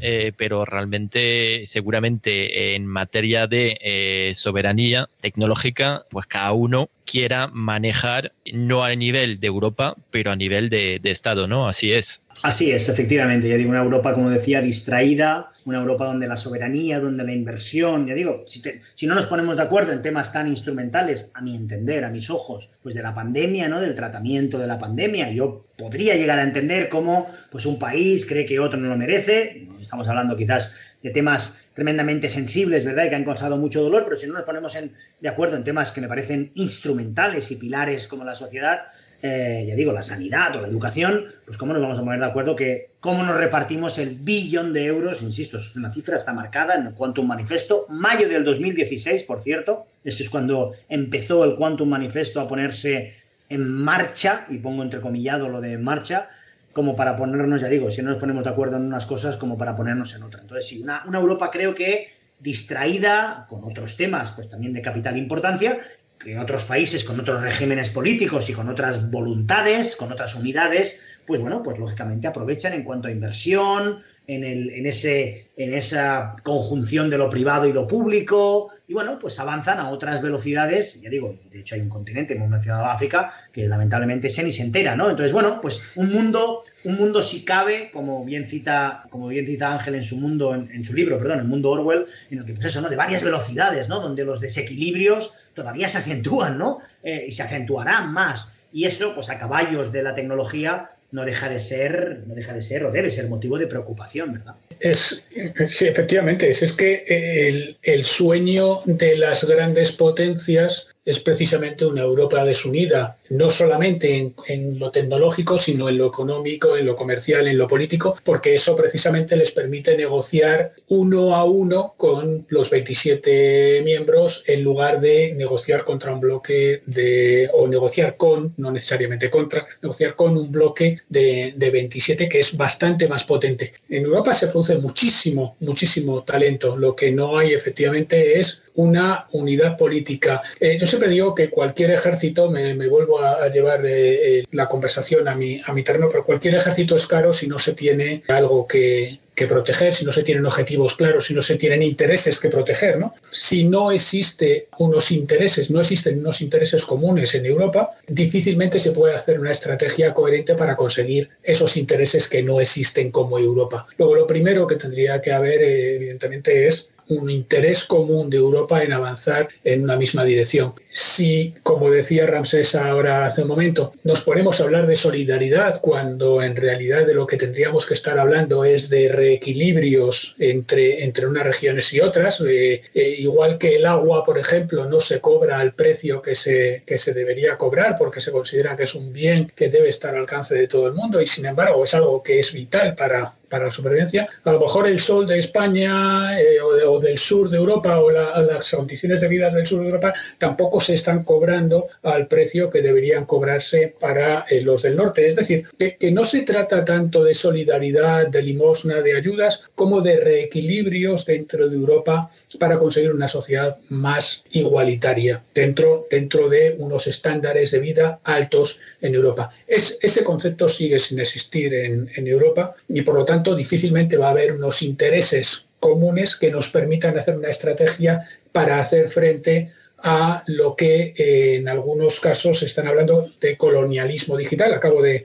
eh, 0.00 0.32
pero 0.36 0.64
realmente 0.64 1.62
seguramente 1.64 2.74
en 2.74 2.86
materia 2.86 3.46
de 3.46 3.78
eh, 3.80 4.32
soberanía 4.34 5.08
tecnológica, 5.20 6.04
pues 6.10 6.26
cada 6.26 6.52
uno 6.52 6.90
quiera 7.04 7.48
manejar 7.48 8.32
no 8.52 8.82
a 8.82 8.94
nivel 8.94 9.38
de 9.38 9.46
Europa, 9.46 9.96
pero 10.10 10.32
a 10.32 10.36
nivel 10.36 10.70
de, 10.70 11.00
Estado, 11.04 11.46
¿no? 11.46 11.68
Así 11.68 11.92
es. 11.92 12.22
Así 12.42 12.72
es, 12.72 12.88
efectivamente. 12.88 13.48
Ya 13.48 13.56
digo, 13.56 13.70
una 13.70 13.82
Europa, 13.82 14.14
como 14.14 14.30
decía, 14.30 14.62
distraída, 14.62 15.51
una 15.64 15.78
Europa 15.78 16.06
donde 16.06 16.26
la 16.26 16.36
soberanía, 16.36 17.00
donde 17.00 17.24
la 17.24 17.32
inversión, 17.32 18.06
ya 18.06 18.14
digo, 18.14 18.44
si, 18.46 19.06
no 19.06 19.14
nos 19.14 19.26
ponemos 19.26 19.56
de 19.56 19.62
acuerdo 19.62 19.92
en 19.92 20.02
temas 20.02 20.32
tan 20.32 20.48
instrumentales, 20.48 21.30
a 21.34 21.40
mi 21.40 21.56
entender, 21.56 22.04
a 22.04 22.10
mis 22.10 22.30
ojos, 22.30 22.70
pues 22.82 22.94
de 22.94 23.02
la 23.02 23.14
pandemia, 23.14 23.68
¿no? 23.68 23.80
Del 23.80 23.94
tratamiento 23.94 24.58
de 24.58 24.66
la 24.66 24.78
pandemia, 24.78 25.30
yo 25.30 25.66
podría 25.76 26.16
llegar 26.16 26.38
a 26.38 26.42
entender 26.42 26.88
cómo 26.88 27.28
pues 27.50 27.66
un 27.66 27.78
país 27.78 28.26
cree 28.26 28.46
que 28.46 28.60
otro 28.60 28.78
no 28.78 28.88
lo 28.88 28.96
merece. 28.96 29.68
Estamos 29.80 30.08
hablando 30.08 30.36
quizás 30.36 30.76
de 31.02 31.10
temas 31.10 31.70
tremendamente 31.74 32.28
sensibles, 32.28 32.84
¿verdad? 32.84 33.06
Y 33.06 33.10
que 33.10 33.16
han 33.16 33.24
causado 33.24 33.56
mucho 33.56 33.82
dolor, 33.82 34.04
pero 34.04 34.16
si 34.16 34.26
no 34.26 34.34
nos 34.34 34.44
ponemos 34.44 34.76
de 35.20 35.28
acuerdo 35.28 35.56
en 35.56 35.64
temas 35.64 35.92
que 35.92 36.00
me 36.00 36.08
parecen 36.08 36.52
instrumentales 36.54 37.50
y 37.50 37.56
pilares 37.56 38.06
como 38.08 38.24
la 38.24 38.36
sociedad, 38.36 38.82
eh, 39.24 39.64
ya 39.68 39.76
digo, 39.76 39.92
la 39.92 40.02
sanidad 40.02 40.56
o 40.56 40.60
la 40.60 40.66
educación, 40.66 41.24
pues 41.46 41.56
cómo 41.56 41.72
nos 41.72 41.80
vamos 41.80 41.96
a 41.96 42.02
poner 42.02 42.18
de 42.18 42.26
acuerdo 42.26 42.56
que 42.56 42.90
cómo 42.98 43.22
nos 43.22 43.36
repartimos 43.36 43.98
el 43.98 44.16
billón 44.16 44.72
de 44.72 44.84
euros, 44.86 45.22
insisto, 45.22 45.58
es 45.58 45.76
una 45.76 45.92
cifra 45.92 46.16
está 46.16 46.32
marcada 46.32 46.74
en 46.74 46.88
el 46.88 46.94
Quantum 46.94 47.28
Manifesto, 47.28 47.86
mayo 47.88 48.28
del 48.28 48.42
2016, 48.42 49.22
por 49.22 49.40
cierto, 49.40 49.86
eso 50.02 50.24
es 50.24 50.28
cuando 50.28 50.72
empezó 50.88 51.44
el 51.44 51.54
Quantum 51.54 51.88
Manifesto 51.88 52.40
a 52.40 52.48
ponerse 52.48 53.14
en 53.48 53.68
marcha, 53.68 54.46
y 54.50 54.58
pongo 54.58 54.82
entrecomillado 54.82 55.48
lo 55.48 55.60
de 55.60 55.78
marcha, 55.78 56.28
como 56.72 56.96
para 56.96 57.14
ponernos, 57.14 57.60
ya 57.60 57.68
digo, 57.68 57.92
si 57.92 58.02
no 58.02 58.10
nos 58.10 58.18
ponemos 58.18 58.42
de 58.42 58.50
acuerdo 58.50 58.76
en 58.76 58.84
unas 58.84 59.06
cosas, 59.06 59.36
como 59.36 59.56
para 59.56 59.76
ponernos 59.76 60.16
en 60.16 60.24
otras. 60.24 60.42
Entonces, 60.42 60.66
sí, 60.66 60.82
una, 60.82 61.04
una 61.06 61.20
Europa 61.20 61.50
creo 61.52 61.74
que 61.76 62.08
distraída 62.40 63.46
con 63.48 63.62
otros 63.62 63.96
temas, 63.96 64.32
pues 64.32 64.50
también 64.50 64.72
de 64.72 64.82
capital 64.82 65.16
importancia, 65.16 65.78
que 66.22 66.38
otros 66.38 66.64
países 66.64 67.04
con 67.04 67.18
otros 67.18 67.42
regímenes 67.42 67.90
políticos 67.90 68.48
y 68.50 68.52
con 68.52 68.68
otras 68.68 69.10
voluntades, 69.10 69.96
con 69.96 70.12
otras 70.12 70.34
unidades, 70.34 71.18
pues 71.26 71.40
bueno, 71.40 71.62
pues 71.62 71.78
lógicamente 71.78 72.26
aprovechan 72.26 72.72
en 72.74 72.82
cuanto 72.82 73.08
a 73.08 73.10
inversión, 73.10 73.98
en, 74.26 74.44
el, 74.44 74.70
en, 74.70 74.86
ese, 74.86 75.46
en 75.56 75.74
esa 75.74 76.36
conjunción 76.42 77.10
de 77.10 77.18
lo 77.18 77.30
privado 77.30 77.66
y 77.66 77.72
lo 77.72 77.86
público, 77.86 78.71
y 78.92 78.94
bueno, 78.94 79.18
pues 79.18 79.40
avanzan 79.40 79.80
a 79.80 79.88
otras 79.88 80.20
velocidades, 80.20 81.00
ya 81.00 81.08
digo, 81.08 81.38
de 81.50 81.60
hecho 81.60 81.76
hay 81.76 81.80
un 81.80 81.88
continente, 81.88 82.34
hemos 82.34 82.50
mencionado 82.50 82.84
África, 82.84 83.32
que 83.50 83.66
lamentablemente 83.66 84.28
se 84.28 84.44
ni 84.44 84.52
se 84.52 84.64
entera, 84.64 84.94
¿no? 84.96 85.08
Entonces, 85.08 85.32
bueno, 85.32 85.62
pues 85.62 85.96
un 85.96 86.12
mundo, 86.12 86.62
un 86.84 86.98
mundo 86.98 87.22
si 87.22 87.42
cabe, 87.42 87.88
como 87.90 88.22
bien 88.22 88.44
cita, 88.44 89.04
como 89.08 89.28
bien 89.28 89.46
cita 89.46 89.72
Ángel 89.72 89.94
en 89.94 90.02
su 90.02 90.18
mundo, 90.18 90.54
en, 90.54 90.84
su 90.84 90.92
libro, 90.92 91.18
perdón, 91.18 91.38
el 91.38 91.46
mundo 91.46 91.70
Orwell, 91.70 92.04
en 92.30 92.40
el 92.40 92.44
que 92.44 92.52
pues 92.52 92.66
eso, 92.66 92.82
¿no? 92.82 92.90
De 92.90 92.96
varias 92.96 93.24
velocidades, 93.24 93.88
¿no? 93.88 93.98
Donde 93.98 94.26
los 94.26 94.42
desequilibrios 94.42 95.32
todavía 95.54 95.88
se 95.88 95.96
acentúan, 95.96 96.58
¿no? 96.58 96.80
Eh, 97.02 97.24
y 97.28 97.32
se 97.32 97.44
acentuarán 97.44 98.12
más. 98.12 98.56
Y 98.74 98.84
eso, 98.84 99.14
pues 99.14 99.30
a 99.30 99.38
caballos 99.38 99.90
de 99.92 100.02
la 100.02 100.14
tecnología, 100.14 100.90
no 101.12 101.24
deja 101.24 101.48
de 101.48 101.60
ser, 101.60 102.22
no 102.26 102.34
deja 102.34 102.54
de 102.54 102.62
ser 102.62 102.84
o 102.84 102.90
debe 102.90 103.10
ser 103.10 103.28
motivo 103.28 103.58
de 103.58 103.66
preocupación, 103.66 104.32
¿verdad? 104.32 104.54
Es, 104.80 105.28
sí, 105.66 105.86
efectivamente, 105.86 106.48
es, 106.48 106.62
es 106.62 106.72
que 106.72 107.04
el, 107.06 107.76
el 107.82 108.02
sueño 108.02 108.80
de 108.86 109.16
las 109.16 109.44
grandes 109.44 109.92
potencias 109.92 110.88
es 111.04 111.20
precisamente 111.20 111.84
una 111.84 112.02
Europa 112.02 112.44
desunida, 112.44 113.18
no 113.30 113.50
solamente 113.50 114.32
en, 114.46 114.78
lo 114.78 114.90
tecnológico, 114.90 115.58
sino 115.58 115.88
en 115.88 115.98
lo 115.98 116.06
económico, 116.06 116.76
en 116.76 116.86
lo 116.86 116.94
comercial, 116.94 117.48
en 117.48 117.58
lo 117.58 117.66
político, 117.66 118.16
porque 118.24 118.54
eso 118.54 118.76
precisamente 118.76 119.36
les 119.36 119.52
permite 119.52 119.96
negociar 119.96 120.72
uno 120.88 121.34
a 121.34 121.44
uno 121.44 121.94
con 121.96 122.46
los 122.48 122.70
27 122.70 123.82
miembros 123.84 124.44
en 124.46 124.62
lugar 124.62 125.00
de 125.00 125.32
negociar 125.34 125.84
contra 125.84 126.12
un 126.12 126.20
bloque 126.20 126.82
de, 126.86 127.48
o 127.52 127.66
negociar 127.66 128.16
con, 128.16 128.54
no 128.56 128.70
necesariamente 128.70 129.30
contra, 129.30 129.66
negociar 129.82 130.14
con 130.14 130.36
un 130.36 130.52
bloque 130.52 130.98
de, 131.08 131.54
de 131.56 131.70
27 131.70 132.28
que 132.28 132.40
es 132.40 132.56
bastante 132.56 133.08
más 133.08 133.24
potente. 133.24 133.72
En 133.88 134.04
Europa 134.04 134.34
se 134.34 134.48
produce 134.48 134.76
muchísimo, 134.78 135.56
muchísimo 135.60 136.22
talento. 136.22 136.76
Lo 136.76 136.94
que 136.94 137.10
no 137.10 137.38
hay 137.38 137.52
efectivamente 137.54 138.38
es 138.38 138.64
una 138.74 139.26
unidad 139.32 139.76
política. 139.76 140.42
Eh, 140.60 140.78
yo 140.78 140.86
siempre 140.86 141.10
digo 141.10 141.34
que 141.34 141.50
cualquier 141.50 141.90
ejército, 141.90 142.50
me, 142.50 142.74
vuelvo 142.88 143.20
a, 143.20 143.48
llevar 143.48 143.84
eh, 143.84 144.38
eh, 144.38 144.44
la 144.52 144.68
conversación 144.68 145.28
a 145.28 145.34
mi, 145.34 145.60
a 145.64 145.72
mi 145.72 145.82
terreno, 145.82 146.08
pero 146.10 146.24
cualquier 146.24 146.54
ejército 146.54 146.96
es 146.96 147.06
caro 147.06 147.32
si 147.32 147.48
no 147.48 147.58
se 147.58 147.74
tiene 147.74 148.22
algo 148.28 148.66
que, 148.66 149.18
que 149.34 149.46
proteger, 149.46 149.94
si 149.94 150.04
no 150.04 150.12
se 150.12 150.22
tienen 150.22 150.44
objetivos 150.44 150.94
claros, 150.94 151.26
si 151.26 151.34
no 151.34 151.40
se 151.40 151.56
tienen 151.56 151.82
intereses 151.82 152.38
que 152.38 152.48
proteger, 152.48 152.98
¿no? 152.98 153.14
Si 153.22 153.64
no 153.64 153.90
existe 153.90 154.68
unos 154.78 155.10
intereses, 155.10 155.70
no 155.70 155.80
existen 155.80 156.18
unos 156.20 156.42
intereses 156.42 156.84
comunes 156.84 157.34
en 157.34 157.46
Europa, 157.46 157.90
difícilmente 158.06 158.78
se 158.78 158.92
puede 158.92 159.14
hacer 159.14 159.40
una 159.40 159.52
estrategia 159.52 160.12
coherente 160.12 160.54
para 160.54 160.76
conseguir 160.76 161.30
esos 161.42 161.76
intereses 161.76 162.28
que 162.28 162.42
no 162.42 162.60
existen 162.60 163.10
como 163.10 163.38
Europa. 163.38 163.86
Luego, 163.96 164.14
lo 164.16 164.26
primero 164.26 164.66
que 164.66 164.76
tendría 164.76 165.20
que 165.20 165.32
haber, 165.32 165.62
evidentemente, 165.62 166.66
es 166.66 166.90
un 167.18 167.30
interés 167.30 167.84
común 167.84 168.30
de 168.30 168.38
Europa 168.38 168.82
en 168.82 168.92
avanzar 168.92 169.48
en 169.64 169.84
una 169.84 169.96
misma 169.96 170.24
dirección. 170.24 170.74
Si, 170.92 171.54
como 171.62 171.90
decía 171.90 172.26
Ramsés 172.26 172.74
ahora 172.74 173.26
hace 173.26 173.42
un 173.42 173.48
momento, 173.48 173.92
nos 174.04 174.20
ponemos 174.20 174.60
a 174.60 174.64
hablar 174.64 174.86
de 174.86 174.96
solidaridad 174.96 175.80
cuando 175.80 176.42
en 176.42 176.54
realidad 176.54 177.06
de 177.06 177.14
lo 177.14 177.26
que 177.26 177.38
tendríamos 177.38 177.86
que 177.86 177.94
estar 177.94 178.18
hablando 178.18 178.64
es 178.64 178.90
de 178.90 179.08
reequilibrios 179.08 180.36
entre, 180.38 181.04
entre 181.04 181.26
unas 181.26 181.44
regiones 181.44 181.92
y 181.94 182.00
otras, 182.00 182.42
eh, 182.42 182.82
eh, 182.94 183.16
igual 183.18 183.56
que 183.58 183.76
el 183.76 183.86
agua, 183.86 184.22
por 184.22 184.38
ejemplo, 184.38 184.84
no 184.84 185.00
se 185.00 185.20
cobra 185.20 185.58
al 185.58 185.74
precio 185.74 186.20
que 186.20 186.34
se, 186.34 186.82
que 186.86 186.98
se 186.98 187.14
debería 187.14 187.56
cobrar 187.56 187.96
porque 187.98 188.20
se 188.20 188.32
considera 188.32 188.76
que 188.76 188.84
es 188.84 188.94
un 188.94 189.12
bien 189.12 189.50
que 189.54 189.68
debe 189.68 189.88
estar 189.88 190.14
al 190.14 190.22
alcance 190.22 190.54
de 190.54 190.68
todo 190.68 190.86
el 190.86 190.94
mundo 190.94 191.20
y 191.20 191.26
sin 191.26 191.46
embargo 191.46 191.84
es 191.84 191.94
algo 191.94 192.22
que 192.22 192.38
es 192.38 192.52
vital 192.52 192.94
para, 192.94 193.34
para 193.52 193.66
la 193.66 193.70
supervivencia. 193.70 194.26
A 194.44 194.52
lo 194.52 194.60
mejor 194.60 194.88
el 194.88 194.98
sol 194.98 195.26
de 195.26 195.38
España 195.38 196.40
eh, 196.40 196.58
o, 196.62 196.98
del 196.98 197.18
sur 197.18 197.50
de 197.50 197.58
Europa 197.58 198.00
o 198.00 198.10
las 198.10 198.70
condiciones 198.70 199.20
de 199.20 199.28
vida 199.28 199.50
del 199.50 199.66
sur 199.66 199.80
de 199.80 199.86
Europa 199.86 200.14
tampoco 200.38 200.80
se 200.80 200.94
están 200.94 201.22
cobrando 201.22 201.88
al 202.02 202.28
precio 202.28 202.70
que 202.70 202.80
deberían 202.80 203.26
cobrarse 203.26 203.94
para 204.00 204.46
eh, 204.48 204.62
los 204.62 204.80
del 204.80 204.96
norte. 204.96 205.26
Es 205.26 205.36
decir, 205.36 205.66
que, 205.78 205.96
que, 205.98 206.10
no 206.10 206.24
se 206.24 206.40
trata 206.42 206.82
tanto 206.82 207.24
de 207.24 207.34
solidaridad, 207.34 208.28
de 208.28 208.40
limosna, 208.40 209.02
de 209.02 209.18
ayudas, 209.18 209.64
como 209.74 210.00
de 210.00 210.16
reequilibrios 210.16 211.26
dentro 211.26 211.68
de 211.68 211.76
Europa 211.76 212.30
para 212.58 212.78
conseguir 212.78 213.12
una 213.12 213.28
sociedad 213.28 213.76
más 213.90 214.44
igualitaria 214.52 215.42
dentro, 215.54 216.06
dentro 216.10 216.48
de 216.48 216.74
unos 216.78 217.06
estándares 217.06 217.70
de 217.72 217.80
vida 217.80 218.20
altos 218.24 218.80
en 219.02 219.14
Europa. 219.14 219.50
Es, 219.66 219.98
ese 220.00 220.24
concepto 220.24 220.70
sigue 220.70 220.98
sin 220.98 221.20
existir 221.20 221.74
en, 221.74 222.10
en 222.16 222.26
Europa 222.26 222.74
y 222.88 223.02
por 223.02 223.14
lo 223.16 223.26
tanto 223.26 223.41
difícilmente 223.42 224.16
va 224.16 224.28
a 224.28 224.30
haber 224.30 224.52
unos 224.52 224.82
intereses 224.82 225.68
comunes 225.80 226.36
que 226.36 226.50
nos 226.50 226.68
permitan 226.68 227.18
hacer 227.18 227.36
una 227.36 227.50
estrategia 227.50 228.26
para 228.52 228.80
hacer 228.80 229.08
frente 229.08 229.72
a 229.98 230.42
lo 230.46 230.74
que 230.74 231.14
eh, 231.16 231.56
en 231.56 231.68
algunos 231.68 232.20
casos 232.20 232.62
están 232.62 232.88
hablando 232.88 233.30
de 233.40 233.56
colonialismo 233.56 234.36
digital. 234.36 234.72
Acabo 234.74 235.02
de, 235.02 235.24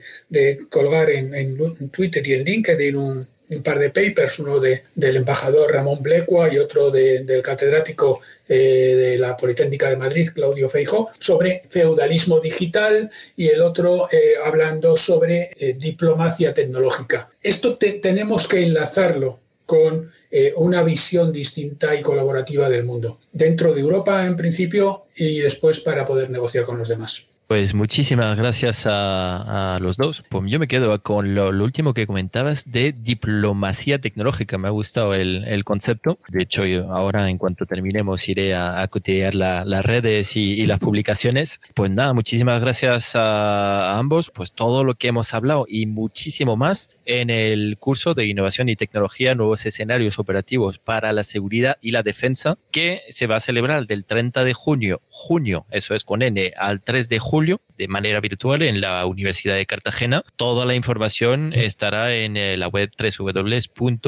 colgar 0.70 1.10
en, 1.10 1.56
Twitter 1.90 2.26
y 2.26 2.34
en 2.34 2.44
LinkedIn 2.44 2.96
un, 2.96 3.28
un 3.50 3.62
par 3.62 3.78
de 3.78 3.90
papers, 3.90 4.38
uno 4.38 4.60
de, 4.60 4.82
del 4.94 5.16
embajador 5.16 5.72
Ramón 5.72 6.02
Blecua 6.02 6.52
y 6.52 6.58
otro 6.58 6.90
del 6.90 7.42
catedrático 7.42 8.20
eh, 8.48 8.94
de 8.96 9.18
la 9.18 9.36
Politécnica 9.36 9.90
de 9.90 9.96
Madrid, 9.96 10.28
Claudio 10.34 10.68
Feijo, 10.68 11.10
sobre 11.18 11.62
feudalismo 11.68 12.40
digital 12.40 13.10
y 13.36 13.48
el 13.48 13.60
otro 13.60 14.08
eh, 14.10 14.34
hablando 14.44 14.96
sobre 14.96 15.50
eh, 15.58 15.76
diplomacia 15.78 16.54
tecnológica. 16.54 17.28
Esto 17.42 17.76
tenemos 17.76 18.48
que 18.48 18.62
enlazarlo 18.62 19.38
con 19.66 20.10
una 20.56 20.82
visión 20.82 21.32
distinta 21.32 21.94
y 21.94 22.02
colaborativa 22.02 22.68
del 22.68 22.84
mundo, 22.84 23.18
dentro 23.32 23.72
de 23.72 23.80
Europa 23.80 24.26
en 24.26 24.36
principio 24.36 25.06
y 25.16 25.38
después 25.38 25.80
para 25.80 26.04
poder 26.04 26.28
negociar 26.28 26.64
con 26.64 26.76
los 26.76 26.88
demás. 26.88 27.28
Pues 27.48 27.72
muchísimas 27.72 28.36
gracias 28.36 28.84
a, 28.86 29.78
los 29.80 29.96
dos. 29.96 30.22
Pues 30.28 30.50
yo 30.50 30.58
me 30.58 30.68
quedo 30.68 31.02
con 31.02 31.34
lo, 31.34 31.48
último 31.48 31.94
que 31.94 32.06
comentabas 32.06 32.70
de 32.70 32.92
diplomacia 32.92 33.98
tecnológica. 33.98 34.58
Me 34.58 34.68
ha 34.68 34.70
gustado 34.70 35.14
el, 35.14 35.64
concepto. 35.64 36.18
De 36.28 36.42
hecho, 36.42 36.62
ahora 36.90 37.30
en 37.30 37.38
cuanto 37.38 37.64
terminemos 37.64 38.28
iré 38.28 38.54
a, 38.54 38.82
a 38.82 38.88
las 39.32 39.86
redes 39.86 40.36
y, 40.36 40.66
las 40.66 40.78
publicaciones. 40.78 41.62
Pues 41.72 41.90
nada, 41.90 42.12
muchísimas 42.12 42.60
gracias 42.60 43.16
a, 43.16 43.96
ambos. 43.96 44.30
Pues 44.30 44.52
todo 44.52 44.84
lo 44.84 44.96
que 44.96 45.08
hemos 45.08 45.32
hablado 45.32 45.64
y 45.66 45.86
muchísimo 45.86 46.58
más 46.58 46.98
en 47.06 47.30
el 47.30 47.78
curso 47.78 48.12
de 48.12 48.26
innovación 48.26 48.68
y 48.68 48.76
tecnología, 48.76 49.34
nuevos 49.34 49.64
escenarios 49.64 50.18
operativos 50.18 50.76
para 50.76 51.14
la 51.14 51.22
seguridad 51.22 51.78
y 51.80 51.92
la 51.92 52.02
defensa, 52.02 52.58
que 52.70 53.00
se 53.08 53.26
va 53.26 53.36
a 53.36 53.40
celebrar 53.40 53.86
del 53.86 54.04
30 54.04 54.44
de 54.44 54.52
junio, 54.52 55.00
junio, 55.06 55.64
eso 55.70 55.94
es 55.94 56.04
con 56.04 56.20
N, 56.20 56.52
al 56.58 56.82
3 56.82 57.08
de 57.08 57.18
de 57.46 57.88
manera 57.88 58.20
virtual 58.20 58.62
en 58.62 58.80
la 58.80 59.06
Universidad 59.06 59.56
de 59.56 59.66
Cartagena. 59.66 60.24
Toda 60.36 60.66
la 60.66 60.74
información 60.74 61.52
estará 61.52 62.14
en 62.14 62.36
eh, 62.36 62.56
la 62.56 62.68
web 62.68 62.90
www.upct.es 62.98 64.00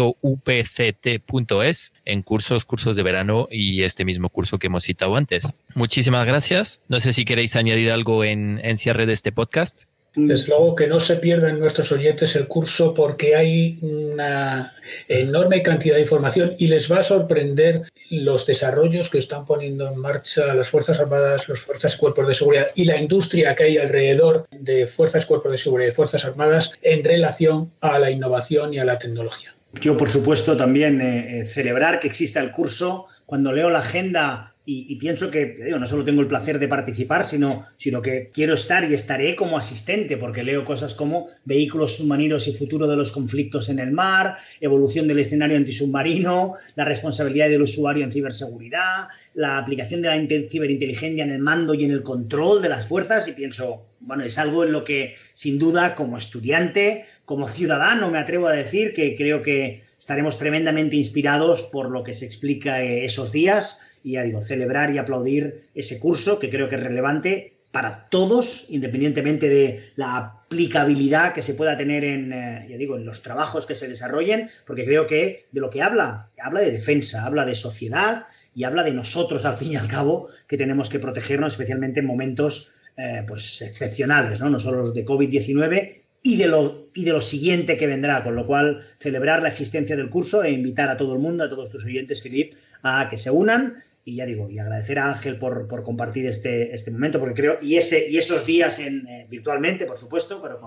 en 2.04 2.22
cursos, 2.22 2.64
cursos 2.64 2.96
de 2.96 3.02
verano 3.02 3.48
y 3.50 3.82
este 3.82 4.04
mismo 4.04 4.28
curso 4.28 4.58
que 4.58 4.66
hemos 4.66 4.84
citado 4.84 5.16
antes. 5.16 5.48
Muchísimas 5.74 6.26
gracias. 6.26 6.82
No 6.88 7.00
sé 7.00 7.12
si 7.12 7.24
queréis 7.24 7.56
añadir 7.56 7.92
algo 7.92 8.24
en, 8.24 8.60
en 8.62 8.76
cierre 8.76 9.06
de 9.06 9.12
este 9.12 9.32
podcast. 9.32 9.84
Desde 10.14 10.48
luego 10.48 10.74
que 10.74 10.88
no 10.88 10.98
se 10.98 11.16
pierdan 11.16 11.60
nuestros 11.60 11.92
oyentes 11.92 12.34
el 12.34 12.48
curso 12.48 12.94
porque 12.94 13.36
hay 13.36 13.78
una 13.80 14.74
enorme 15.06 15.62
cantidad 15.62 15.94
de 15.94 16.00
información 16.00 16.54
y 16.58 16.66
les 16.66 16.90
va 16.90 16.98
a 16.98 17.02
sorprender 17.02 17.82
los 18.10 18.44
desarrollos 18.44 19.08
que 19.08 19.18
están 19.18 19.44
poniendo 19.44 19.86
en 19.86 19.96
marcha 19.96 20.52
las 20.54 20.68
Fuerzas 20.68 20.98
Armadas, 20.98 21.48
las 21.48 21.60
Fuerzas 21.60 21.96
Cuerpos 21.96 22.26
de 22.26 22.34
Seguridad 22.34 22.66
y 22.74 22.86
la 22.86 22.96
industria 22.96 23.54
que 23.54 23.64
hay 23.64 23.78
alrededor 23.78 24.48
de 24.50 24.88
Fuerzas, 24.88 25.26
Cuerpos 25.26 25.52
de 25.52 25.58
Seguridad 25.58 25.90
y 25.90 25.94
Fuerzas 25.94 26.24
Armadas 26.24 26.72
en 26.82 27.04
relación 27.04 27.70
a 27.80 28.00
la 28.00 28.10
innovación 28.10 28.74
y 28.74 28.78
a 28.80 28.84
la 28.84 28.98
tecnología. 28.98 29.54
Yo, 29.80 29.96
por 29.96 30.10
supuesto, 30.10 30.56
también 30.56 31.00
eh, 31.00 31.40
eh, 31.40 31.46
celebrar 31.46 32.00
que 32.00 32.08
exista 32.08 32.40
el 32.40 32.50
curso. 32.50 33.06
Cuando 33.26 33.52
leo 33.52 33.70
la 33.70 33.78
agenda 33.78 34.49
y, 34.66 34.94
pienso 34.96 35.30
que, 35.30 35.56
digo, 35.64 35.78
no 35.78 35.86
solo 35.86 36.04
tengo 36.04 36.20
el 36.20 36.28
placer 36.28 36.58
de 36.58 36.68
participar, 36.68 37.24
sino, 37.24 37.66
sino 37.76 38.02
que 38.02 38.30
quiero 38.32 38.54
estar 38.54 38.88
y 38.88 38.94
estaré 38.94 39.34
como 39.34 39.58
asistente, 39.58 40.16
porque 40.16 40.44
leo 40.44 40.64
cosas 40.64 40.94
como 40.94 41.26
vehículos 41.44 41.96
submarinos 41.96 42.46
y 42.46 42.52
futuro 42.52 42.86
de 42.86 42.96
los 42.96 43.10
conflictos 43.10 43.68
en 43.70 43.80
el 43.80 43.90
mar, 43.90 44.36
evolución 44.60 45.08
del 45.08 45.18
escenario 45.18 45.56
antisubmarino, 45.56 46.54
la 46.76 46.84
responsabilidad 46.84 47.48
del 47.48 47.62
usuario 47.62 48.04
en 48.04 48.12
ciberseguridad, 48.12 49.08
la 49.34 49.58
aplicación 49.58 50.02
de 50.02 50.08
la 50.08 50.48
ciberinteligencia 50.48 51.24
en 51.24 51.32
el 51.32 51.40
mando 51.40 51.74
y 51.74 51.84
en 51.84 51.90
el 51.90 52.04
control 52.04 52.62
de 52.62 52.68
las 52.68 52.86
fuerzas, 52.86 53.26
y 53.26 53.32
pienso, 53.32 53.86
bueno, 53.98 54.22
es 54.22 54.38
algo 54.38 54.62
en 54.62 54.72
lo 54.72 54.84
que, 54.84 55.14
sin 55.34 55.58
duda, 55.58 55.96
como 55.96 56.16
estudiante, 56.16 57.06
como 57.24 57.48
ciudadano, 57.48 58.10
me 58.10 58.18
atrevo 58.18 58.46
a 58.46 58.52
decir 58.52 58.92
que 58.92 59.16
creo 59.16 59.42
que 59.42 59.82
estaremos 59.98 60.38
tremendamente 60.38 60.96
inspirados 60.96 61.64
por 61.64 61.90
lo 61.90 62.02
que 62.02 62.14
se 62.14 62.24
explica 62.24 62.82
eh, 62.82 63.04
esos 63.04 63.32
días 63.32 63.89
y 64.02 64.12
ya 64.12 64.22
digo, 64.22 64.40
celebrar 64.40 64.94
y 64.94 64.98
aplaudir 64.98 65.68
ese 65.74 65.98
curso 65.98 66.38
que 66.38 66.50
creo 66.50 66.68
que 66.68 66.76
es 66.76 66.82
relevante 66.82 67.54
para 67.72 68.08
todos, 68.08 68.66
independientemente 68.70 69.48
de 69.48 69.92
la 69.94 70.16
aplicabilidad 70.16 71.32
que 71.32 71.42
se 71.42 71.54
pueda 71.54 71.76
tener 71.76 72.02
en, 72.02 72.32
eh, 72.32 72.66
digo, 72.76 72.96
en 72.96 73.04
los 73.04 73.22
trabajos 73.22 73.66
que 73.66 73.76
se 73.76 73.86
desarrollen, 73.86 74.50
porque 74.66 74.84
creo 74.84 75.06
que 75.06 75.46
de 75.52 75.60
lo 75.60 75.70
que 75.70 75.82
habla, 75.82 76.30
habla 76.42 76.60
de 76.60 76.72
defensa, 76.72 77.24
habla 77.24 77.46
de 77.46 77.54
sociedad 77.54 78.26
y 78.54 78.64
habla 78.64 78.82
de 78.82 78.92
nosotros, 78.92 79.44
al 79.44 79.54
fin 79.54 79.72
y 79.72 79.76
al 79.76 79.86
cabo, 79.86 80.28
que 80.48 80.56
tenemos 80.56 80.90
que 80.90 80.98
protegernos, 80.98 81.52
especialmente 81.52 82.00
en 82.00 82.06
momentos 82.06 82.72
eh, 82.96 83.24
pues, 83.26 83.62
excepcionales, 83.62 84.40
¿no? 84.40 84.50
no 84.50 84.58
solo 84.58 84.80
los 84.80 84.94
de 84.94 85.06
COVID-19, 85.06 86.00
y 86.22 86.36
de, 86.36 86.48
lo, 86.48 86.88
y 86.94 87.04
de 87.04 87.12
lo 87.12 87.20
siguiente 87.20 87.78
que 87.78 87.86
vendrá, 87.86 88.22
con 88.22 88.34
lo 88.34 88.46
cual 88.46 88.82
celebrar 88.98 89.42
la 89.42 89.48
existencia 89.48 89.96
del 89.96 90.10
curso 90.10 90.42
e 90.42 90.50
invitar 90.50 90.90
a 90.90 90.96
todo 90.96 91.14
el 91.14 91.18
mundo, 91.18 91.44
a 91.44 91.48
todos 91.48 91.70
tus 91.70 91.84
oyentes, 91.84 92.22
Filip, 92.22 92.54
a 92.82 93.08
que 93.08 93.16
se 93.16 93.30
unan 93.30 93.76
y 94.04 94.16
ya 94.16 94.26
digo, 94.26 94.48
y 94.50 94.58
agradecer 94.58 94.98
a 94.98 95.08
Ángel 95.08 95.38
por, 95.38 95.66
compartir 95.82 96.26
este, 96.26 96.74
este 96.74 96.90
momento, 96.90 97.18
porque 97.18 97.34
creo, 97.34 97.58
y, 97.60 97.76
ese, 97.76 98.08
y 98.10 98.18
esos 98.18 98.46
días 98.46 98.78
en, 98.78 99.06
eh, 99.06 99.26
virtualmente, 99.28 99.84
por 99.86 99.98
supuesto, 99.98 100.40
pero 100.42 100.58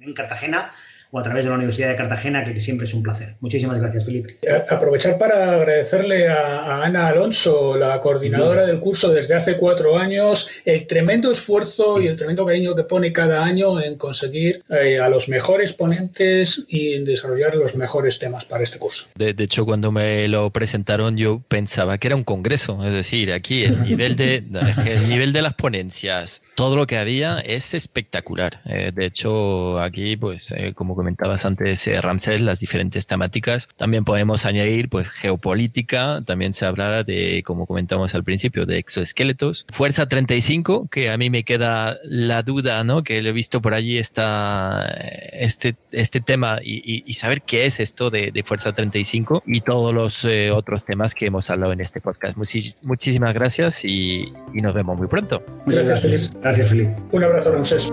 en 0.00 0.14
Cartagena, 0.14 0.72
o 1.16 1.18
a 1.18 1.22
través 1.22 1.44
de 1.44 1.50
la 1.50 1.56
Universidad 1.56 1.88
de 1.88 1.96
Cartagena, 1.96 2.44
que, 2.44 2.60
siempre 2.60 2.86
es 2.86 2.92
un 2.92 3.02
placer. 3.02 3.36
Muchísimas 3.40 3.78
gracias, 3.78 4.04
Felipe. 4.04 4.36
Eh, 4.42 4.62
aprovechar 4.68 5.18
para 5.18 5.52
agradecerle 5.52 6.28
a, 6.28 6.82
Ana 6.84 7.08
Alonso, 7.08 7.76
la 7.76 7.98
coordinadora 8.00 8.66
del 8.66 8.80
curso 8.80 9.10
desde 9.10 9.34
hace 9.34 9.56
cuatro 9.56 9.96
años, 9.98 10.50
el 10.66 10.86
tremendo 10.86 11.32
esfuerzo 11.32 12.00
y 12.02 12.06
el 12.06 12.16
tremendo 12.16 12.44
cariño 12.44 12.74
que 12.74 12.82
pone 12.82 13.12
cada 13.12 13.42
año 13.42 13.80
en 13.80 13.96
conseguir 13.96 14.62
eh, 14.68 14.98
a 15.00 15.08
los 15.08 15.30
mejores 15.30 15.72
ponentes 15.72 16.66
y 16.68 16.92
en 16.92 17.04
desarrollar 17.04 17.56
los 17.56 17.76
mejores 17.76 18.18
temas 18.18 18.44
para 18.44 18.62
este 18.62 18.78
curso. 18.78 19.08
De, 19.16 19.34
hecho, 19.38 19.64
cuando 19.64 19.90
me 19.92 20.28
lo 20.28 20.50
presentaron, 20.50 21.16
yo 21.16 21.40
pensaba 21.48 21.96
que 21.96 22.08
era 22.08 22.16
un 22.16 22.24
congreso, 22.24 22.84
es 22.84 22.92
decir, 22.92 23.32
aquí 23.32 23.62
el 23.62 23.82
nivel 23.88 24.16
de, 24.16 24.36
el 24.36 25.08
nivel 25.08 25.32
de 25.32 25.40
las 25.40 25.54
ponencias, 25.54 26.42
todo 26.56 26.76
lo 26.76 26.86
que 26.86 26.98
había 26.98 27.38
es 27.38 27.72
espectacular. 27.72 28.60
Eh, 28.66 28.92
de 28.94 29.06
hecho, 29.06 29.80
aquí, 29.80 30.16
pues, 30.16 30.52
como 30.74 30.94
comentabas 31.06 31.44
antes, 31.44 31.86
eh, 31.86 32.00
Ramsés, 32.00 32.40
las 32.40 32.58
diferentes 32.58 33.06
temáticas. 33.06 33.68
También 33.76 34.04
podemos 34.04 34.44
añadir, 34.44 34.88
pues, 34.88 35.08
geopolítica. 35.08 36.20
También 36.26 36.52
se 36.52 36.66
hablará 36.66 37.04
de, 37.04 37.44
como 37.44 37.66
comentamos 37.66 38.16
al 38.16 38.24
principio, 38.24 38.66
de 38.66 38.78
exoesqueletos. 38.78 39.66
Fuerza 39.72 40.08
35, 40.08 40.88
que 40.90 41.10
a 41.10 41.16
mí 41.16 41.30
me 41.30 41.44
queda 41.44 41.96
la 42.02 42.42
duda, 42.42 42.82
¿no? 42.82 43.04
Que 43.04 43.22
lo 43.22 43.28
he 43.28 43.32
visto 43.32 43.62
por 43.62 43.74
allí 43.74 43.98
está 43.98 44.84
este, 45.32 45.76
este 45.92 46.20
tema 46.20 46.58
y, 46.62 47.14
saber 47.14 47.42
qué 47.42 47.66
es 47.66 47.78
esto 47.80 48.10
de, 48.10 48.42
Fuerza 48.44 48.72
35 48.72 49.44
y 49.46 49.60
todos 49.60 49.94
los 49.94 50.24
eh, 50.24 50.50
otros 50.50 50.84
temas 50.84 51.14
que 51.14 51.26
hemos 51.26 51.50
hablado 51.50 51.72
en 51.72 51.80
este 51.80 52.00
podcast. 52.00 52.36
muchísimas 52.36 53.32
gracias 53.32 53.84
y, 53.84 54.32
nos 54.52 54.74
vemos 54.74 54.98
muy 54.98 55.06
pronto. 55.06 55.42
Gracias, 55.66 56.00
Felipe. 56.00 56.24
Gracias, 56.42 56.68
Felipe. 56.68 56.96
Un 57.12 57.24
abrazo, 57.24 57.52
Ramsés. 57.52 57.92